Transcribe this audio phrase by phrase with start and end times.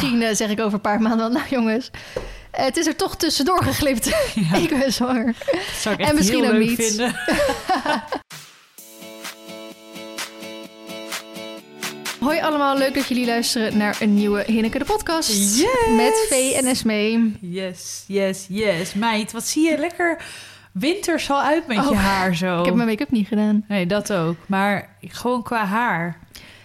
[0.00, 1.90] Misschien eh, zeg ik over een paar maanden wel, nou jongens,
[2.50, 4.04] eh, het is er toch tussendoor geglipt.
[4.50, 4.56] Ja.
[4.56, 5.34] ik ben zwanger.
[5.52, 6.84] Dat zou ik echt En misschien heel ook leuk niet.
[6.86, 7.14] vinden.
[12.20, 15.28] Hoi allemaal, leuk dat jullie luisteren naar een nieuwe Hinneke de podcast.
[15.58, 15.96] Yes!
[15.96, 17.36] Met Vee en Esmee.
[17.40, 18.94] Yes, yes, yes.
[18.94, 20.22] Meid, wat zie je lekker
[20.72, 22.58] winters al uit met je Oh, haar zo.
[22.58, 23.64] Ik heb mijn make-up niet gedaan.
[23.68, 24.36] Nee, dat ook.
[24.46, 26.18] Maar gewoon qua haar.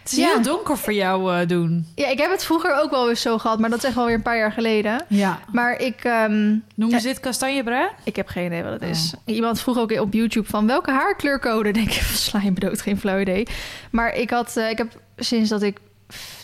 [0.10, 0.32] Het is Ja.
[0.34, 1.88] heel donker voor jou eh, doen.
[1.96, 4.16] Ja, ik heb het vroeger ook wel eens zo gehad, maar dat is echt alweer
[4.16, 5.02] een paar jaar geleden.
[5.08, 5.40] Ja.
[5.52, 6.32] Maar ik, ehm,
[6.76, 7.00] Noemen Ja.
[7.00, 7.90] ze dit kastanjebruin?
[8.04, 9.14] ik heb geen idee wat het is.
[9.26, 11.72] Iemand vroeg ook op YouTube van welke haarkleurcode.
[11.80, 13.48] Denk ik, sla je me dood, geen flauw idee.
[13.92, 15.78] Maar ik had, eh, ik heb sinds dat ik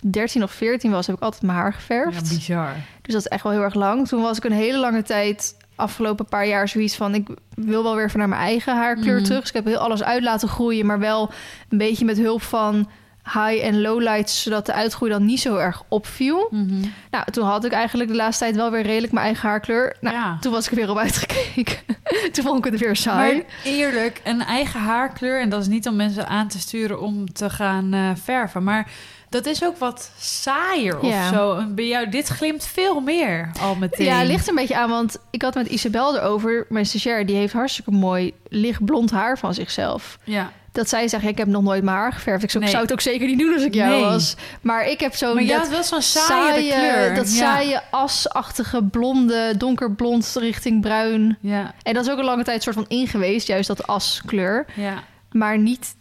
[0.04, 2.30] 13 of 14 was, heb ik altijd mijn haar Ja, geverfd.
[2.30, 2.70] bizar.
[3.02, 4.08] Dus dat is echt wel heel erg lang.
[4.08, 7.16] Toen was ik een hele lange tijd, afgelopen paar jaar, zoiets van...
[7.16, 9.24] ik wil wel weer van naar mijn eigen haarkleur Mhm.
[9.24, 9.40] terug.
[9.40, 11.32] Dus ik heb heel alles uit laten groeien, maar wel
[11.70, 12.90] een beetje met hulp van
[13.34, 14.42] high- en lowlights...
[14.44, 16.48] zodat de uitgroei dan niet zo erg opviel.
[16.52, 16.80] Mhm.
[17.12, 19.96] Nou, toen had ik eigenlijk de laatste tijd wel weer redelijk mijn eigen haarkleur.
[20.02, 20.38] Nou, ja.
[20.42, 21.78] toen was ik er weer op uitgekeken.
[22.34, 23.34] toen vond ik het weer saai.
[23.36, 25.42] Maar eerlijk, een eigen haarkleur...
[25.42, 28.64] en dat is niet om mensen aan te sturen om te gaan eh, verven...
[28.64, 28.88] maar
[29.30, 31.34] dat is ook wat saaier of Ja.
[31.34, 31.64] zo.
[31.68, 34.06] Bij jou, dit glimt veel meer al meteen.
[34.06, 37.54] Ja, ligt een beetje aan, want ik had met Isabel erover, mijn stagiair, die heeft
[37.54, 40.18] hartstikke mooi lichtblond haar van zichzelf.
[40.24, 40.52] Ja.
[40.76, 42.44] Dat zij zegt, ja, ik heb nog nooit mijn haar geverfd.
[42.44, 42.70] Ik, Nee.
[42.70, 44.02] zou het ook zeker niet doen als ik jou Nee.
[44.02, 44.36] was.
[44.62, 47.16] Maar ik heb zo'n dat wel zo'n saaie, saaie, kleur.
[47.16, 47.38] dat ja.
[47.38, 51.38] saaie asachtige blonde, donkerblond richting bruin.
[51.42, 54.66] Ja, En dat is ook een lange tijd soort van ingeweest, juist dat askleur.
[54.76, 54.94] ja.
[55.32, 55.96] Maar niet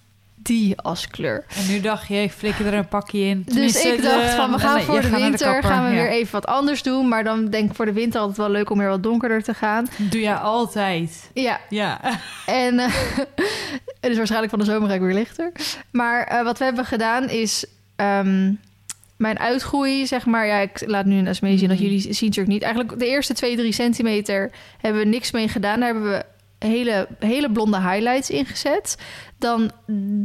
[0.45, 1.45] die askleur.
[1.56, 3.42] En nu dacht je, ik flikker er een pakje in.
[3.45, 6.03] Dus Tenminste, ik dacht van, we gaan voor de winter gaan we ja.
[6.03, 7.09] weer even wat anders doen.
[7.09, 9.55] Maar dan denk ik voor de winter altijd wel leuk om weer wat donkerder te
[9.55, 9.86] gaan.
[9.97, 11.31] Doe jij altijd.
[11.34, 12.01] Ja, Ja.
[12.47, 12.77] En
[14.01, 15.53] dus waarschijnlijk van de zomer ga ik weer lichter.
[15.91, 17.64] Maar eh, wat we hebben gedaan is
[17.97, 18.53] ehm,
[19.17, 20.47] mijn uitgroei, zeg maar.
[20.47, 21.86] Ja, ik laat nu een mee zien dat Mhm.
[21.86, 22.62] jullie zien natuurlijk niet.
[22.62, 25.81] Eigenlijk de eerste 2, 3 centimeter hebben we niks mee gedaan.
[25.81, 26.25] Daar hebben we
[26.65, 28.97] hele, hele blonde highlights ingezet.
[29.39, 29.70] Dan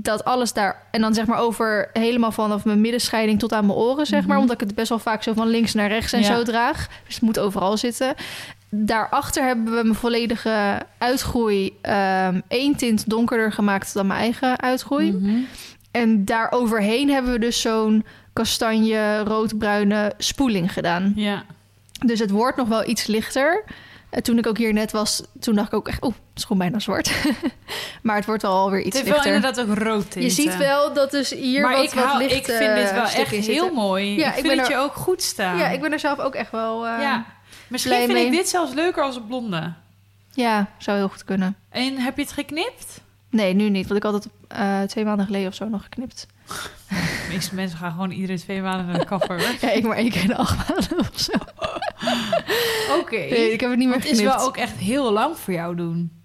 [0.01, 0.81] dat alles daar...
[0.91, 4.29] En dan zeg maar over helemaal vanaf mijn middenscheiding tot aan mijn oren, zeg maar.
[4.35, 4.39] Mhm.
[4.39, 6.35] Omdat ik het best wel vaak zo van links naar rechts en Ja.
[6.35, 6.87] zo draag.
[7.05, 8.13] Dus het moet overal zitten.
[8.69, 15.11] Daarachter hebben we mijn volledige uitgroei ehm één tint donkerder gemaakt dan mijn eigen uitgroei.
[15.11, 15.37] Mhm.
[15.91, 21.13] En daar overheen hebben we dus zo'n kastanje, roodbruine spoeling gedaan.
[21.15, 21.43] Ja.
[22.05, 23.63] Dus het wordt nog wel iets lichter.
[24.09, 26.03] En toen ik ook hier net was, toen dacht ik ook echt...
[26.03, 27.11] Oeh, het is gewoon bijna zwart.
[28.03, 29.35] maar het wordt alweer Het iets heeft wel lichter.
[29.35, 32.35] inderdaad ook rood Je ziet wel dat dus hier maar wat, ik, wat hou, licht
[32.35, 34.15] ik vind dit wel echt heel mooi.
[34.17, 35.57] Ja, ik ik vind het er- je ook goed staan.
[35.57, 36.87] Ja, ik ben er zelf ook echt wel...
[36.87, 37.25] eh, Ja.
[37.67, 39.73] Misschien vind ik dit zelfs leuker als een blonde.
[40.33, 41.55] ja, zou heel goed kunnen.
[41.69, 43.01] En heb je het geknipt?
[43.29, 43.87] Nee, nu niet.
[43.87, 46.27] Want ik had het eh, twee maanden geleden of zo nog geknipt.
[46.87, 49.57] De meeste mensen gaan gewoon iedere twee maanden naar de kapper.
[49.61, 51.31] Ja, ik maar één keer in de acht maanden of zo.
[52.99, 53.15] Oké.
[53.15, 55.75] Nee, ik heb het niet meer Het is wel ook echt heel lang voor jou
[55.75, 56.19] doen.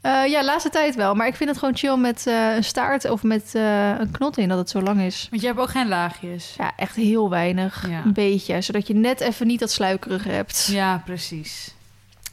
[0.00, 1.14] Eh, ja, laatste tijd wel.
[1.14, 4.38] Maar ik vind het gewoon chill met eh, een staart of met eh, een knot
[4.38, 5.26] in dat het zo lang is.
[5.30, 6.54] Want je hebt ook geen laagjes.
[6.58, 7.88] Ja, echt heel weinig.
[7.88, 8.04] Ja.
[8.04, 8.60] Een beetje.
[8.60, 10.68] Zodat je net even niet dat sluikerige hebt.
[10.70, 11.74] Ja, precies.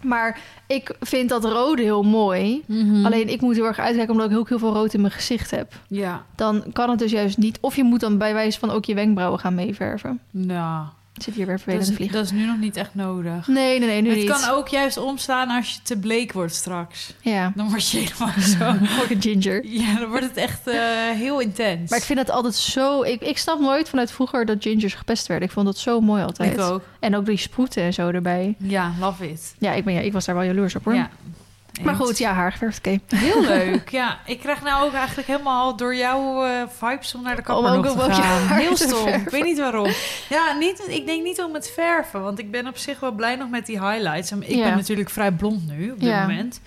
[0.03, 2.63] Maar ik vind dat rode heel mooi.
[2.65, 3.05] Mhm.
[3.05, 5.51] Alleen ik moet heel erg uitkijken omdat ik ook heel veel rood in mijn gezicht
[5.51, 5.73] heb.
[5.87, 6.25] Ja.
[6.35, 7.57] Dan kan het dus juist niet.
[7.61, 10.19] Of je moet dan bij wijze van ook je wenkbrauwen gaan meeverven.
[10.31, 10.85] Nou,
[11.23, 12.17] zit hier weer dat vervelend te is, vliegen.
[12.17, 13.47] dat is nu nog niet echt nodig.
[13.47, 14.29] Nee, nee, nee, nu het niet.
[14.29, 17.13] kan ook juist omslaan als je te bleek wordt straks.
[17.21, 18.39] Ja, Dan word je helemaal
[18.79, 18.85] zo...
[19.03, 19.65] ook een ginger.
[19.65, 20.75] Ja, dan wordt het echt eh,
[21.13, 21.89] heel intens.
[21.89, 23.01] Maar ik vind het altijd zo...
[23.01, 25.47] Ik, ik snap nooit vanuit vroeger dat gingers gepest werden.
[25.47, 26.53] Ik vond dat zo mooi altijd.
[26.53, 26.81] Ik ook.
[26.99, 28.55] En ook die sproeten en zo erbij.
[28.59, 29.55] Ja, love it.
[29.59, 30.93] Ja, ik, ben, ja, ik was daar wel jaloers op hoor.
[30.93, 31.09] Ja.
[31.83, 32.99] Maar goed, ja, haar oké.
[33.15, 33.89] Heel leuk.
[33.89, 37.71] Ja, ik krijg nou ook eigenlijk helemaal door jouw eh, vibes om naar de kapper
[37.75, 38.57] nog te gaan.
[38.57, 39.07] Heel stom.
[39.07, 39.89] Ik weet niet waarom.
[40.29, 43.35] Ja, niet, ik denk niet om het verven, want ik ben op zich wel blij
[43.35, 44.31] nog met die highlights.
[44.31, 44.63] Ik Ja.
[44.63, 46.21] ben natuurlijk vrij blond nu op dit Ja.
[46.21, 46.61] moment.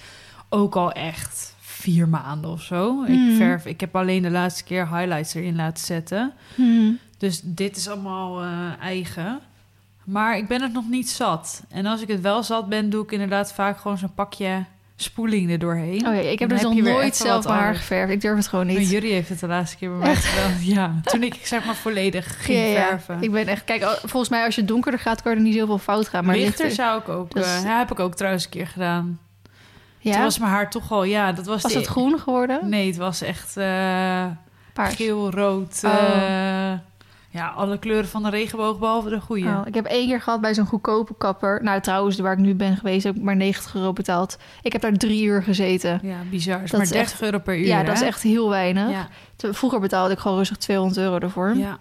[0.49, 3.03] Ook al echt vier maanden of zo.
[3.03, 3.37] Ik Mhm.
[3.37, 3.67] verf.
[3.67, 6.33] Ik heb alleen de laatste keer highlights erin laten zetten.
[6.55, 6.91] Mhm.
[7.19, 8.49] Dus dit is allemaal eh,
[8.83, 9.41] eigen.
[10.05, 11.63] Maar ik ben het nog niet zat.
[11.71, 14.65] En als ik het wel zat ben, doe ik inderdaad vaak gewoon zo'n pakje
[15.03, 16.07] spoeling er doorheen.
[16.07, 18.13] Oh ja, ik heb dus heb nog nooit zelf mijn haar geverfd.
[18.13, 18.91] Ik durf het gewoon Maar niet.
[18.91, 20.53] Jury heeft het de laatste keer bij mij gedaan.
[20.61, 22.87] Ja, toen ik zeg maar volledig ging Ja, ja.
[22.89, 23.23] verven.
[23.23, 23.65] Ik ben echt...
[23.65, 26.25] Kijk, volgens mij als je donkerder gaat, kan er niet zoveel fout gaan.
[26.25, 27.35] Maar Lichter lichter- zou ik ook...
[27.35, 29.19] Dat is- eh, ja, heb ik ook trouwens een keer gedaan.
[29.99, 30.13] Ja?
[30.13, 31.05] Toen was mijn haar toch al...
[31.05, 31.63] Ja, dat was...
[31.63, 32.69] Was de- het groen geworden?
[32.69, 33.55] Nee, het was echt
[34.73, 34.95] Paars.
[34.95, 35.81] geel, rood.
[35.85, 35.93] Oh.
[35.95, 36.79] eh,
[37.33, 39.47] ja, alle kleuren van de regenboog, behalve de goede.
[39.47, 41.63] Oh, ik heb één keer gehad bij zo'n goedkope kapper.
[41.63, 44.39] Nou, trouwens, waar ik nu ben geweest, heb ik maar 90 euro betaald.
[44.63, 46.01] Ik heb daar drie uur gezeten.
[46.03, 46.61] Ja, bizar.
[46.61, 48.91] Dat maar is 30 echt- euro per uur, ja, dat is echt heel weinig.
[48.91, 49.09] Ja,
[49.53, 51.55] Vroeger betaalde ik gewoon rustig 200 euro ervoor.
[51.57, 51.79] ja.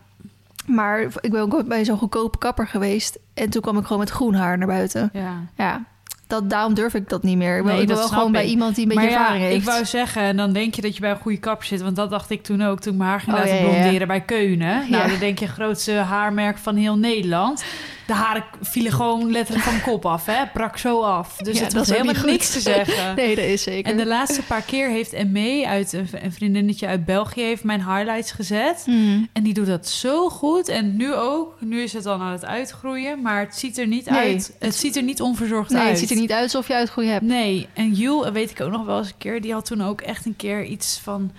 [0.65, 3.19] Maar ik ben ook bij zo'n goedkope kapper geweest.
[3.33, 5.09] En toen kwam ik gewoon met groen haar naar buiten.
[5.13, 5.33] Ja.
[5.57, 5.83] Ja,
[6.29, 7.57] dat, daarom durf ik dat niet meer.
[7.57, 9.55] Ik wil, ik wel gewoon bij iemand die een beetje maar ja, ervaring heeft.
[9.57, 11.81] ik wou zeggen, en dan denk je dat je bij een goede kapper zit.
[11.81, 13.67] Want dat dacht ik toen ook, toen ik mijn haar ging Oh, laten ja, ja,
[13.67, 13.73] ja.
[13.79, 14.89] blonderen bij Keunen.
[14.89, 15.07] Nou, Ja.
[15.07, 17.63] dan denk je grootste haarmerk van heel Nederland.
[18.09, 20.43] De haren vielen gewoon letterlijk van kop af, hè.
[20.53, 21.35] Brak zo af.
[21.37, 23.15] Dus Ja, het was helemaal niks te zeggen.
[23.15, 23.91] Nee, dat is zeker.
[23.91, 28.31] En de laatste paar keer heeft Emme uit een, vriendinnetje uit België heeft mijn highlights
[28.31, 28.81] gezet.
[28.85, 29.27] Hmm.
[29.33, 30.67] En die doet dat zo goed.
[30.67, 31.55] En nu ook.
[31.61, 33.21] Nu is het dan aan het uitgroeien.
[33.21, 34.19] Maar het ziet er niet Nee.
[34.19, 34.55] uit.
[34.59, 35.89] Het ziet er niet onverzorgd Nee, uit.
[35.89, 37.25] het ziet er niet uit alsof je uitgroei hebt.
[37.25, 40.01] Nee, en Jul, weet ik ook nog wel eens een keer, die had toen ook
[40.01, 41.31] echt een keer iets van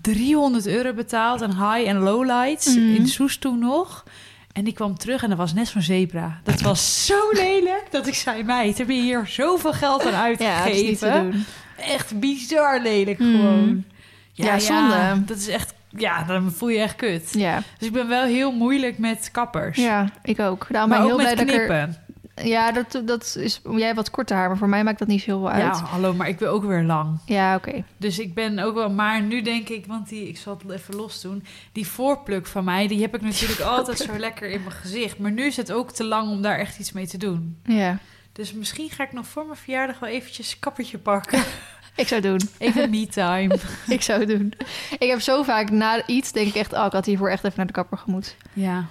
[0.00, 2.94] 300 euro betaald aan high en low lights Mhm.
[2.94, 4.04] in Soes toen nog.
[4.56, 6.40] En die kwam terug en dat was net zo'n zebra.
[6.42, 10.22] Dat was zo lelijk dat ik zei, meid, heb je hier zoveel geld aan Ja,
[10.22, 11.12] uitgegeven?
[11.30, 11.44] doen.
[11.76, 13.84] echt bizar lelijk gewoon.
[14.32, 15.24] Ja, zonde.
[15.26, 17.30] dat is echt, ja, dan voel je echt kut.
[17.32, 19.78] Ja, Dus ik ben wel heel moeilijk met kappers.
[19.78, 20.66] ja, ik ook.
[20.70, 22.04] Daarom maar ben ik heel blij dat ik er...
[22.42, 23.60] Ja, dat, dat is...
[23.70, 25.76] Jij hebt wat korter haar, maar voor mij maakt dat niet veel Ja, uit.
[25.80, 27.18] hallo, maar ik wil ook weer lang.
[27.24, 27.84] Ja, oké.
[27.96, 28.90] Dus ik ben ook wel...
[28.90, 31.44] Maar nu denk ik, want die, ik zal het even los doen.
[31.72, 35.18] Die voorpluk van mij, die heb ik natuurlijk altijd zo lekker in mijn gezicht.
[35.18, 37.56] Maar nu is het ook te lang om daar echt iets mee te doen.
[37.64, 37.98] Ja,
[38.32, 41.42] Dus misschien ga ik nog voor mijn verjaardag wel eventjes een kappertje pakken.
[41.96, 42.40] ik zou doen.
[42.58, 43.58] Even me-time.
[43.88, 44.52] ik zou doen.
[44.98, 46.72] Ik heb zo vaak na iets, denk ik echt...
[46.72, 48.36] Oh, ik had hiervoor echt even naar de kapper gemoet.
[48.52, 48.84] Ja,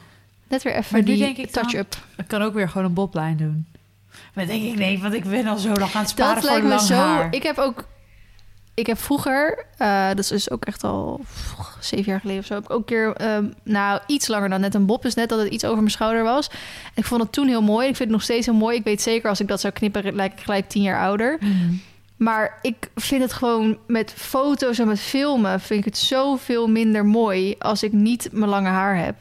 [0.47, 1.95] Net weer even Maar nu die denk ik dan- touch-up.
[2.17, 3.65] ik kan ook weer gewoon een boblijn doen.
[4.33, 6.51] Maar denk ik, nee, want ik ben al zo lang aan het sparen Dat voor
[6.51, 6.93] lijkt me lang zo...
[6.95, 7.27] haar.
[7.31, 7.87] Ik heb ook...
[8.73, 12.45] Ik heb vroeger, eh, dat is dus ook echt al pff, zeven jaar geleden of
[12.47, 15.13] zo, heb ik ook een keer, ehm, nou iets langer dan net een bob, dus
[15.13, 16.47] net dat het iets over mijn schouder was.
[16.49, 17.87] En ik vond het toen heel mooi.
[17.87, 18.77] Ik vind het nog steeds heel mooi.
[18.77, 21.37] Ik weet zeker als ik dat zou knippen, lijk ik gelijk tien jaar ouder.
[21.39, 21.73] Mhm.
[22.17, 27.05] Maar ik vind het gewoon met foto's en met filmen vind ik het zoveel minder
[27.05, 29.15] mooi als ik niet mijn lange haar heb.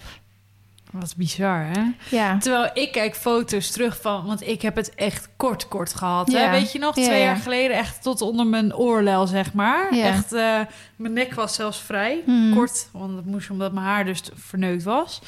[1.00, 1.82] Wat bizar, hè?
[2.16, 2.38] Ja.
[2.38, 4.26] Terwijl ik kijk foto's terug van...
[4.26, 6.32] Want ik heb het echt kort, kort gehad.
[6.32, 6.42] Hè?
[6.44, 6.50] Ja.
[6.50, 7.24] Weet je nog, twee ja.
[7.24, 9.88] jaar geleden echt tot onder mijn oorlel, zeg maar.
[9.90, 10.60] Echt, eh,
[10.96, 12.54] mijn nek was zelfs vrij Hmm.
[12.54, 12.88] kort.
[12.92, 15.20] Want dat moest omdat mijn haar dus verneukt was.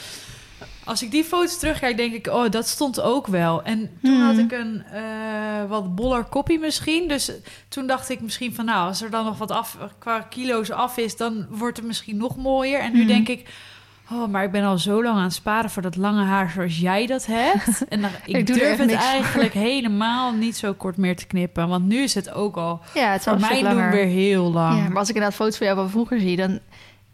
[0.84, 2.26] Als ik die foto's terugkijk, denk ik...
[2.26, 3.62] Oh, dat stond ook wel.
[3.62, 4.26] En toen Hmm.
[4.26, 7.08] had ik een eh, wat boller koppie misschien.
[7.08, 7.30] Dus
[7.68, 8.64] toen dacht ik misschien van...
[8.64, 11.16] Nou, als er dan nog wat af, qua kilo's af is...
[11.16, 12.80] dan wordt het misschien nog mooier.
[12.80, 13.08] En nu Hmm.
[13.08, 13.48] denk ik...
[14.10, 16.78] Oh, maar ik ben al zo lang aan het sparen voor dat lange haar zoals
[16.78, 17.84] jij dat hebt.
[17.88, 19.00] En dan, ik, durf het voor.
[19.00, 21.68] eigenlijk helemaal niet zo kort meer te knippen.
[21.68, 24.78] Want nu is het ook al Ja, het is voor mij doen weer heel lang.
[24.82, 26.58] Ja, maar als ik inderdaad foto's van jou van vroeger zie, dan...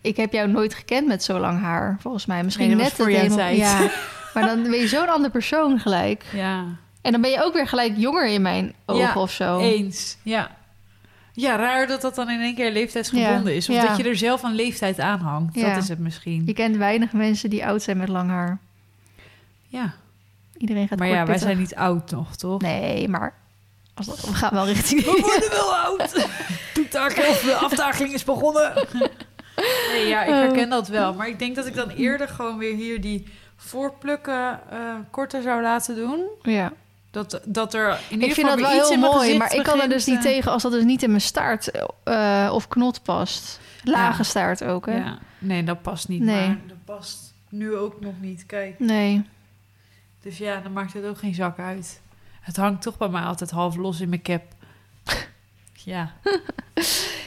[0.01, 2.43] Ik heb jou nooit gekend met zo lang haar, volgens mij.
[2.45, 3.59] Misschien Nee, net voor het jouw helemaal- tijd.
[3.59, 3.91] Ja,
[4.35, 6.25] maar dan ben je zo'n ander persoon gelijk.
[6.33, 6.65] Ja,
[7.03, 9.59] En dan ben je ook weer gelijk jonger in mijn ogen Ja, of zo.
[9.61, 10.17] eens.
[10.23, 10.51] Ja.
[11.33, 13.69] Ja, raar dat dat dan in één keer leeftijdsgebonden Ja, is.
[13.69, 13.87] Of ja.
[13.87, 15.55] dat je er zelf een leeftijd aan hangt.
[15.55, 15.75] Ja.
[15.75, 16.43] Dat is het misschien.
[16.47, 18.59] Je kent weinig mensen die oud zijn met lang haar.
[19.69, 19.95] Ja,
[20.63, 22.61] Iedereen gaat maar ja, wij zijn niet oud nog, toch?
[22.61, 23.35] Nee, maar
[23.95, 25.05] als dat, we gaan wel richting...
[25.05, 26.29] We worden wel oud.
[26.75, 28.73] Toetaken of de aftakeling is begonnen.
[29.93, 31.15] Nee, ja, ik herken dat wel.
[31.15, 33.27] Maar ik denk dat ik dan eerder gewoon weer hier die
[33.57, 34.79] voorplukken eh,
[35.11, 36.25] korter zou laten doen.
[36.43, 36.73] Ja.
[37.13, 39.89] Dat, dat er in ieder Ik vind dat wel heel mooi, maar ik kan er
[39.89, 41.71] dus niet eh, tegen als dat dus niet in mijn staart
[42.05, 43.61] eh, of knot past.
[43.85, 44.23] Lage Ja.
[44.23, 44.97] staart ook, hè?
[44.97, 46.23] Ja, nee, dat past niet.
[46.23, 46.47] Nee.
[46.47, 48.47] Maar dat past nu ook nog niet.
[48.47, 48.79] Kijk.
[48.79, 49.25] Nee.
[50.23, 52.01] Dus ja, dan maakt het ook geen zak uit.
[52.41, 54.43] Het hangt toch bij mij altijd half los in mijn cap.
[55.85, 56.13] Ja,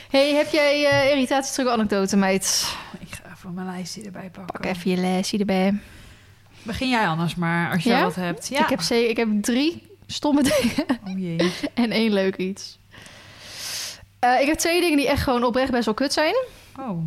[0.10, 2.76] hey, heb jij eh irritatie anekdote, meid?
[3.00, 4.46] ik ga even mijn lijstje erbij pakken.
[4.62, 5.80] Pak even je lesje erbij.
[6.66, 8.04] Begin jij anders maar, als jij Ja?
[8.04, 8.48] wat hebt.
[8.48, 8.60] Ja.
[8.64, 11.52] Ik, heb ze- ik heb drie stomme dingen Oh jee.
[11.74, 12.78] en één leuk iets.
[14.20, 16.36] Eh, ik heb twee dingen die echt gewoon oprecht best wel kut zijn.
[16.80, 17.00] Oh.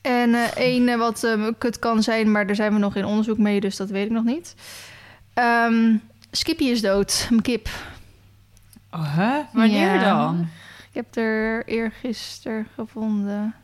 [0.00, 1.26] En eh, één eh, wat
[1.58, 4.10] kut kan zijn, maar daar zijn we nog in onderzoek mee, dus dat weet ik
[4.12, 4.54] nog niet.
[5.34, 5.96] Ehm,
[6.30, 7.68] Skippy is dood, mijn kip.
[8.90, 9.40] Oh, hè?
[9.52, 10.04] Wanneer Ja.
[10.16, 10.48] dan?
[10.90, 13.54] Ik heb er eergisteren gevonden.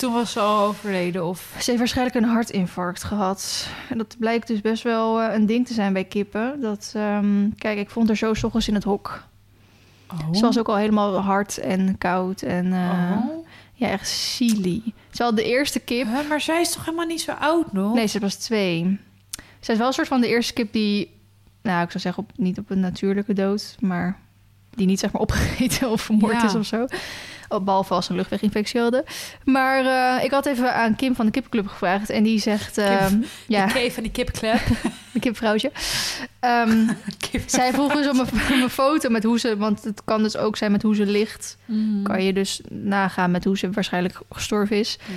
[0.00, 1.54] Toen was ze al overleden of...
[1.58, 3.68] Ze heeft waarschijnlijk een hartinfarct gehad.
[3.88, 6.60] En dat blijkt dus best wel eh, een ding te zijn bij kippen.
[6.60, 9.22] Dat, ehm, kijk, ik vond haar zo 's ochtends in het hok.
[10.12, 10.34] Oh.
[10.34, 13.46] Ze was ook al helemaal hard en koud en eh, Oh.
[13.74, 14.82] ja, echt silly.
[15.10, 16.06] Terwijl de eerste kip...
[16.28, 17.94] Maar zij is toch helemaal niet zo oud nog?
[17.94, 18.98] Nee, ze was twee.
[19.60, 21.18] Zij is wel een soort van de eerste kip die...
[21.62, 24.18] Nou, ik zou zeggen op, niet op een natuurlijke dood, maar...
[24.74, 26.44] Die niet zeg maar opgegeten of vermoord Ja.
[26.44, 26.86] is of zo.
[27.58, 29.04] Behalve als een luchtweginfectie hadden.
[29.44, 32.10] Maar eh, ik had even aan Kim van de Kippenclub gevraagd.
[32.10, 32.78] En die zegt...
[32.78, 33.16] ehm,
[33.46, 34.60] ja, De van die kipklep.
[35.12, 35.72] de kipvrouwtje.
[36.40, 36.88] Ehm,
[37.46, 39.56] zij vroeg dus om een, om een foto met hoe ze...
[39.56, 41.56] Want het kan dus ook zijn met hoe ze ligt.
[41.64, 42.02] Mm.
[42.02, 44.98] Kan je dus nagaan met hoe ze waarschijnlijk gestorven is.
[45.06, 45.14] Ja.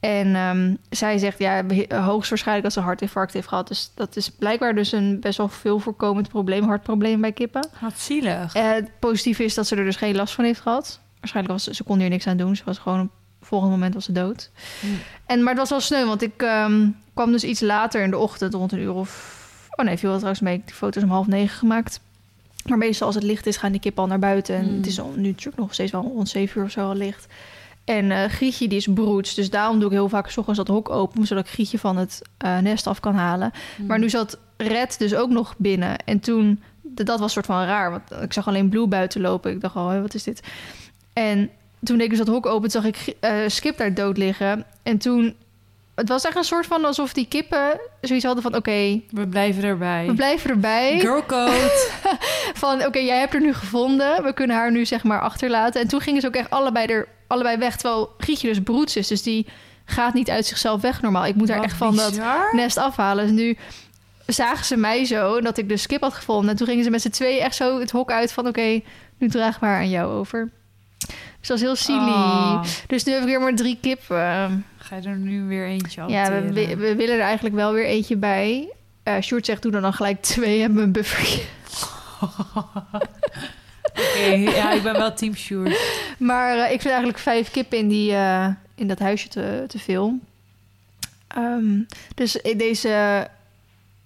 [0.00, 3.68] En ehm, zij zegt, ja, hoogstwaarschijnlijk dat ze een hartinfarct heeft gehad.
[3.68, 7.68] Dus dat is blijkbaar dus een best wel veel voorkomend probleem, hartprobleem bij kippen.
[7.80, 8.54] Wat zielig.
[8.54, 11.00] Eh, het positieve is dat ze er dus geen last van heeft gehad.
[11.20, 12.56] Waarschijnlijk was ze, kon hier niks aan doen.
[12.56, 14.50] Ze was gewoon op het volgende moment was ze dood.
[14.80, 14.98] Hmm.
[15.26, 18.18] En, maar het was wel sneu, want ik ehm, kwam dus iets later in de
[18.18, 19.38] ochtend, rond een uur of...
[19.76, 20.52] Oh nee, viel wel trouwens mee.
[20.54, 22.00] Ik heb die foto's om half negen gemaakt.
[22.66, 24.54] Maar meestal als het licht is, gaan die kippen al naar buiten.
[24.54, 24.76] En Hmm.
[24.76, 27.26] het is al, nu natuurlijk nog steeds wel rond zeven uur of zo al licht.
[27.84, 29.34] En eh Grietje die is broeds.
[29.34, 31.26] Dus daarom doe ik heel vaak 's ochtends dat hok open...
[31.26, 33.52] zodat ik Grietje van het eh, nest af kan halen.
[33.76, 33.86] Hmm.
[33.86, 35.98] Maar nu zat Red dus ook nog binnen.
[36.04, 37.90] En toen, dat was soort van raar.
[37.90, 39.50] Want ik zag alleen Blue buiten lopen.
[39.50, 40.42] Ik dacht al, wat is dit?
[41.20, 41.50] En
[41.82, 44.64] toen deed ik dus dat hok open, zag ik eh, Skip daar dood liggen.
[44.82, 45.36] En toen,
[45.94, 48.54] het was echt een soort van alsof die kippen zoiets hadden van...
[48.54, 50.06] oké, We blijven erbij.
[50.06, 51.00] we blijven erbij.
[51.00, 51.88] Girl code.
[52.54, 54.22] Van, oké, jij hebt er nu gevonden.
[54.22, 55.80] We kunnen haar nu zeg maar achterlaten.
[55.80, 57.76] En toen gingen ze ook echt allebei, er, allebei weg.
[57.76, 59.06] Terwijl Grietje dus broeds is.
[59.08, 59.46] Dus die
[59.84, 61.26] gaat niet uit zichzelf weg normaal.
[61.26, 62.20] Ik moet haar Wat echt van dat
[62.52, 63.26] nest afhalen.
[63.26, 63.56] Dus nu
[64.26, 66.50] zagen ze mij zo dat ik de skip had gevonden.
[66.50, 68.46] En toen gingen ze met z'n twee echt zo het hok uit van...
[68.46, 68.80] oké,
[69.18, 70.50] nu dragen we haar aan jou over.
[71.40, 72.10] Dus dat was heel silly.
[72.10, 74.64] Oh, Dus nu heb ik weer maar drie kippen.
[74.78, 77.86] ga je er nu weer eentje ja, we, we, we willen er eigenlijk wel weer
[77.86, 78.72] eentje bij.
[79.02, 80.60] Eh Sjoerd zegt, doe er dan gelijk twee.
[80.60, 81.42] Hebben we een buffertje.
[83.92, 85.80] Oké, ja, ik ben wel team Sjoerd.
[86.18, 89.78] Maar eh, ik vind eigenlijk vijf kippen in, die, eh, in dat huisje te, te
[89.78, 90.18] veel.
[91.28, 91.78] Ehm,
[92.14, 93.26] dus in deze,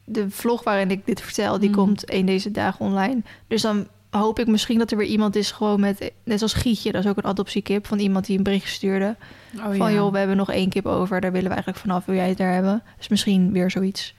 [0.05, 1.75] de vlog waarin ik dit vertel, die Mm.
[1.75, 3.23] komt een deze dagen online.
[3.49, 3.87] Dus dan
[4.21, 7.11] hoop ik misschien dat er weer iemand is gewoon met, net als Gietje, dat is
[7.11, 9.16] ook een adoptiekip, van iemand die een bericht stuurde.
[9.56, 9.90] Oh, van ja.
[9.90, 12.38] joh, we hebben nog één kip over, daar willen we eigenlijk vanaf, wil jij het
[12.38, 12.83] daar hebben?
[12.99, 14.14] Dus misschien weer zoiets.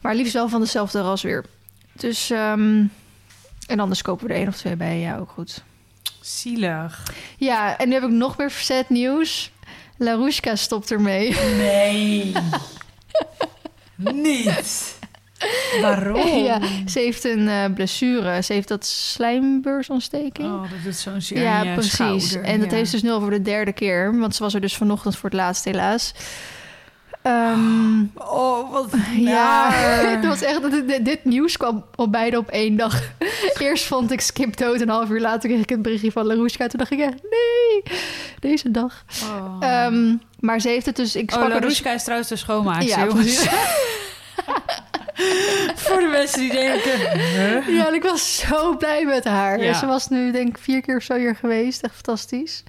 [0.00, 1.44] Maar liefst wel van dezelfde ras weer.
[1.92, 2.84] Dus, ehm,
[3.66, 5.62] en anders kopen we er één of twee bij, ja, ook goed.
[6.20, 7.02] Zielig.
[7.36, 9.50] Ja, en nu heb ik nog meer verzet nieuws.
[9.96, 11.36] Larushka stopt ermee.
[11.56, 12.32] Nee.
[14.22, 14.98] Niet.
[15.82, 16.28] Waarom?
[16.28, 18.42] ja, ze heeft een eh, blessure.
[18.42, 20.48] Ze heeft dat slijmbeursontsteking.
[20.48, 21.92] Oh, dat doet zo'n zeer ja, precies.
[21.92, 22.42] schouder.
[22.42, 24.18] En dat heeft ze dus nu al voor de derde keer.
[24.18, 26.12] Want ze was er dus vanochtend voor het laatst helaas.
[27.22, 29.70] Ehm, Oh, wat ja,
[30.16, 33.02] het was echt, dit, dit- nieuws kwam op beide op één dag.
[33.58, 34.80] Eerst vond ik Skip dood.
[34.80, 36.66] Een half uur later kreeg ik een berichtje van Larushka.
[36.66, 37.82] Toen dacht ik echt, nee,
[38.38, 39.04] deze dag.
[39.22, 41.16] Oh, Ehm, maar ze heeft het dus...
[41.16, 43.16] Ik oh dus is trouwens de schoonmaakster.
[43.16, 43.50] Ja.
[45.74, 46.98] Voor de mensen die denken...
[46.98, 47.68] huh?
[47.76, 49.62] Ja, en ik was zo blij met haar.
[49.62, 49.74] Ja.
[49.74, 51.82] Ze was nu denk ik vier keer of zo hier geweest.
[51.82, 52.62] Echt fantastisch.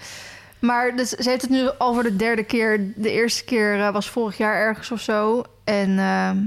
[0.60, 2.92] Maar dus, ze heeft het nu al voor de derde keer.
[2.96, 5.44] De eerste keer eh, was vorig jaar ergens of zo.
[5.64, 6.38] En ehm,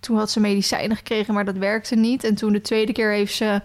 [0.00, 2.24] toen had ze medicijnen gekregen, maar dat werkte niet.
[2.24, 3.60] En toen de tweede keer heeft ze,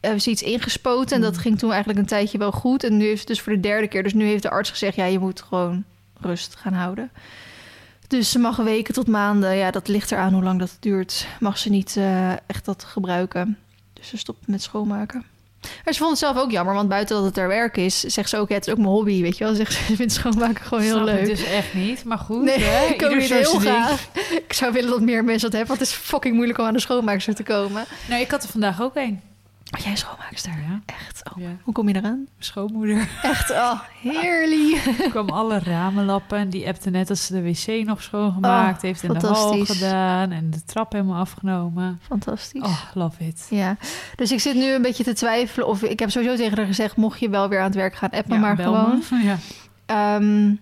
[0.00, 1.16] heeft ze iets ingespoten.
[1.16, 1.42] En dat Hmm.
[1.42, 2.84] ging toen eigenlijk een tijdje wel goed.
[2.84, 4.02] En nu heeft het dus voor de derde keer.
[4.02, 5.84] Dus nu heeft de arts gezegd, ja, je moet gewoon
[6.20, 7.10] rust gaan houden.
[8.08, 9.56] Dus ze mag weken tot maanden.
[9.56, 11.26] Ja, dat ligt eraan hoe lang dat duurt.
[11.40, 13.58] Mag ze niet eh, echt dat gebruiken.
[13.92, 15.24] Dus ze stopt met schoonmaken.
[15.84, 18.28] Maar ze vond het zelf ook jammer, want buiten dat het haar werk is, zegt
[18.28, 19.54] ze ook: ja, het is ook mijn hobby, weet je wel.
[19.54, 21.26] Zegt ze, ze vindt schoonmaken gewoon heel Snap ik leuk.
[21.26, 22.42] dus echt niet, maar goed.
[22.42, 22.86] nee, hè?
[22.86, 24.08] ik ook Ieder niet heel graag.
[24.30, 26.72] Ik zou willen dat meer mensen dat hebben, want het is fucking moeilijk om aan
[26.72, 27.84] de schoonmaakster te komen.
[28.08, 29.20] Nee, ik had er vandaag ook een.
[29.76, 30.52] Oh, jij schoonmaakster?
[30.52, 31.22] Ja, Echt?
[31.32, 31.48] Oh, ja.
[31.62, 32.26] hoe kom je eraan?
[32.38, 33.50] Schoonmoeder Echt?
[33.50, 35.06] Oh, heerlijk.
[35.10, 36.38] kwam alle ramen lappen.
[36.38, 39.04] En die appte net dat ze de wc nog schoongemaakt Oh, heeft.
[39.04, 40.30] En de hal gedaan.
[40.32, 42.00] En de trap helemaal afgenomen.
[42.02, 42.62] Fantastisch.
[42.62, 43.46] Oh, love it.
[43.50, 43.76] Ja,
[44.16, 46.96] dus ik zit nu een beetje te twijfelen of ik heb sowieso tegen haar gezegd:
[46.96, 49.02] mocht je wel weer aan het werk gaan, app me Ja, maar gewoon.
[49.10, 49.16] me.
[49.28, 49.36] Ja.
[49.86, 50.54] Ehm,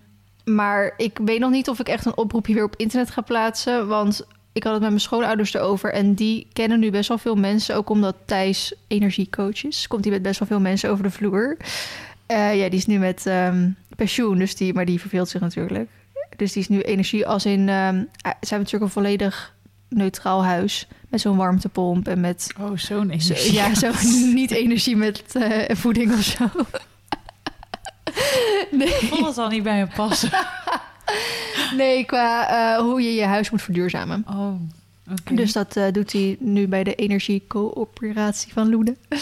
[0.55, 3.87] maar ik weet nog niet of ik echt een oproepje weer op internet ga plaatsen.
[3.87, 5.93] Want ik had het met mijn schoonouders erover.
[5.93, 7.75] En die kennen nu best wel veel mensen.
[7.75, 9.87] Ook omdat Thijs energiecoach is.
[9.87, 11.57] Komt hij met best wel veel mensen over de vloer.
[12.25, 14.37] Eh, ja, die is nu met ehm, pensioen.
[14.37, 15.89] Dus die, maar die verveelt zich natuurlijk.
[16.35, 17.69] Dus die is nu energie als in...
[17.69, 19.55] ehm ze hebben natuurlijk een volledig
[19.89, 20.87] neutraal huis.
[21.09, 22.53] Met zo'n warmtepomp en met...
[22.59, 23.53] Oh, zo'n Zo, energie.
[23.53, 23.91] ja, zo
[24.33, 26.45] niet energie met eh, voeding of zo.
[28.71, 28.87] nee.
[28.87, 30.29] Ik vond het al niet bij me passen.
[31.75, 34.25] Nee, qua eh, hoe je je huis moet verduurzamen.
[34.29, 34.53] Oh.
[35.31, 38.95] Dus dat eh, doet hij nu bij de energiecoöperatie van Loede.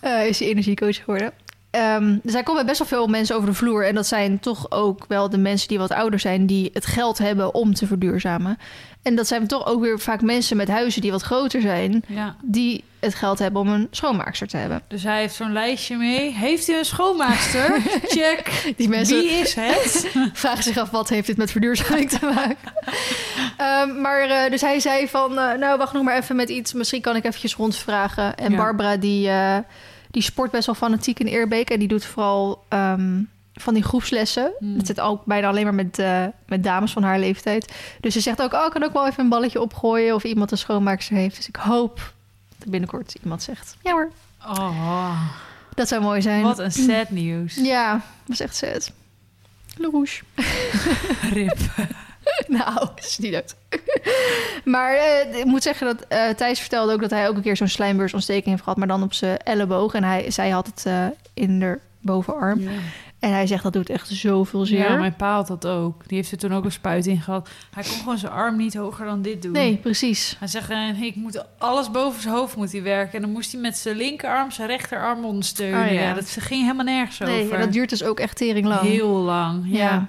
[0.00, 1.32] Eh, is hij energiecoach geworden.
[1.76, 3.86] Ehm, dus hij komt met best wel veel mensen over de vloer.
[3.86, 6.46] En dat zijn toch ook wel de mensen die wat ouder zijn...
[6.46, 8.58] die het geld hebben om te verduurzamen.
[9.02, 12.04] En dat zijn toch ook weer vaak mensen met huizen die wat groter zijn...
[12.08, 14.82] Ja, die het geld hebben om een schoonmaakster te hebben.
[14.88, 16.32] dus hij heeft zo'n lijstje mee.
[16.32, 17.80] Heeft u een schoonmaakster?
[18.16, 18.72] Check.
[18.76, 20.08] Die mensen Wie is het?
[20.32, 22.72] vragen zich af wat heeft dit met verduurzaming te maken.
[23.56, 26.72] Ehm, maar eh, dus hij zei van, eh, nou wacht nog maar even met iets.
[26.72, 28.36] Misschien kan ik eventjes rondvragen.
[28.36, 28.56] En Ja.
[28.56, 29.56] Barbara die, eh,
[30.16, 31.70] die sport best wel fanatiek in Eerbeek.
[31.70, 34.52] En die doet vooral ehm, van die groepslessen.
[34.58, 34.76] Hmm.
[34.76, 37.72] Het zit ook bijna alleen maar met, eh, met dames van haar leeftijd.
[38.00, 40.14] Dus ze zegt ook, oh, ik kan ook wel even een balletje opgooien...
[40.14, 41.36] of iemand een schoonmaakster heeft.
[41.36, 42.12] Dus ik hoop
[42.58, 43.76] dat binnenkort iemand zegt...
[43.82, 44.10] ja hoor,
[44.46, 45.20] Oh,
[45.74, 46.42] dat zou mooi zijn.
[46.42, 47.54] wat een sad nieuws.
[47.54, 47.92] Ja,
[48.24, 48.92] dat is echt sad.
[49.76, 50.22] Lerouche.
[51.32, 51.58] Rip.
[52.58, 53.56] nou, is niet dood.
[54.64, 57.00] maar eh, ik moet zeggen dat eh, Thijs vertelde ook...
[57.00, 58.78] dat hij ook een keer zo'n slijmbeursontsteking heeft gehad...
[58.78, 59.94] maar dan op zijn elleboog.
[59.94, 62.68] En hij, zij had het eh, in de bovenarm.
[63.18, 64.78] En hij zegt dat doet echt zoveel zeer.
[64.78, 66.08] Ja, mijn pa had dat ook.
[66.08, 67.48] Die heeft er toen ook een spuit in gehad.
[67.70, 69.52] Hij kon gewoon zijn arm niet hoger dan dit doen.
[69.52, 70.36] Nee, precies.
[70.38, 73.14] Hij zegt, ik moet alles boven zijn hoofd moet hij werken.
[73.14, 75.86] En dan moest hij met zijn linkerarm zijn rechterarm ondersteunen.
[75.86, 76.00] Oh, ja.
[76.00, 76.14] ja.
[76.14, 77.58] dat ging helemaal nergens Nee, over.
[77.58, 78.80] dat duurt dus ook echt tering lang.
[78.80, 79.78] Heel lang, ja.
[79.78, 80.08] Ja.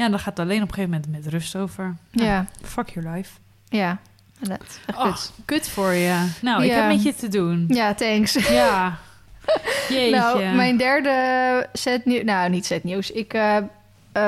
[0.00, 0.08] Ja.
[0.08, 1.96] dan gaat het alleen op een gegeven moment met rust over.
[2.10, 3.30] Ja, Fuck your life.
[3.68, 3.98] ja.
[4.42, 4.80] Inderdaad.
[4.86, 5.32] Echt Oh, kut.
[5.44, 6.30] kut voor je.
[6.42, 7.64] Nou, ik heb met je te doen.
[7.68, 8.32] Ja, thanks.
[8.48, 8.98] Ja.
[9.88, 10.16] Jeetje.
[10.16, 12.24] Nou, mijn derde set nieuws...
[12.24, 13.10] Nou, niet set nieuws.
[13.10, 13.62] Ik eh, eh,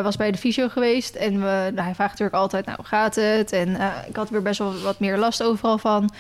[0.03, 1.15] was bij de fysio geweest.
[1.15, 3.53] En we, nou, hij vraagt natuurlijk altijd, nou, hoe gaat het?
[3.53, 6.11] En eh, ik had weer best wel wat meer last overal van.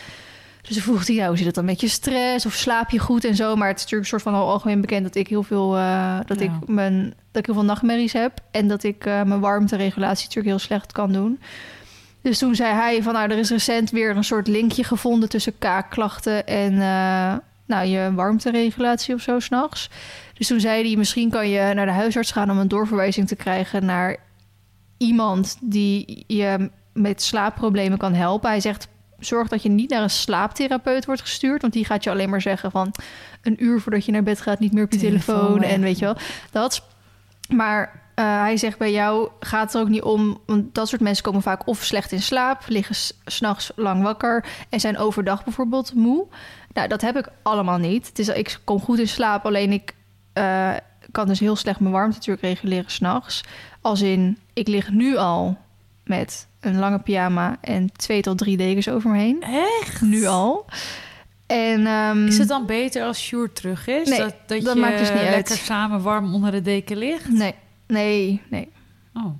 [0.62, 2.46] Dus dan vroeg hij, nou, hoe zit het dan met je stress?
[2.46, 3.56] Of slaap je goed en zo?
[3.56, 5.02] Maar het is natuurlijk een soort van al algemeen bekend...
[5.02, 6.44] dat ik heel veel, eh, dat Ja.
[6.44, 8.40] ik mijn, dat ik heel veel nachtmerries heb.
[8.50, 11.40] En dat ik eh, mijn warmteregulatie natuurlijk heel slecht kan doen.
[12.22, 15.28] Dus toen zei hij van, nou, er is recent weer een soort linkje gevonden...
[15.28, 17.34] tussen kaakklachten en eh,
[17.66, 19.90] nou, je warmteregulatie of zo s'nachts.
[20.34, 22.50] Dus toen zei hij, misschien kan je naar de huisarts gaan...
[22.50, 24.16] om een doorverwijzing te krijgen naar
[24.96, 28.50] iemand die je met slaapproblemen kan helpen.
[28.50, 28.88] Hij zegt,
[29.24, 31.60] zorg dat je niet naar een slaaptherapeut wordt gestuurd...
[31.60, 32.94] want die gaat je alleen maar zeggen van...
[33.42, 36.04] een uur voordat je naar bed gaat, niet meer op je telefoon, en weet je
[36.04, 36.16] wel,
[36.50, 36.82] dat.
[37.48, 40.40] Maar eh, hij zegt bij jou gaat het er ook niet om...
[40.46, 42.62] want dat soort mensen komen vaak of slecht in slaap...
[42.66, 44.44] liggen s- s'nachts lang wakker...
[44.68, 46.26] en zijn overdag bijvoorbeeld moe.
[46.72, 48.06] Nou, dat heb ik allemaal niet.
[48.06, 49.94] Het is, ik kom goed in slaap, alleen ik
[50.32, 50.70] eh,
[51.10, 53.44] kan dus heel slecht mijn warmte natuurlijk reguleren s'nachts.
[53.80, 55.58] Als in, ik lig nu al
[56.04, 59.42] met een lange pyjama en twee tot drie dekens over me heen.
[59.80, 60.00] Echt?
[60.00, 60.64] Nu al.
[61.46, 64.08] En, ehm, Is het dan beter als Sjoerd terug is?
[64.08, 65.30] Nee, dat dat, dat je maakt dus niet uit.
[65.34, 67.28] lekker samen warm onder de deken ligt?
[67.28, 67.54] Nee,
[67.86, 68.68] nee, nee.
[69.14, 69.32] Oh.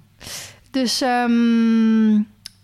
[0.71, 2.15] Dus ehm,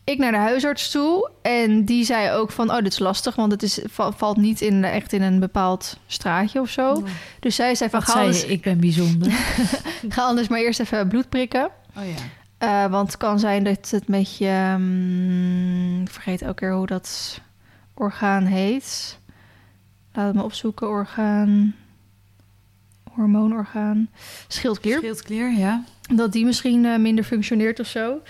[0.04, 1.30] ik naar de huisarts toe.
[1.42, 3.34] En die zei ook van, oh, dit is lastig.
[3.34, 7.04] Want het is, va- valt niet in, echt in een bepaald straatje of zo.
[7.40, 8.50] Dus zij zei van, Wat ga zei anders, je?
[8.52, 9.32] Ik ben bijzonder.
[10.08, 11.68] ga anders maar eerst even bloed prikken.
[11.96, 12.22] Oh ja.
[12.58, 14.74] Eh, want het kan zijn dat het met je...
[14.78, 17.40] mm, ik vergeet elke keer hoe dat
[17.94, 19.18] orgaan heet.
[20.12, 20.88] Laat het me opzoeken.
[20.88, 21.74] Orgaan...
[23.12, 24.08] Hormoonorgaan.
[24.48, 24.98] Schildklier.
[24.98, 25.84] Schildklier, ja.
[26.14, 28.20] Dat die misschien eh, minder functioneert of zo.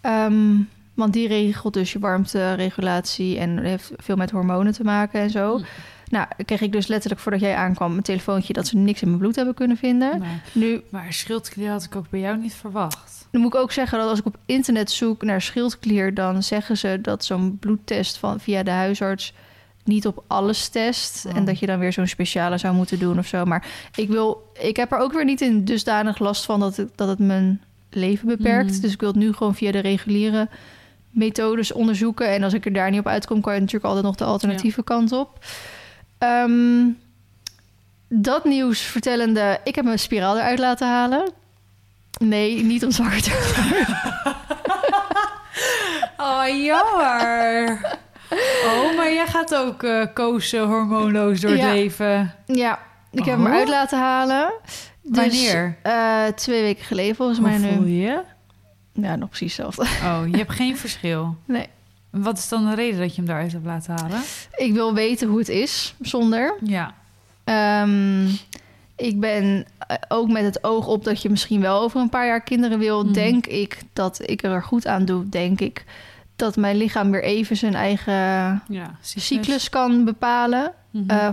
[0.00, 0.56] Ehm,
[0.94, 3.38] want die regelt dus je warmteregulatie...
[3.38, 5.56] en heeft veel met hormonen te maken en zo.
[5.56, 5.64] Hm.
[6.08, 7.96] Nou, kreeg ik dus letterlijk voordat jij aankwam...
[7.96, 10.22] een telefoontje dat ze niks in mijn bloed hebben kunnen vinden.
[10.52, 13.15] Nu maar schildklier had ik ook bij jou niet verwacht.
[13.30, 16.76] Dan moet ik ook zeggen dat als ik op internet zoek naar schildklier, dan zeggen
[16.76, 19.32] ze dat zo'n bloedtest van via de huisarts
[19.84, 21.36] niet op alles test Oh.
[21.36, 23.44] en dat je dan weer zo'n speciale zou moeten doen of zo.
[23.44, 26.90] Maar ik wil, ik heb er ook weer niet in dusdanig last van dat het,
[26.94, 28.72] dat het mijn leven beperkt.
[28.72, 28.80] Mhm.
[28.80, 30.48] Dus ik wil het nu gewoon via de reguliere
[31.10, 32.28] methodes onderzoeken.
[32.34, 34.84] En als ik er daar niet op uitkom, kan je natuurlijk altijd nog de alternatieve
[34.84, 35.44] kant op.
[36.18, 36.88] Ehm,
[38.08, 41.32] dat nieuws vertellende, ik heb mijn spiraal eruit laten halen.
[42.16, 43.30] Nee, niet om zwanger te
[46.16, 47.80] Oh, jammer.
[48.64, 51.72] Oh, maar jij gaat ook eh kozen hormoonloos door het Ja.
[51.72, 52.34] leven.
[52.46, 52.78] Ja,
[53.12, 53.52] ik heb hem Oh.
[53.52, 54.52] eruit laten halen.
[55.02, 55.76] Dus, Wanneer?
[55.82, 57.90] eh, twee weken geleden volgens Hoe mij voel nu.
[57.90, 58.22] je je?
[58.92, 59.82] Ja, nog precies hetzelfde.
[60.06, 61.36] Oh, je hebt geen verschil.
[61.44, 61.66] Nee.
[62.10, 64.20] Wat is dan de reden dat je hem daaruit hebt laten halen?
[64.56, 66.54] Ik wil weten hoe het is zonder.
[66.62, 66.94] Ja.
[67.44, 68.26] Ehm,
[68.96, 72.26] ik ben eh, ook met het oog op dat je misschien wel over een paar
[72.26, 73.04] jaar kinderen wil.
[73.04, 73.12] Mhm.
[73.12, 75.28] Denk ik dat ik er goed aan doe.
[75.28, 75.84] Denk ik
[76.36, 78.12] dat mijn lichaam weer even zijn eigen
[78.68, 80.72] Ja, cyclus kan bepalen.
[80.90, 81.10] Mhm.
[81.10, 81.28] Eh,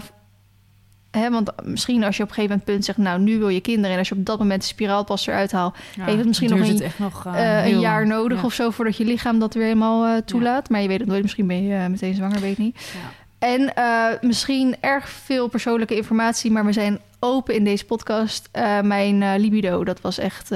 [1.11, 2.97] hè, want misschien als je op een gegeven moment punt zegt...
[2.97, 3.91] nou, nu wil je kinderen...
[3.91, 5.75] en als je op dat moment de spiraalpas eruit haalt...
[5.95, 8.17] Ja, heeft het misschien nog een- nog eh, een jaar lang.
[8.19, 8.45] nodig Ja.
[8.45, 8.69] of zo...
[8.69, 10.69] voordat je lichaam dat weer helemaal toelaat.
[10.69, 11.21] Maar je weet het nooit.
[11.21, 12.75] Misschien ben je meteen zwanger, weet ik niet.
[12.93, 13.09] Ja.
[13.43, 16.51] En eh, misschien erg veel persoonlijke informatie...
[16.51, 18.49] maar we zijn open in deze podcast.
[18.51, 20.49] Eh, mijn eh, libido, dat was echt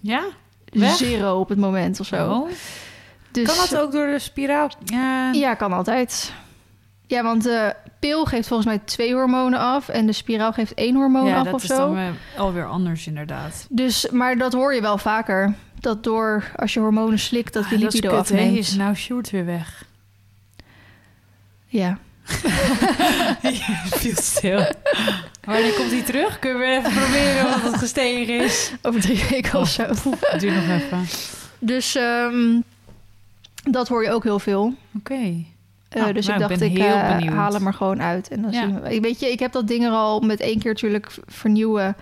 [0.00, 0.22] Ja?
[0.72, 0.96] Weg?
[0.96, 2.30] zero op het moment of zo.
[2.30, 2.48] Oh.
[3.30, 4.70] Dus, Kan dat ook door de spiraal?
[4.84, 5.32] Ja.
[5.32, 6.32] Ja, kan altijd.
[7.06, 9.88] Ja, want de pil geeft volgens mij twee hormonen af...
[9.88, 11.76] en de spiraal geeft één hormoon Ja, af dat of is zo.
[11.76, 12.08] dan eh,
[12.40, 13.66] alweer anders inderdaad.
[13.70, 15.54] Dus, maar dat hoor je wel vaker.
[15.80, 18.34] Dat door, als je hormonen slikt, dat je Ah, dat is libido kut, hè?
[18.36, 18.56] afneemt.
[18.58, 19.84] Is nou Sjoerd weer weg?
[21.80, 21.98] Ja.
[23.84, 24.64] Viel stil.
[25.44, 26.38] Wanneer komt hij terug?
[26.38, 28.72] Kunnen we even proberen wat het gestegen is?
[28.82, 29.82] Over drie weken of zo.
[30.20, 31.06] Het duurt nog even.
[31.58, 32.60] Dus ehm,
[33.62, 34.74] dat hoor je ook heel veel.
[34.98, 35.14] Oké.
[35.14, 38.02] Eh, Nou, dus nou, ik ik dacht, ben ik heel eh, haal hem er gewoon
[38.02, 38.28] uit.
[38.28, 38.60] En dan Ja.
[38.60, 39.00] zien we.
[39.00, 41.96] Weet je, ik heb dat ding er al met één keer natuurlijk vernieuwen...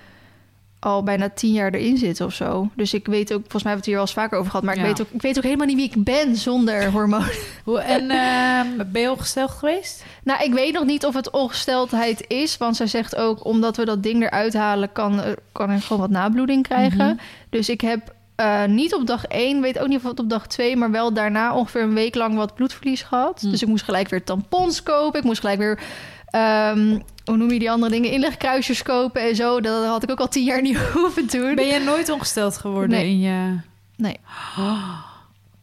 [0.86, 2.68] al bijna tien jaar erin zitten of zo.
[2.74, 4.64] Dus ik weet ook, volgens mij hebben we het hier wel eens vaker over gehad...
[4.64, 4.80] maar Ja.
[4.80, 7.30] ik, weet ook, ik weet ook helemaal niet wie ik ben zonder hormonen.
[7.64, 10.04] Hoe- En ehm, ben je ongesteld geweest?
[10.24, 12.56] Nou, ik weet nog niet of het ongesteldheid is.
[12.56, 14.92] Want zij zegt ook, omdat we dat ding eruit halen...
[14.92, 17.06] kan, er- kan ik gewoon wat nabloeding krijgen.
[17.06, 17.16] Mhm.
[17.50, 20.46] Dus ik heb eh, niet op dag 1, weet ook niet of het op dag
[20.46, 20.76] 2...
[20.76, 23.40] maar wel daarna ongeveer een week lang wat bloedverlies gehad.
[23.40, 23.50] Hm.
[23.50, 25.18] Dus ik moest gelijk weer tampons kopen.
[25.18, 25.78] Ik moest gelijk weer...
[26.30, 28.10] ehm, hoe noem je die andere dingen?
[28.10, 29.60] Inlegkruisjes kopen en zo.
[29.60, 31.54] Dat had ik ook al tien jaar niet hoeven doen.
[31.54, 33.06] Ben je nooit ongesteld geworden Nee.
[33.10, 33.58] in je...
[33.96, 34.16] Nee.
[34.58, 35.04] Oh.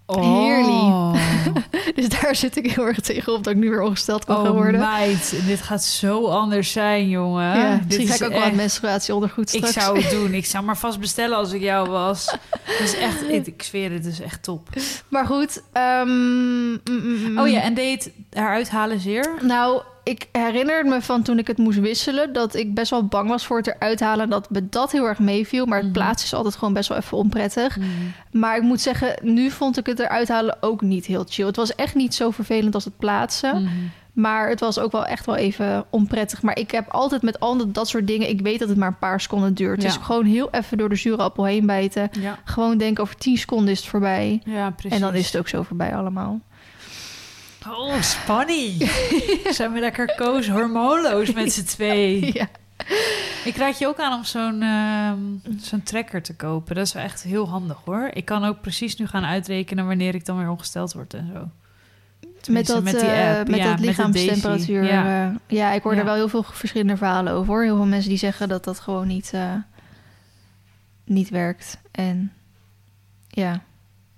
[0.06, 1.21] Heerlijk.
[1.95, 4.47] Dus daar zit ik heel erg tegen op dat ik nu weer ongesteld kan gaan
[4.47, 4.80] Oh worden.
[4.80, 7.58] meid, dit gaat zo anders zijn, jongen.
[7.58, 9.86] ja, Dit misschien ga ik ook wel echt- een menstruatieondergoed Ik straks.
[9.86, 10.34] zou het doen.
[10.34, 12.36] Ik zou maar vast bestellen als ik jou was.
[12.63, 14.69] Het is echt, ik, ik zweer het, is echt top.
[15.08, 15.62] Maar goed.
[15.73, 17.38] ehm, mm, mm, mm.
[17.39, 19.32] Oh ja, en deed eruit halen zeer?
[19.41, 22.33] Nou, ik herinner me van toen ik het moest wisselen...
[22.33, 24.29] dat ik best wel bang was voor het eruit halen...
[24.29, 25.65] dat me dat heel erg meeviel.
[25.65, 25.93] Maar het Mhm.
[25.93, 27.77] plaatsen is altijd gewoon best wel even onprettig.
[28.31, 31.45] Maar ik moet zeggen, nu vond ik het eruit halen ook niet heel chill.
[31.45, 33.63] Het was echt niet zo vervelend als het plaatsen.
[33.63, 33.71] Mhm.
[34.13, 36.41] Maar het was ook wel echt wel even onprettig.
[36.41, 38.29] Maar ik heb altijd met al dat, dat soort dingen...
[38.29, 39.81] ik weet dat het maar een paar seconden duurt.
[39.81, 39.87] Ja.
[39.87, 42.09] Dus gewoon heel even door de zure appel heen bijten.
[42.19, 42.39] Ja.
[42.43, 44.41] Gewoon denken, over 10 seconden is het voorbij.
[44.45, 44.91] ja, precies.
[44.91, 46.39] En dan is het ook zo voorbij allemaal.
[47.67, 48.89] Oh, spanning.
[49.49, 52.19] Zijn we lekker koos hormoonloos met z'n twee.
[52.34, 52.47] Ja.
[53.45, 55.17] Ik raad je ook aan om zo'n ehm,
[55.60, 56.76] zo'n tracker te kopen.
[56.76, 58.10] Dat is wel echt heel handig hoor.
[58.13, 61.49] Ik kan ook precies nu gaan uitrekenen wanneer ik dan weer ongesteld word en zo.
[62.52, 63.47] Met dat, met die eh, app.
[63.49, 64.84] met Ja, dat met lichaamstemperatuur.
[64.84, 65.06] Ja.
[65.06, 65.36] Ja.
[65.47, 65.99] ja, ik hoor Ja.
[65.99, 67.54] er wel heel veel verschillende verhalen over.
[67.54, 67.63] Hoor.
[67.63, 69.54] Heel veel mensen die zeggen dat dat gewoon niet, eh,
[71.06, 71.78] niet werkt.
[71.91, 72.34] En
[73.28, 73.62] ja,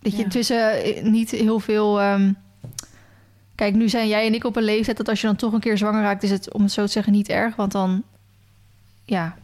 [0.01, 2.01] dat je tussen eh, niet heel veel...
[2.01, 2.31] ehm,
[3.55, 5.59] kijk, nu zijn jij en ik op een leeftijd dat als je dan toch een
[5.59, 6.23] keer zwanger raakt...
[6.23, 7.55] is het, om het zo te zeggen, niet erg.
[7.55, 8.03] Want dan,
[9.05, 9.35] ja,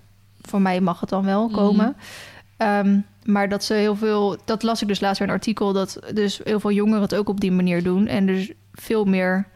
[0.42, 1.56] voor mij mag het dan wel Mhm.
[1.56, 1.96] komen.
[2.58, 6.00] Ehm, maar dat ze heel veel, dat las ik dus laatst weer een artikel, dat
[6.14, 8.08] dus heel veel jongeren het ook op die manier doen.
[8.08, 9.48] En dus veel meer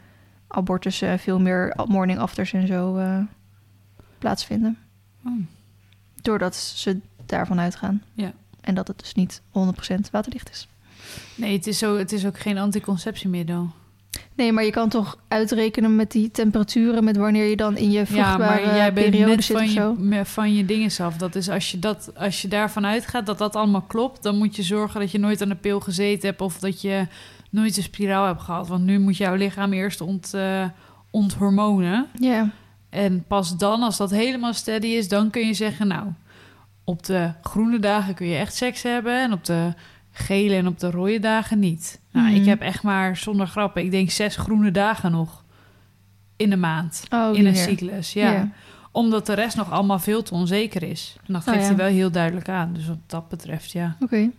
[0.48, 3.20] abortussen, veel meer morning afters en zo eh,
[4.18, 4.78] plaatsvinden.
[5.26, 5.32] Oh.
[6.22, 8.04] Doordat ze daarvan uitgaan.
[8.14, 8.32] Ja.
[8.62, 10.68] En dat het dus niet 100% waterdicht is.
[11.36, 13.70] Nee, het is, zo, het is ook geen anticonceptiemiddel.
[14.36, 18.00] Nee, maar je kan toch uitrekenen met die temperaturen, met wanneer je dan in je
[18.00, 19.96] Ja, vruchtbare maar jij bent periode net zit van of je, zo.
[19.98, 21.18] me- van je dingen af.
[21.18, 24.24] Dat is als je, dat, als je daarvan uitgaat dat dat allemaal klopt...
[24.24, 26.42] dan moet je zorgen dat je nooit aan de pil gezeten hebt...
[26.42, 27.08] of dat je
[27.50, 28.68] nooit een spiraal hebt gehad.
[28.68, 30.64] Want nu moet jouw lichaam eerst ont, eh,
[31.12, 32.08] onthormonen.
[32.20, 32.50] Ja,
[32.90, 35.08] En pas dan, als dat helemaal steady is...
[35.08, 36.08] dan kun je zeggen, nou...
[36.84, 39.22] op de groene dagen kun je echt seks hebben...
[39.22, 39.74] en op de
[40.18, 42.00] gele en op de rode dagen niet.
[42.12, 42.36] Nou, Mhm.
[42.36, 43.84] ik heb echt maar, zonder grappen...
[43.84, 45.44] ik denk zes groene dagen nog
[46.36, 47.04] in een maand.
[47.10, 48.50] oh, in een cyclus, ja.
[48.92, 51.16] Omdat de rest nog allemaal veel te onzeker is.
[51.28, 51.68] En dat Oh, geeft ja.
[51.68, 52.74] hij wel heel duidelijk aan.
[52.74, 53.96] Dus wat dat betreft, ja.
[54.00, 54.30] Oké.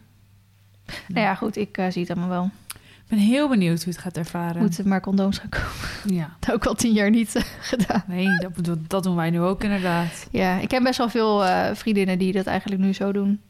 [1.08, 2.50] Nou ja, goed, ik eh, zie het allemaal wel.
[2.74, 4.60] Ik ben heel benieuwd hoe het gaat ervaren.
[4.62, 6.14] Moeten maar condooms gaan kopen.
[6.14, 6.36] Ja.
[6.52, 8.04] ook al tien jaar niet eh, gedaan.
[8.06, 8.26] Nee,
[8.62, 10.28] dat, dat doen wij nu ook inderdaad.
[10.30, 13.40] Ja, ik heb best wel veel eh, vriendinnen die dat eigenlijk nu zo doen.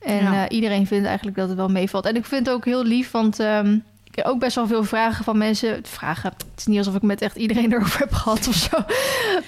[0.00, 0.46] En Ja.
[0.48, 2.06] eh, iedereen vindt eigenlijk dat het wel meevalt.
[2.06, 3.78] En ik vind het ook heel lief, want ehm,
[4.24, 5.78] ook best wel veel vragen van mensen.
[5.82, 8.76] Vragen, het is niet alsof ik met echt iedereen erover heb gehad of zo.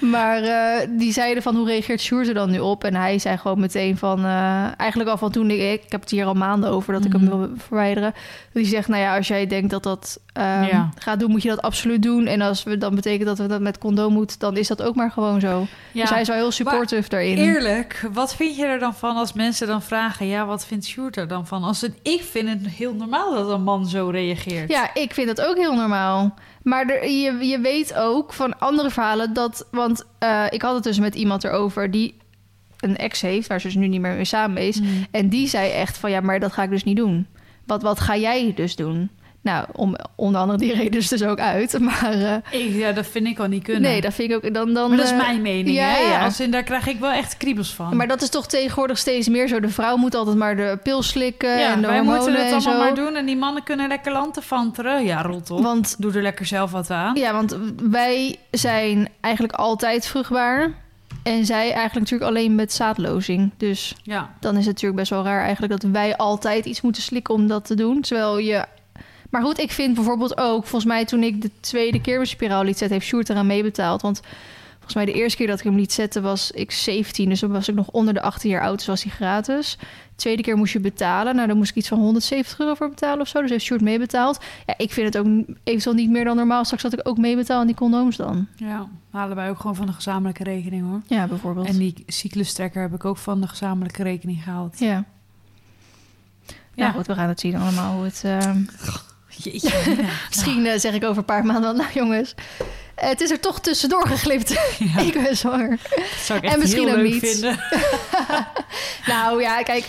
[0.06, 2.84] Maar eh, die zeiden van, hoe reageert Sjoerd er dan nu op?
[2.84, 5.58] En hij zei gewoon meteen van, eh, eigenlijk al van toen ik...
[5.84, 7.36] Ik heb het hier al maanden over dat ik hem Mhm.
[7.38, 8.14] wil verwijderen.
[8.52, 10.90] Die zegt, nou ja, als jij denkt dat dat ehm, Ja.
[10.98, 12.26] gaat doen, moet je dat absoluut doen.
[12.26, 14.94] En als we dan betekent dat we dat met condoom moeten, dan is dat ook
[14.94, 15.66] maar gewoon zo.
[15.92, 17.36] Ja, Dus hij is wel heel supportive daarin.
[17.38, 20.26] eerlijk, wat vind je er dan van als mensen dan vragen...
[20.26, 21.62] ja, wat vindt Sjoerd er dan van?
[21.64, 24.59] Als het, ik vind het heel normaal dat een man zo reageert.
[24.68, 26.34] Ja, ik vind het ook heel normaal.
[26.62, 29.66] Maar er, je, je weet ook van andere verhalen dat...
[29.70, 32.16] Want eh, ik had het dus met iemand erover die
[32.80, 33.48] een ex heeft...
[33.48, 34.80] waar ze dus nu niet meer mee samen is.
[34.80, 35.06] Mm.
[35.10, 36.10] En die zei echt van...
[36.10, 37.26] ja, maar dat ga ik dus niet doen.
[37.66, 39.10] Wat, wat ga jij dus doen?
[39.42, 41.78] Nou, om, onder andere die reden dus, dus ook uit.
[41.78, 43.82] Maar eh, Ik, ja, dat vind ik al niet kunnen.
[43.82, 44.54] nee, dat vind ik ook...
[44.54, 45.98] Dan, dan, maar dat is eh, mijn mening, ja, hè?
[45.98, 46.24] ja.
[46.24, 47.96] Als in, daar krijg ik wel echt kriebels van.
[47.96, 49.60] Maar dat is toch tegenwoordig steeds meer zo.
[49.60, 52.60] De vrouw moet altijd maar de pil slikken ja, en de wij moeten het allemaal
[52.60, 52.78] zo.
[52.78, 53.16] maar doen...
[53.16, 55.04] en die mannen kunnen lekker lantefanteren.
[55.04, 55.62] Ja, rot op.
[55.62, 57.14] Want Doe er lekker zelf wat aan.
[57.16, 57.56] Ja, want
[57.90, 60.72] wij zijn eigenlijk altijd vruchtbaar.
[61.22, 63.50] En zij eigenlijk natuurlijk alleen met zaadlozing.
[63.56, 64.30] Dus Ja.
[64.40, 67.46] dan is het natuurlijk best wel raar eigenlijk dat wij altijd iets moeten slikken om
[67.48, 68.00] dat te doen.
[68.00, 68.64] Terwijl je
[69.30, 70.66] Maar goed, ik vind bijvoorbeeld ook...
[70.66, 72.96] Volgens mij toen ik de tweede keer mijn spiraal liet zetten...
[72.96, 74.02] heeft Sjoerd eraan meebetaald.
[74.02, 74.20] Want
[74.74, 77.28] volgens mij de eerste keer dat ik hem liet zetten was ik 17.
[77.28, 78.76] Dus dan was ik nog onder de 18 jaar oud.
[78.78, 79.76] Dus was hij gratis.
[79.80, 81.34] De tweede keer moest je betalen.
[81.34, 83.40] Nou, dan moest ik iets van 170 euro voor betalen of zo.
[83.40, 84.38] Dus heeft Sjoerd meebetaald.
[84.66, 85.26] Ja, ik vind het ook
[85.64, 86.64] eventueel niet meer dan normaal.
[86.64, 88.46] Straks dat ik ook meebetaal aan die condooms dan.
[88.56, 91.00] Ja, halen wij ook gewoon van de gezamenlijke rekening hoor.
[91.06, 91.66] Ja, bijvoorbeeld.
[91.66, 94.78] En die cyclustrekker heb ik ook van de gezamenlijke rekening gehaald.
[94.78, 95.04] Ja.
[96.74, 96.86] Ja.
[96.86, 98.22] Nou goed, we gaan het zien allemaal hoe het...
[98.24, 98.62] ehm,
[99.42, 99.96] Jeetje.
[100.28, 101.74] Misschien eh, zeg ik over een paar maanden wel...
[101.74, 102.34] Nou jongens,
[102.94, 104.48] het is er toch tussendoor geglipt.
[104.78, 105.78] Ja, ik ben zwanger.
[105.96, 107.30] dat zou ik echt en misschien heel ook leuk niet.
[107.30, 107.60] vinden.
[109.06, 109.84] Nou ja, kijk,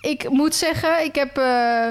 [0.00, 1.86] ik moet zeggen, ik heb eh,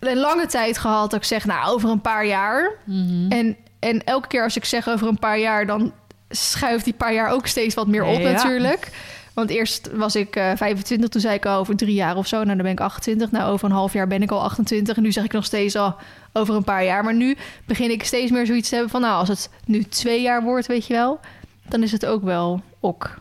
[0.00, 2.70] een lange tijd gehad dat ik zeg, nou, over een paar jaar.
[2.84, 3.32] Mhm.
[3.32, 5.92] En, en elke keer als ik zeg over een paar jaar, dan
[6.30, 8.30] schuift die paar jaar ook steeds wat meer op Ja.
[8.30, 8.88] natuurlijk.
[9.36, 12.36] Want eerst was ik eh 25, toen zei ik al over drie jaar of zo.
[12.36, 13.30] Nou, dan ben ik 28.
[13.30, 14.96] Nou, over een half jaar ben ik al 28.
[14.96, 15.96] En nu zeg ik nog steeds al
[16.32, 17.04] over een paar jaar.
[17.04, 19.00] Maar nu begin ik steeds meer zoiets te hebben van...
[19.00, 21.20] nou, als het nu twee jaar wordt, weet je wel...
[21.68, 23.18] dan is het ook wel ok.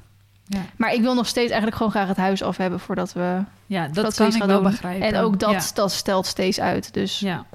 [0.48, 0.60] Ja.
[0.76, 2.80] Maar ik wil nog steeds eigenlijk gewoon graag het huis af hebben...
[2.80, 4.72] voordat we ja, dat, kan ik gaan wel doen.
[4.72, 5.08] begrijpen.
[5.08, 5.62] En ook dat, Ja.
[5.74, 6.94] dat stelt steeds uit.
[6.94, 7.46] Dus, ja.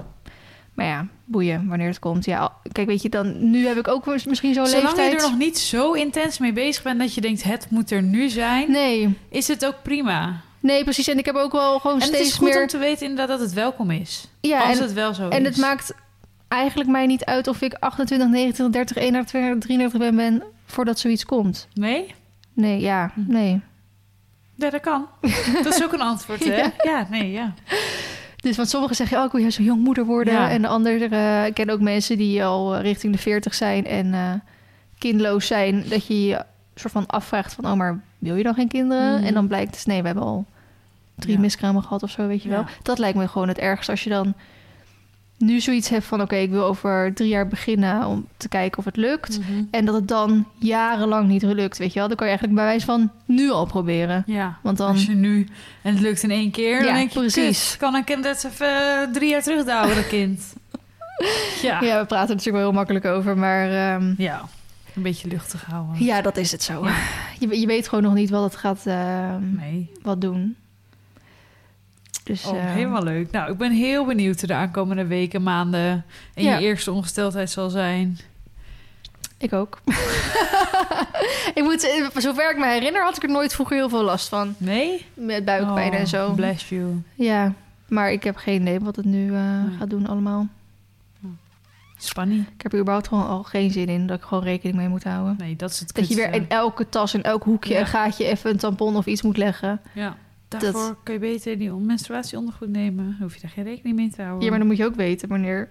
[0.73, 2.25] Maar ja, boeien wanneer het komt.
[2.25, 5.11] Ja, kijk, weet je, dan, nu heb ik ook mis- misschien zo'n Zolang leeftijd...
[5.11, 8.01] je er nog niet zo intens mee bezig bent dat je denkt het moet er
[8.03, 10.41] nu zijn, Nee, is het ook prima.
[10.59, 11.07] nee, precies.
[11.07, 12.61] En ik heb ook wel gewoon En het steeds is goed meer...
[12.61, 14.27] om te weten inderdaad dat het welkom is.
[14.41, 15.47] ja, als en, het wel zo en is.
[15.47, 15.93] het maakt
[16.47, 21.25] eigenlijk mij niet uit of ik 28, 29, 30, 31, 33 ben, ben voordat zoiets
[21.25, 21.67] komt.
[21.73, 22.15] Nee?
[22.53, 23.31] Nee, ja, Hm.
[23.31, 23.61] nee.
[24.55, 25.07] Ja, dat kan.
[25.63, 26.55] dat is ook een antwoord, hè?
[26.55, 26.71] Ja.
[26.83, 27.53] Ja, nee, ja.
[28.41, 30.33] Dus want sommigen zeggen, oh, ik wil juist zo jong moeder worden.
[30.33, 30.49] Ja.
[30.49, 33.85] En de anderen, eh, ik ken ook mensen die al eh, richting de 40 zijn
[33.85, 34.33] en eh
[34.97, 35.83] kindloos zijn.
[35.89, 36.43] Dat je je
[36.75, 39.15] soort van afvraagt van, oh, maar wil je dan geen kinderen?
[39.17, 39.23] Mhm.
[39.25, 40.45] En dan blijkt dus, nee, we hebben al
[41.15, 41.39] drie Ja.
[41.39, 42.65] miskramen gehad of zo, weet je wel.
[42.81, 44.33] Dat lijkt me gewoon het ergste als je dan
[45.41, 48.85] nu zoiets hebt van, oké, ik wil over drie jaar beginnen om te kijken of
[48.85, 49.39] het lukt.
[49.39, 49.63] Mhm.
[49.71, 52.07] En dat het dan jarenlang niet lukt, weet je wel.
[52.07, 54.23] Dan kan je eigenlijk bij wijze van nu al proberen.
[54.25, 54.87] Ja, Want dan...
[54.91, 55.47] als je nu...
[55.81, 57.19] En het lukt in één keer, Ja, dan denk je...
[57.19, 57.69] precies.
[57.69, 60.41] "Kut, kan een kind het even eh, drie jaar terugdouwen, dat kind?
[61.61, 61.81] Ja.
[61.81, 63.69] Ja, we praten er natuurlijk wel heel makkelijk over, maar...
[63.71, 64.41] ehm, Ja,
[64.95, 66.03] een beetje luchtig houden.
[66.03, 66.87] Ja, dat is het zo.
[67.39, 69.91] Je, je weet gewoon nog niet wat het gaat ehm, Nee.
[70.01, 70.55] wat doen.
[72.31, 73.31] Dus Oh, eh, helemaal leuk.
[73.31, 76.05] Nou, ik ben heel benieuwd hoe de aankomende weken, maanden...
[76.33, 76.57] en Ja.
[76.57, 78.19] je eerste ongesteldheid zal zijn.
[79.37, 79.81] ik ook.
[81.53, 84.27] ik moet, eh, zover ik me herinner, had ik er nooit vroeger heel veel last
[84.27, 84.55] van.
[84.57, 85.05] Nee?
[85.13, 86.33] Met buikpijn Oh, en zo.
[86.33, 87.01] Bless you.
[87.15, 87.53] Ja,
[87.87, 89.77] maar ik heb geen idee wat het nu eh, Nee.
[89.79, 90.47] gaat doen allemaal.
[91.97, 92.45] Spanning.
[92.55, 95.03] Ik heb er überhaupt gewoon al geen zin in dat ik gewoon rekening mee moet
[95.03, 95.35] houden.
[95.37, 97.79] Nee, dat is het Dat je weer in elke tas, in elk hoekje, Ja.
[97.79, 99.81] een gaatje even een tampon of iets moet leggen.
[99.93, 100.15] Ja.
[100.59, 103.05] Daarvoor kun je beter die menstruatieondergoed nemen.
[103.05, 104.43] Dan hoef je daar geen rekening mee te houden.
[104.43, 105.69] Ja, maar dan moet je ook weten wanneer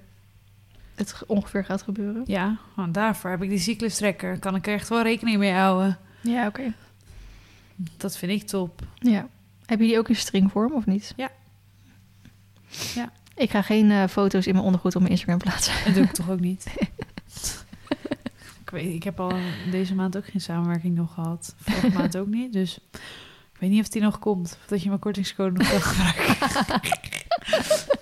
[0.95, 2.23] het ge- ongeveer gaat gebeuren.
[2.27, 4.39] Ja, want daarvoor heb ik die cyclustrekker.
[4.39, 5.99] Kan ik er echt wel rekening mee houden.
[6.21, 6.73] Ja, oké.
[7.97, 8.83] Dat vind ik top.
[8.95, 9.29] Ja.
[9.67, 11.13] Heb je die ook in stringvorm of niet?
[11.17, 11.31] Ja.
[12.95, 13.13] Ja.
[13.35, 15.75] Ik ga geen eh, foto's in mijn ondergoed op mijn Instagram plaatsen.
[15.85, 16.67] Dat doe ik toch ook niet.
[18.61, 19.33] ik, weet, ik heb al
[19.71, 21.55] deze maand ook geen samenwerking nog gehad.
[21.59, 22.53] Vorige maand ook niet.
[22.53, 22.79] Dus
[23.61, 24.57] weet niet of die nog komt.
[24.63, 26.99] Of dat je mijn kortingscode nog kan gebruiken.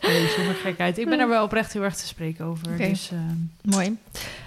[0.09, 0.99] nee, zonder gekheid.
[0.99, 2.77] Ik ben er wel oprecht heel erg te spreken over.
[2.77, 3.19] Dus eh,
[3.75, 3.97] Mooi.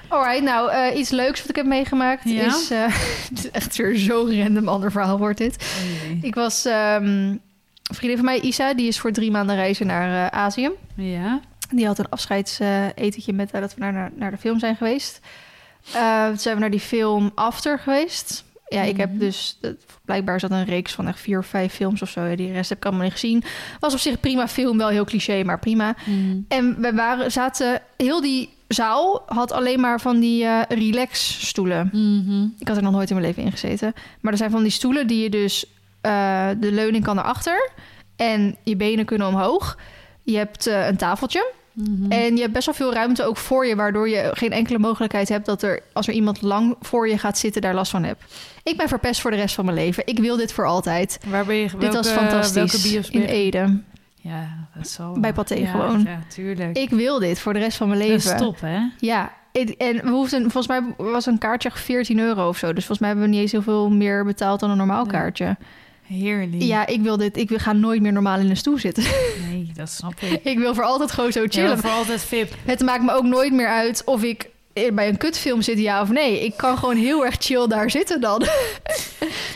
[0.08, 2.46] Alright, nou, eh, iets leuks wat ik heb meegemaakt Ja?
[2.46, 2.70] is...
[2.72, 2.86] eh,
[3.30, 5.56] het is echt weer zo'n random ander verhaal wordt dit.
[6.12, 6.24] oh.
[6.24, 6.66] Ik was...
[6.66, 10.70] ehm, een vriendin van mij, Isa, die is voor drie maanden reizen naar Azië.
[10.96, 11.40] Ja.
[11.70, 15.20] Die had een afscheidsetentje met haar dat we naar, naar, naar de film zijn geweest.
[15.92, 18.44] Toen zijn we naar die film After geweest.
[18.72, 19.20] Ja, ik heb Mhm.
[19.20, 19.58] dus...
[20.06, 22.24] Blijkbaar dat een reeks van echt vier of vijf films of zo.
[22.24, 23.44] Ja, Die rest heb ik allemaal niet gezien.
[23.80, 25.96] Was op zich prima film, wel heel cliché, maar prima.
[26.06, 26.46] Mm.
[26.48, 27.82] En we waren, zaten...
[27.98, 31.90] Heel die zaal had alleen maar van die eh relax stoelen.
[31.94, 32.48] Mhm.
[32.60, 33.94] Ik had er nog nooit in mijn leven in gezeten.
[34.20, 35.66] Maar er zijn van die stoelen die je dus...
[36.02, 37.70] eh, de leuning kan naar achter.
[38.16, 39.78] En je benen kunnen omhoog.
[40.24, 41.52] Je hebt eh, een tafeltje.
[41.74, 42.12] Mhm.
[42.12, 43.76] En je hebt best wel veel ruimte ook voor je...
[43.76, 45.46] waardoor je geen enkele mogelijkheid hebt...
[45.46, 47.62] dat er, als er iemand lang voor je gaat zitten...
[47.62, 48.24] daar last van hebt.
[48.64, 50.04] Ik ben verpest voor de rest van mijn leven.
[50.06, 51.20] Ik wil dit voor altijd.
[51.28, 51.68] Waar ben je?
[51.68, 52.92] Welke, dit was fantastisch.
[52.92, 53.22] Welke in?
[53.22, 53.82] Ede.
[54.16, 55.20] Ja, dat zal.
[55.20, 56.02] Bij Pathé ja, gewoon.
[56.02, 56.78] Ja, tuurlijk.
[56.78, 58.34] Ik wil dit voor de rest van mijn dat leven.
[58.34, 58.80] is top, hè?
[59.00, 59.32] Ja,
[59.78, 62.74] en we hoefden, volgens mij was een kaartje echt 14 euro of zo.
[62.74, 65.58] Dus volgens mij hebben we niet eens heel veel meer betaald dan een normaal kaartje.
[66.02, 66.62] Heerlijk.
[66.62, 67.38] Ja, ik wil dit.
[67.38, 69.04] Ik ga nooit meer normaal in een stoel zitten.
[69.50, 70.40] Nee, dat snap ik.
[70.44, 71.78] ik wil voor altijd gewoon zo Ja, chillen.
[71.80, 72.54] voor altijd VIP.
[72.66, 74.50] Het maakt me ook nooit meer uit of ik
[74.94, 76.46] bij een kutfilm zit, ja of nee.
[76.46, 78.42] Ik kan gewoon heel erg chill daar zitten dan.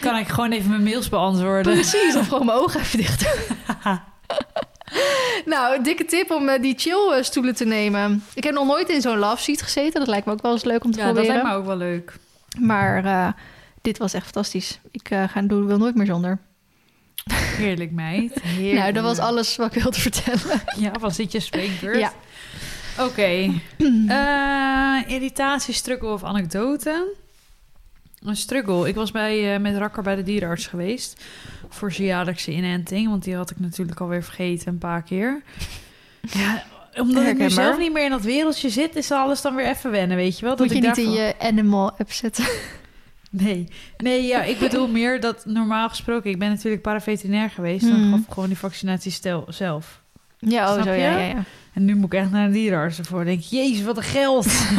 [0.01, 1.73] Kan ik gewoon even mijn mails beantwoorden?
[1.73, 3.25] Precies, of gewoon mijn ogen even dicht
[5.45, 8.23] nou, dikke tip om eh, die chill stoelen te nemen.
[8.34, 9.99] Ik heb nog nooit in zo'n love seat gezeten.
[9.99, 11.36] Dat lijkt me ook wel eens leuk om te Ja, dat proberen.
[11.36, 12.13] lijkt me ook wel leuk.
[12.60, 13.28] Maar eh,
[13.82, 14.80] dit was echt fantastisch.
[14.91, 16.39] Ik eh, ga doen, wil nooit meer zonder.
[17.33, 18.41] Heerlijk, meid.
[18.41, 18.79] Heerlijk.
[18.79, 20.61] Nou, dat was alles wat ik wilde vertellen.
[20.77, 21.99] Ja, was dit je spreekbeurt?
[21.99, 22.13] Ja.
[22.99, 23.51] Oké.
[24.07, 27.13] Eh, irritatie, struggle of anekdote?
[28.23, 28.88] Een struggle.
[28.88, 31.23] Ik was bij, eh, met Rakker bij de dierenarts geweest.
[31.69, 33.09] Voor zijn jaarlijkse inenting.
[33.09, 35.41] Want die had ik natuurlijk alweer vergeten een paar keer.
[36.21, 36.63] Ja,
[36.95, 38.95] omdat ik nu zelf niet meer in dat wereldje zit...
[38.95, 40.55] is alles dan weer even wennen, weet je wel?
[40.57, 42.45] Moet je ik niet in je animal app zetten.
[43.41, 43.67] Nee,
[43.98, 46.30] nee ja, ik bedoel meer dat normaal gesproken...
[46.30, 47.88] Ik ben natuurlijk paraveterinair geweest.
[47.88, 48.12] Dan Hmm.
[48.12, 50.04] gaf ik gewoon die vaccinatie stel, zelf.
[50.51, 50.99] Ja, oh, zo, je?
[50.99, 51.43] ja, ja, ja.
[51.75, 53.17] En nu moet ik echt naar een dierenarts ervoor.
[53.17, 54.45] Dan denk ik, jezus, wat een geld.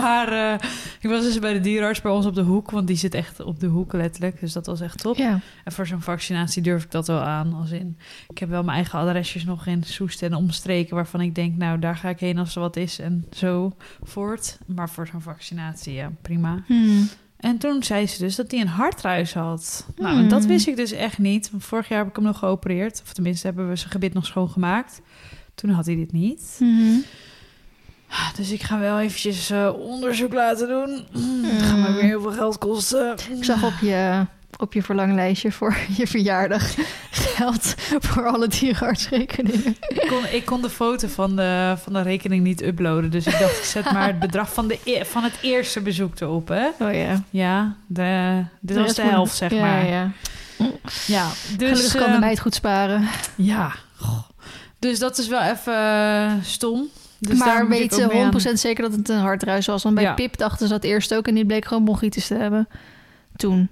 [0.00, 0.68] maar eh,
[1.00, 2.70] ik was dus bij de dierenarts bij ons op de hoek.
[2.70, 4.40] Want die zit echt op de hoek letterlijk.
[4.40, 5.16] Dus dat was echt top.
[5.16, 5.40] Ja.
[5.64, 7.54] En voor zo'n vaccinatie durf ik dat wel aan.
[7.54, 10.94] Als in, ik heb wel mijn eigen adresjes nog in Soest en omstreken...
[10.94, 14.58] waarvan ik denk, nou, daar ga ik heen als er wat is en zo voort.
[14.66, 16.62] Maar voor zo'n vaccinatie, ja, prima.
[16.66, 17.08] Hmm.
[17.42, 19.86] En toen zei ze dus dat hij een hartruis had.
[19.96, 20.22] Nou, Hmm.
[20.22, 21.50] en dat wist ik dus echt niet.
[21.50, 23.02] Want vorig jaar heb ik hem nog geopereerd.
[23.04, 25.00] Of tenminste hebben we zijn gebit nog schoongemaakt.
[25.54, 26.56] Toen had hij dit niet.
[26.58, 26.98] Mhm.
[28.36, 31.04] Dus ik ga wel eventjes eh, onderzoek laten doen.
[31.42, 33.14] Dat gaat me weer heel veel geld kosten.
[33.36, 34.26] Ik zag op je,
[34.62, 36.74] op je verlanglijstje voor je verjaardag
[37.10, 37.74] geld
[38.08, 39.76] voor alle dierenartsrekeningen.
[39.88, 43.10] Ik kon, ik kon de foto van de, van de rekening niet uploaden.
[43.10, 46.20] Dus ik dacht, ik zet maar het bedrag van, de, e- van het eerste bezoek
[46.20, 46.48] erop.
[46.48, 46.66] Hè?
[46.78, 47.22] Oh ja.
[47.30, 49.86] Ja, de, dit was de helft, zeg ja, maar.
[49.86, 50.10] Ja.
[51.06, 53.08] Ja, dus, Gelukkig kan de eh, meid goed sparen.
[53.34, 53.72] Ja.
[54.78, 56.88] Dus dat is wel even eh, stom.
[57.18, 58.40] Dus maar weet ze mee aan.
[58.50, 59.82] 100% zeker dat het een hartruis was.
[59.82, 60.14] Want bij Ja.
[60.14, 62.68] Pip dachten ze dat eerst ook en die bleek gewoon bronchitis te hebben.
[63.36, 63.68] Toen.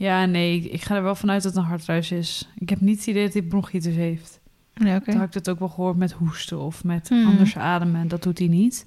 [0.00, 2.48] Ja, nee, ik ga er wel vanuit dat het een hartruis is.
[2.58, 4.40] Ik heb niet het idee dat hij bronchitis heeft.
[4.74, 5.10] Nee, oké.
[5.10, 7.26] Toen had ik het ook wel gehoord met hoesten of met Hmm.
[7.26, 8.08] anders ademen.
[8.08, 8.86] Dat doet hij niet.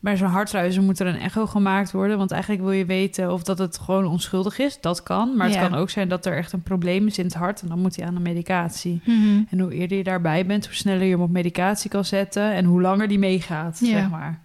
[0.00, 2.18] Bij zo'n hartruis moet er een echo gemaakt worden.
[2.18, 4.80] Want eigenlijk wil je weten of dat het gewoon onschuldig is.
[4.80, 5.36] Dat kan.
[5.36, 5.68] Maar het Ja.
[5.68, 7.62] kan ook zijn dat er echt een probleem is in het hart.
[7.62, 9.00] En dan moet hij aan de medicatie.
[9.04, 9.42] Mhm.
[9.50, 12.52] En hoe eerder je daarbij bent, hoe sneller je hem op medicatie kan zetten.
[12.52, 13.86] En hoe langer die meegaat, Ja.
[13.86, 14.40] zeg maar.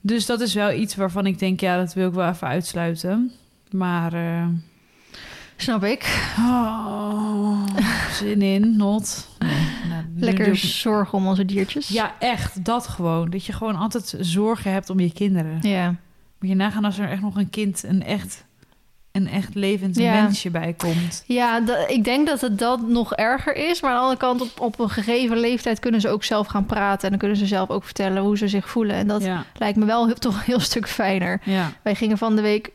[0.00, 3.32] Dus dat is wel iets waarvan ik denk, ja, dat wil ik wel even uitsluiten.
[3.70, 4.46] Maar, eh,
[5.56, 6.32] Snap ik.
[6.38, 7.66] oh,
[8.20, 9.28] zin in, not.
[9.38, 9.50] Nee,
[9.88, 11.88] nou, Lekker ik- zorgen om onze diertjes.
[11.88, 13.30] Ja, echt, dat gewoon.
[13.30, 15.58] Dat je gewoon altijd zorgen hebt om je kinderen.
[15.60, 15.86] Ja.
[16.38, 18.44] Moet je nagaan als er echt nog een kind, een echt,
[19.12, 20.22] een echt levend Ja.
[20.22, 21.24] mensje bij komt.
[21.26, 23.80] Ja, ik denk dat het dat nog erger is.
[23.82, 26.66] Maar aan de andere kant, op, op een gegeven leeftijd kunnen ze ook zelf gaan
[26.66, 27.02] praten.
[27.02, 28.96] En dan kunnen ze zelf ook vertellen hoe ze zich voelen.
[28.96, 31.40] En dat ja, lijkt me wel heel, toch een heel stuk fijner.
[31.44, 31.72] ja.
[31.82, 32.70] Wij gingen van de week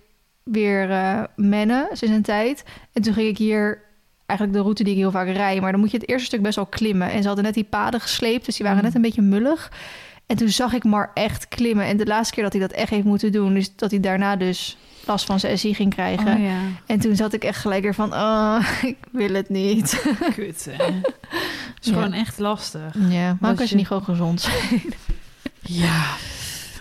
[0.52, 2.64] weer eh mennen sinds een tijd.
[2.94, 3.82] En toen ging ik hier
[4.26, 5.62] eigenlijk de route die ik heel vaak rijd.
[5.62, 7.12] Maar dan moet je het eerste stuk best wel klimmen.
[7.12, 8.86] En ze hadden net die paden gesleept, dus die waren Mm.
[8.86, 9.72] net een beetje mullig.
[10.26, 11.86] En toen zag ik maar echt klimmen.
[11.86, 13.56] En de laatste keer dat hij dat echt heeft moeten doen...
[13.56, 16.34] is dat hij daarna dus last van zijn SI ging krijgen.
[16.38, 18.14] Oh ja, En toen zat ik echt gelijk weer van...
[18.14, 20.02] oh, ik wil het niet.
[20.36, 20.84] kut hè.
[20.86, 21.94] Het is Ja.
[21.94, 22.94] gewoon echt lastig.
[23.10, 24.82] Ja, maar als je je- niet gewoon gezond zijn.
[25.62, 26.04] Ja,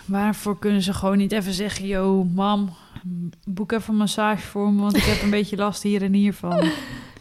[0.05, 1.87] waarvoor kunnen ze gewoon niet even zeggen...
[1.87, 2.73] Yo, mam,
[3.47, 4.81] boek even een massage voor me...
[4.81, 6.63] want ik heb een beetje last hier en hier van.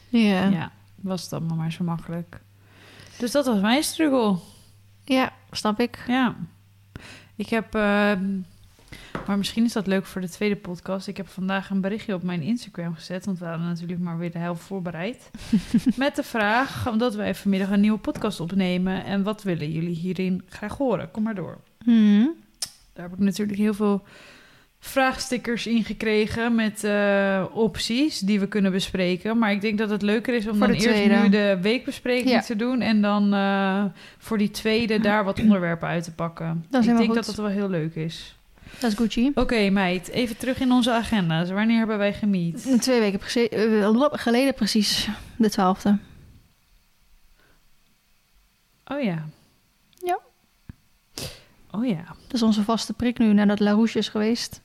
[0.08, 0.48] Ja, ja.
[0.48, 2.40] Ja, was het allemaal maar zo makkelijk.
[3.18, 4.36] Dus dat was mijn struggle.
[5.50, 6.04] snap ik.
[6.06, 6.36] Ja.
[7.36, 7.74] Ik heb...
[7.74, 8.24] ehm,
[9.26, 11.06] maar misschien is dat leuk voor de tweede podcast.
[11.06, 13.24] Ik heb vandaag een berichtje op mijn Instagram gezet...
[13.24, 15.30] want we hadden natuurlijk maar weer de helft voorbereid.
[15.96, 19.04] met de vraag, omdat wij vanmiddag een nieuwe podcast opnemen...
[19.04, 21.10] en wat willen jullie hierin graag horen?
[21.10, 21.58] Kom maar door.
[21.84, 22.34] Hmm.
[22.92, 24.04] Daar heb ik natuurlijk heel veel
[24.80, 29.38] vraagstickers in gekregen met eh, opties die we kunnen bespreken.
[29.38, 31.14] Maar ik denk dat het leuker is om dan eerst tweede.
[31.14, 32.40] nu de weekbespreking Ja.
[32.40, 33.84] te doen en dan eh,
[34.18, 36.64] voor die tweede daar wat onderwerpen uit te pakken.
[36.70, 37.14] Dat ik denk goed.
[37.14, 38.36] dat dat wel heel leuk is.
[38.78, 39.30] Dat is Gucci.
[39.34, 41.50] Oké, meid, even terug in onze agenda's.
[41.50, 42.80] Wanneer hebben wij gemiet?
[42.80, 45.98] Twee weken eh, geleden precies, de twaalfde.
[48.86, 49.28] Oh ja.
[50.04, 50.18] Ja.
[51.70, 52.04] Oh ja.
[52.06, 54.60] Dat is onze vaste prik nu nadat La Rouge is geweest.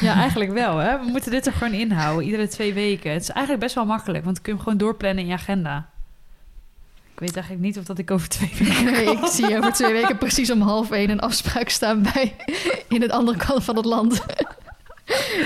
[0.00, 0.76] Ja, eigenlijk wel.
[0.76, 0.98] Hè?
[0.98, 3.12] We moeten dit er gewoon inhouden, iedere twee weken.
[3.12, 5.36] Het is eigenlijk best wel makkelijk, want dan kun je hem gewoon doorplannen in je
[5.36, 5.88] agenda.
[7.12, 9.92] Ik weet eigenlijk niet of dat ik over twee weken Nee, ik zie over twee
[9.92, 12.36] weken precies om half één een afspraak staan bij
[12.88, 14.24] in het andere kant van het land.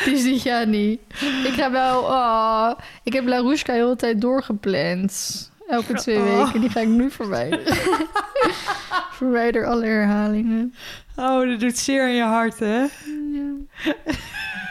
[0.04, 1.00] Dus die gaat niet.
[1.44, 2.00] Ik ga wel.
[2.00, 2.70] oh,
[3.02, 5.50] ik heb La Rouge de hele tijd doorgepland.
[5.72, 6.44] Elke twee Oh.
[6.44, 6.60] weken.
[6.60, 7.66] Die ga ik nu verwijderen.
[9.18, 10.74] Verwijder alle herhalingen.
[11.16, 12.86] Oh, dat doet zeer in je hart, hè?
[13.32, 13.52] Ja.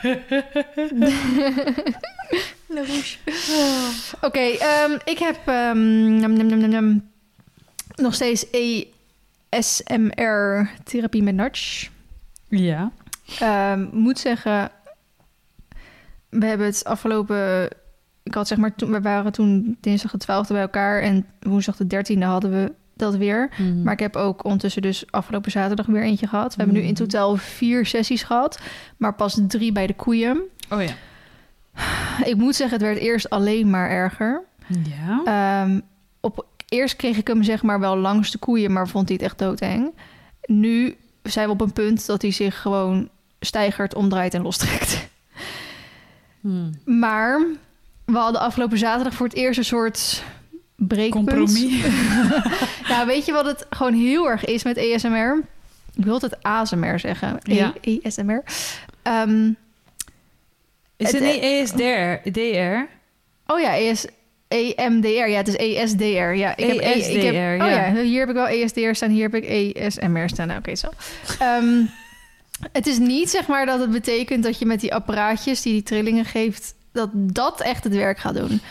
[4.22, 7.10] Oké, ehm, ik heb nam,
[7.96, 8.46] nog steeds
[9.50, 11.88] ESMR-therapie met Nudge.
[12.48, 12.92] Ja.
[13.40, 14.72] Ehm, moet zeggen,
[16.30, 17.70] we hebben het afgelopen...
[18.24, 21.02] Ik had zeg maar, toen, we waren toen dinsdag de 12e bij elkaar...
[21.02, 23.50] en woensdag de 13e hadden we dat weer.
[23.58, 23.84] Mhm.
[23.84, 26.56] Maar ik heb ook ondertussen dus afgelopen zaterdag weer eentje gehad.
[26.56, 27.02] We hebben nu in Mhm.
[27.02, 28.60] totaal vier sessies gehad,
[28.98, 30.42] maar pas drie bij de koeien.
[30.70, 30.94] Oh ja.
[32.24, 34.44] Ik moet zeggen, het werd eerst alleen maar erger.
[34.68, 35.22] Ja.
[35.26, 35.80] Ehm,
[36.20, 39.26] op, eerst kreeg ik hem zeg maar wel langs de koeien, maar vond hij het
[39.26, 39.92] echt doodeng.
[40.46, 43.10] Nu zijn we op een punt dat hij zich gewoon
[43.40, 45.10] stijgert, omdraait en lostrekt.
[46.42, 46.70] Hmm.
[46.86, 47.46] Maar
[48.12, 50.24] we hadden afgelopen zaterdag voor het eerst een soort
[50.76, 51.12] breekpunt.
[51.30, 51.64] Compromis.
[52.90, 55.44] Nou, weet je wat het gewoon heel erg is met ESMR?
[55.96, 57.38] Ik wil het ASMR zeggen.
[57.44, 57.74] Ja.
[57.82, 58.44] E- ESMR.
[59.02, 59.52] Ehm,
[60.98, 62.30] Is Het- niet E ESDR?
[62.32, 62.88] DR?
[63.54, 64.06] oh ja, ES,
[64.48, 65.08] EMDR.
[65.08, 66.04] Ja, het is ESDR.
[66.04, 67.88] Ja, ik heb, E- ik heb, ESDR, oh ja.
[67.88, 69.10] ja, hier heb ik wel ESDR staan.
[69.10, 70.48] Hier heb ik ESMR staan.
[70.48, 70.88] Nou, Oké, zo.
[71.40, 71.82] Ehm,
[72.78, 75.84] het is niet zeg maar dat het betekent dat je met die apparaatjes die die
[75.84, 78.62] trillingen geeft, dat dat echt het werk gaat doen.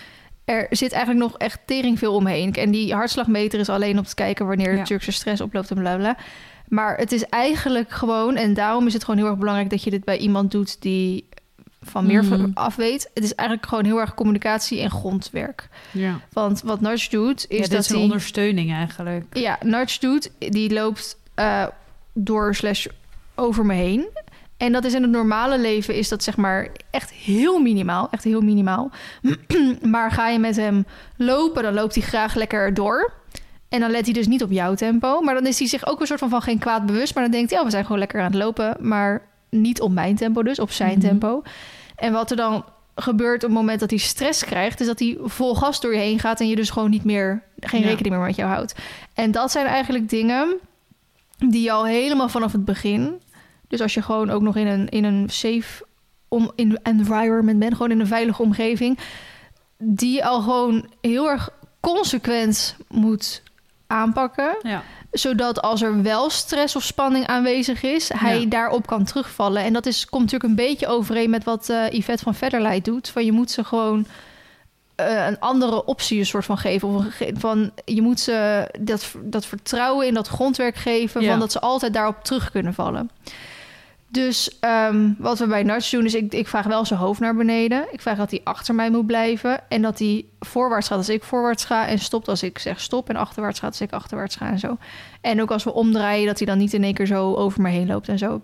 [0.45, 2.53] Er zit eigenlijk nog echt tering veel omheen.
[2.55, 4.85] En die hartslagmeter is alleen op te kijken wanneer de Ja.
[4.85, 6.17] Turkse stress oploopt en bla bla.
[6.69, 9.91] Maar het is eigenlijk gewoon, en daarom is het gewoon heel erg belangrijk dat je
[9.91, 11.29] dit bij iemand doet die
[11.83, 12.51] van meer Mhm.
[12.55, 13.11] af weet.
[13.15, 15.69] Het is eigenlijk gewoon heel erg communicatie en grondwerk.
[15.91, 16.21] Ja.
[16.33, 19.25] Want wat Nudge doet, is ja, dat is een ondersteuning eigenlijk.
[19.39, 21.67] Ja, Nudge doet, die loopt eh,
[22.13, 22.87] door slash
[23.35, 24.07] over me heen.
[24.61, 28.09] En dat is in het normale leven is dat zeg maar echt heel minimaal.
[28.11, 28.91] Echt heel minimaal.
[29.83, 30.85] maar ga je met hem
[31.17, 33.13] lopen, dan loopt hij graag lekker door.
[33.69, 35.21] En dan let hij dus niet op jouw tempo.
[35.21, 37.15] Maar dan is hij zich ook een soort van, van geen kwaad bewust.
[37.15, 38.77] Maar dan denkt hij, oh, we zijn gewoon lekker aan het lopen.
[38.81, 41.01] Maar niet op mijn tempo dus, op zijn Mhm.
[41.01, 41.43] tempo.
[41.97, 44.81] En wat er dan gebeurt op het moment dat hij stress krijgt...
[44.81, 46.41] is dat hij vol gas door je heen gaat...
[46.41, 47.87] en je dus gewoon niet meer, geen Ja.
[47.87, 48.75] rekening meer met jou houdt.
[49.15, 50.57] En dat zijn eigenlijk dingen
[51.39, 53.21] die je al helemaal vanaf het begin...
[53.71, 55.85] dus als je gewoon ook nog in een, in een safe
[56.29, 57.73] om, in environment bent...
[57.73, 58.99] gewoon in een veilige omgeving...
[59.79, 61.49] die al gewoon heel erg
[61.81, 63.43] consequent moet
[63.87, 64.83] aanpakken Ja.
[65.11, 68.47] zodat als er wel stress of spanning aanwezig is, hij Ja.
[68.49, 69.63] daarop kan terugvallen.
[69.63, 73.09] En dat is, komt natuurlijk een beetje overeen met wat eh Yvette van Verderleid doet.
[73.09, 74.07] Van je moet ze gewoon
[74.95, 76.89] eh, een andere optie een soort van geven.
[76.89, 81.31] Of ge- van, je moet ze dat, dat vertrouwen in dat grondwerk geven, Ja.
[81.31, 83.11] van dat ze altijd daarop terug kunnen vallen.
[84.13, 87.35] Dus ehm, wat we bij Nudge doen, is ik, ik vraag wel zijn hoofd naar
[87.37, 87.87] beneden.
[87.91, 89.69] Ik vraag dat hij achter mij moet blijven.
[89.69, 91.87] En dat hij voorwaarts gaat als ik voorwaarts ga.
[91.87, 93.09] En stopt als ik zeg stop.
[93.09, 94.77] En achterwaarts gaat als ik achterwaarts ga en zo.
[95.21, 97.69] En ook als we omdraaien, dat hij dan niet in één keer zo over me
[97.69, 98.41] heen loopt en zo.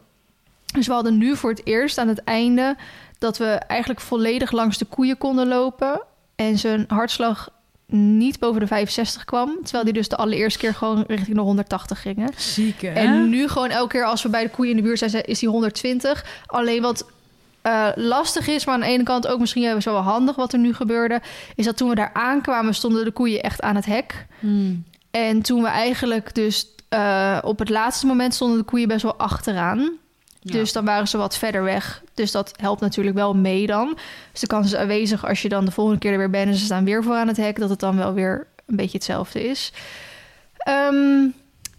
[0.74, 2.76] Dus we hadden nu voor het eerst aan het einde...
[3.18, 6.02] dat we eigenlijk volledig langs de koeien konden lopen.
[6.36, 7.48] En zijn hartslag
[7.86, 9.58] niet boven de 65 kwam.
[9.62, 12.30] Terwijl die dus de allereerste keer gewoon richting de 180 gingen.
[12.36, 12.92] Ziek, hè?
[12.92, 15.38] En nu gewoon elke keer als we bij de koeien in de buurt zijn, is
[15.38, 16.24] die 120.
[16.46, 17.06] Alleen wat
[17.62, 20.58] eh, lastig is, maar aan de ene kant ook misschien wel wel handig wat er
[20.58, 21.20] nu gebeurde,
[21.54, 24.26] is dat toen we daar aankwamen, stonden de koeien echt aan het hek.
[24.40, 24.84] Hmm.
[25.10, 29.16] En toen we eigenlijk dus eh, op het laatste moment stonden de koeien best wel
[29.16, 29.98] achteraan.
[30.52, 30.58] Ja.
[30.58, 32.02] Dus dan waren ze wat verder weg.
[32.14, 33.98] Dus dat helpt natuurlijk wel mee dan.
[34.32, 36.54] Dus de kans is aanwezig als je dan de volgende keer er weer bent en
[36.54, 39.48] ze staan weer voor aan het hek, dat het dan wel weer een beetje hetzelfde
[39.48, 39.72] is.
[40.56, 41.22] Ehm,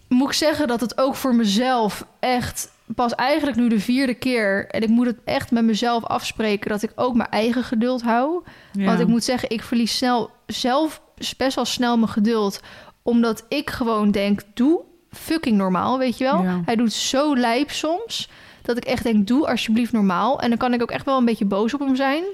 [0.08, 4.66] moet ik zeggen dat het ook voor mezelf echt pas eigenlijk nu de vierde keer.
[4.66, 8.42] En ik moet het echt met mezelf afspreken dat ik ook mijn eigen geduld hou.
[8.72, 8.84] Ja.
[8.84, 11.02] Want ik moet zeggen, ik verlies snel, zelf
[11.36, 12.60] best wel snel mijn geduld.
[13.02, 16.42] Omdat ik gewoon denk, doe fucking normaal, weet je wel.
[16.42, 16.62] Ja.
[16.64, 18.28] Hij doet zo lijp soms,
[18.68, 20.40] dat ik echt denk, doe alsjeblieft normaal.
[20.40, 22.24] En dan kan ik ook echt wel een beetje boos op hem zijn.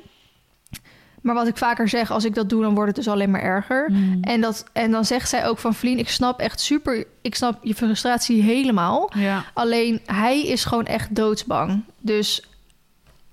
[1.23, 3.43] Maar wat ik vaker zeg, als ik dat doe, dan wordt het dus alleen maar
[3.43, 3.87] erger.
[3.89, 4.19] Hmm.
[4.23, 7.07] En, dat, en dan zegt zij ook van, Vlien, ik snap echt super...
[7.23, 9.11] Ik snap je frustratie helemaal.
[9.15, 9.45] Ja.
[9.53, 11.85] Alleen hij is gewoon echt doodsbang.
[12.01, 12.49] Dus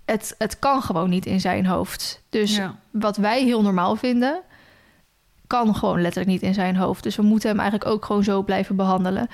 [0.06, 2.22] het, het kan gewoon niet in zijn hoofd.
[2.30, 2.76] Dus Ja.
[2.92, 4.42] wat wij heel normaal vinden,
[5.48, 7.04] kan gewoon letterlijk niet in zijn hoofd.
[7.04, 9.28] Dus we moeten hem eigenlijk ook gewoon zo blijven behandelen.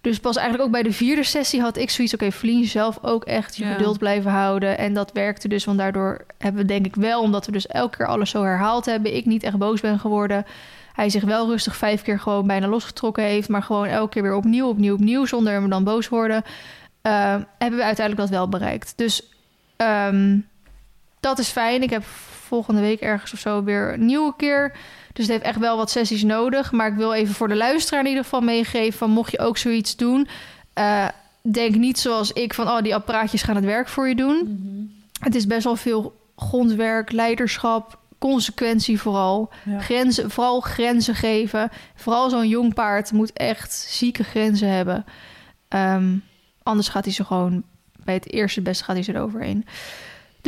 [0.00, 2.14] Dus pas eigenlijk ook bij de vierde sessie had ik zoiets...
[2.14, 3.72] oké, Vlien zelf ook echt je Ja.
[3.72, 4.78] geduld blijven houden.
[4.78, 7.22] En dat werkte dus, want daardoor hebben we denk ik wel...
[7.22, 9.16] omdat we dus elke keer alles zo herhaald hebben...
[9.16, 10.46] ik niet echt boos ben geworden...
[10.92, 13.48] Hij zich wel rustig vijf keer gewoon bijna losgetrokken heeft...
[13.48, 15.24] maar gewoon elke keer weer opnieuw, opnieuw, opnieuw...
[15.26, 16.42] zonder hem dan boos worden...
[17.02, 17.12] eh,
[17.58, 18.92] hebben we uiteindelijk dat wel bereikt.
[18.96, 19.28] Dus
[19.76, 20.38] ehm,
[21.20, 21.82] dat is fijn.
[21.82, 22.04] Ik heb
[22.46, 24.72] volgende week ergens of zo weer een nieuwe keer...
[25.18, 26.72] Dus het heeft echt wel wat sessies nodig.
[26.72, 28.98] Maar ik wil even voor de luisteraar in ieder geval meegeven...
[28.98, 30.28] van mocht je ook zoiets doen...
[30.72, 31.08] eh,
[31.42, 32.68] denk niet zoals ik van...
[32.68, 34.36] oh, die apparaatjes gaan het werk voor je doen.
[34.36, 34.84] Mhm.
[35.24, 37.98] Het is best wel veel grondwerk, leiderschap...
[38.18, 39.50] consequentie vooral.
[39.64, 39.80] Ja.
[39.80, 41.70] Grenzen, vooral grenzen geven.
[41.94, 45.04] Vooral zo'n jong paard moet echt zieke grenzen hebben.
[45.68, 46.16] Ehm,
[46.62, 47.62] anders gaat hij ze gewoon
[48.04, 49.66] bij het eerste beste gaat hij ze eroverheen.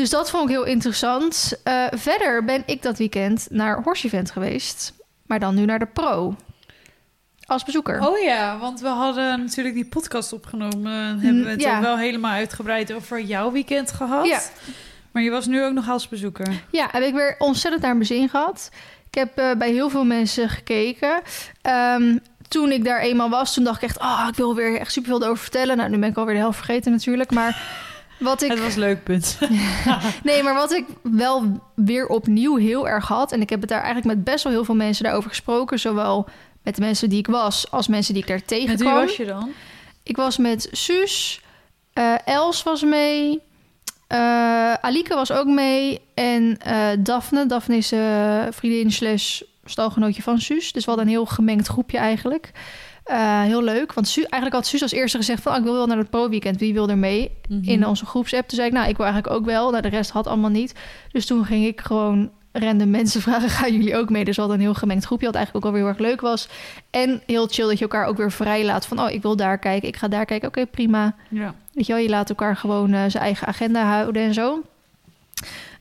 [0.00, 1.52] Dus dat vond ik heel interessant.
[1.64, 4.92] Eh, verder ben ik dat weekend naar Horse Event geweest.
[5.26, 6.34] Maar dan nu naar de Pro.
[7.46, 8.06] Als bezoeker.
[8.06, 10.92] Oh ja, want we hadden natuurlijk die podcast opgenomen.
[10.92, 11.76] En hebben we het Mm, ja.
[11.76, 14.26] al wel helemaal uitgebreid over jouw weekend gehad.
[14.26, 14.40] Ja.
[15.12, 16.62] Maar je was nu ook nog als bezoeker.
[16.70, 18.70] Ja, heb ik weer ontzettend naar mijn zin gehad.
[19.10, 21.20] Ik heb eh, bij heel veel mensen gekeken.
[21.62, 22.16] Ehm,
[22.48, 24.00] toen ik daar eenmaal was, toen dacht ik echt...
[24.00, 25.76] Oh, ik wil weer echt superveel erover vertellen.
[25.76, 27.30] Nou, nu ben ik alweer de helft vergeten natuurlijk.
[27.30, 27.56] Maar
[28.20, 28.50] wat ik...
[28.50, 29.38] Het was leuk, punt.
[30.22, 33.32] Nee, maar wat ik wel weer opnieuw heel erg had...
[33.32, 35.78] en ik heb het daar eigenlijk met best wel heel veel mensen daarover gesproken...
[35.78, 36.28] zowel
[36.62, 38.94] met de mensen die ik was als mensen die ik daar Met wie tegenkwam.
[38.94, 39.50] was je dan?
[40.02, 41.40] Ik was met Suus,
[41.92, 43.40] eh, Els was mee,
[44.06, 47.46] eh, Alike was ook mee en eh Daphne.
[47.46, 47.92] Daphne is
[48.56, 50.72] vriendin slash stalgenootje van Suus.
[50.72, 52.52] Dus we hadden een heel gemengd groepje eigenlijk.
[53.10, 55.52] Eh, heel leuk, want Su eigenlijk had Suus als eerste gezegd van...
[55.52, 57.30] Ah, ik wil wel naar het pro-weekend, wie wil er mee?
[57.48, 57.68] Mhm.
[57.70, 58.48] In onze groepsapp.
[58.48, 59.70] Toen zei ik, nou, ik wil eigenlijk ook wel.
[59.70, 60.74] Nou, de rest had allemaal niet.
[61.12, 64.24] Dus toen ging ik gewoon random mensen vragen, gaan jullie ook mee?
[64.24, 66.20] Dus we hadden een heel gemengd groepje, wat eigenlijk ook wel weer heel erg leuk
[66.20, 66.48] was.
[66.90, 69.58] En heel chill dat je elkaar ook weer vrij laat van, oh, ik wil daar
[69.58, 70.48] kijken, ik ga daar kijken.
[70.48, 71.14] Oké, prima.
[71.28, 71.54] Ja.
[71.72, 74.62] Weet je wel, je laat elkaar gewoon eh, zijn eigen agenda houden en zo.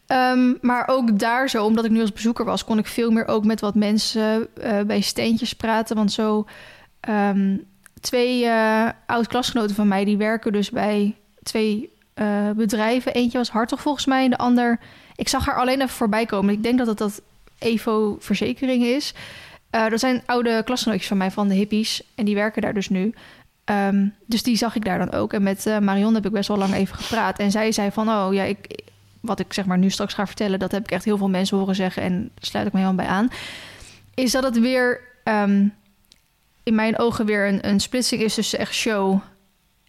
[0.08, 3.28] Ehm, maar ook daar zo, omdat ik nu als bezoeker was, kon ik veel meer
[3.28, 5.96] ook met wat mensen eh, bij steentjes praten.
[5.96, 6.46] Want zo
[7.00, 7.58] ehm,
[8.00, 13.14] twee eh oud-klasgenoten van mij, die werken dus bij twee eh, bedrijven.
[13.14, 14.80] Eentje was Hartog volgens mij en de ander...
[15.16, 16.54] Ik zag haar alleen even voorbij komen.
[16.54, 17.22] Ik denk dat het dat
[17.60, 19.14] Evo Verzekering is.
[19.70, 22.04] Eh dat zijn oude klasgenootjes van mij van de hippies.
[22.16, 23.14] En die werken daar dus nu.
[23.64, 25.34] Ehm, dus die zag ik daar dan ook.
[25.34, 27.40] En met Marion heb ik best wel lang even gepraat.
[27.40, 28.82] En zij zei van, oh ja, ik,
[29.20, 30.60] wat ik zeg maar nu straks ga vertellen...
[30.60, 32.04] dat heb ik echt heel veel mensen horen zeggen.
[32.04, 33.30] En daar sluit ik me helemaal bij aan.
[34.14, 35.68] Is dat het weer ehm,
[36.70, 39.20] in mijn ogen weer een, een splitsing is tussen echt show...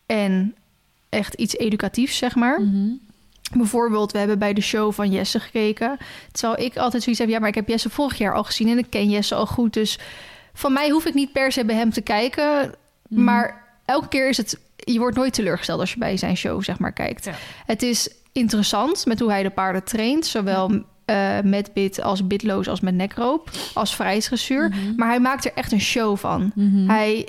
[0.06, 0.54] en
[1.08, 2.60] echt iets educatiefs, zeg maar.
[2.60, 2.92] Mhm.
[3.56, 5.98] Bijvoorbeeld, we hebben bij de show van Jesse gekeken.
[6.32, 8.78] Terwijl ik altijd zoiets heb, ja, maar ik heb Jesse vorig jaar al gezien en
[8.78, 9.72] ik ken Jesse al goed.
[9.72, 9.98] Dus
[10.52, 12.74] van mij hoef ik niet per se bij hem te kijken.
[13.08, 13.24] Mhm.
[13.24, 16.78] Maar elke keer is het, je wordt nooit teleurgesteld als je bij zijn show, zeg
[16.78, 17.24] maar, kijkt.
[17.24, 17.34] Ja.
[17.66, 22.68] Het is interessant met hoe hij de paarden traint, zowel eh, met bit als bitloos
[22.68, 24.68] als met nekroop, als vrijheidsdressuur.
[24.68, 24.94] Mhm.
[24.96, 26.52] Maar hij maakt er echt een show van.
[26.54, 26.88] Mhm.
[26.88, 27.28] Hij,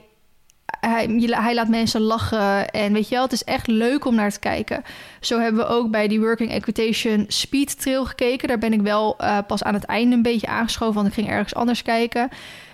[0.66, 2.70] hij, hij laat mensen lachen.
[2.70, 4.84] En weet je wel, het is echt leuk om naar te kijken.
[5.20, 8.48] Zo hebben we ook bij die Working Equitation Speed Trail gekeken.
[8.48, 11.30] Daar ben ik wel eh, pas aan het einde een beetje aangeschoven, want ik ging
[11.30, 12.30] ergens anders kijken.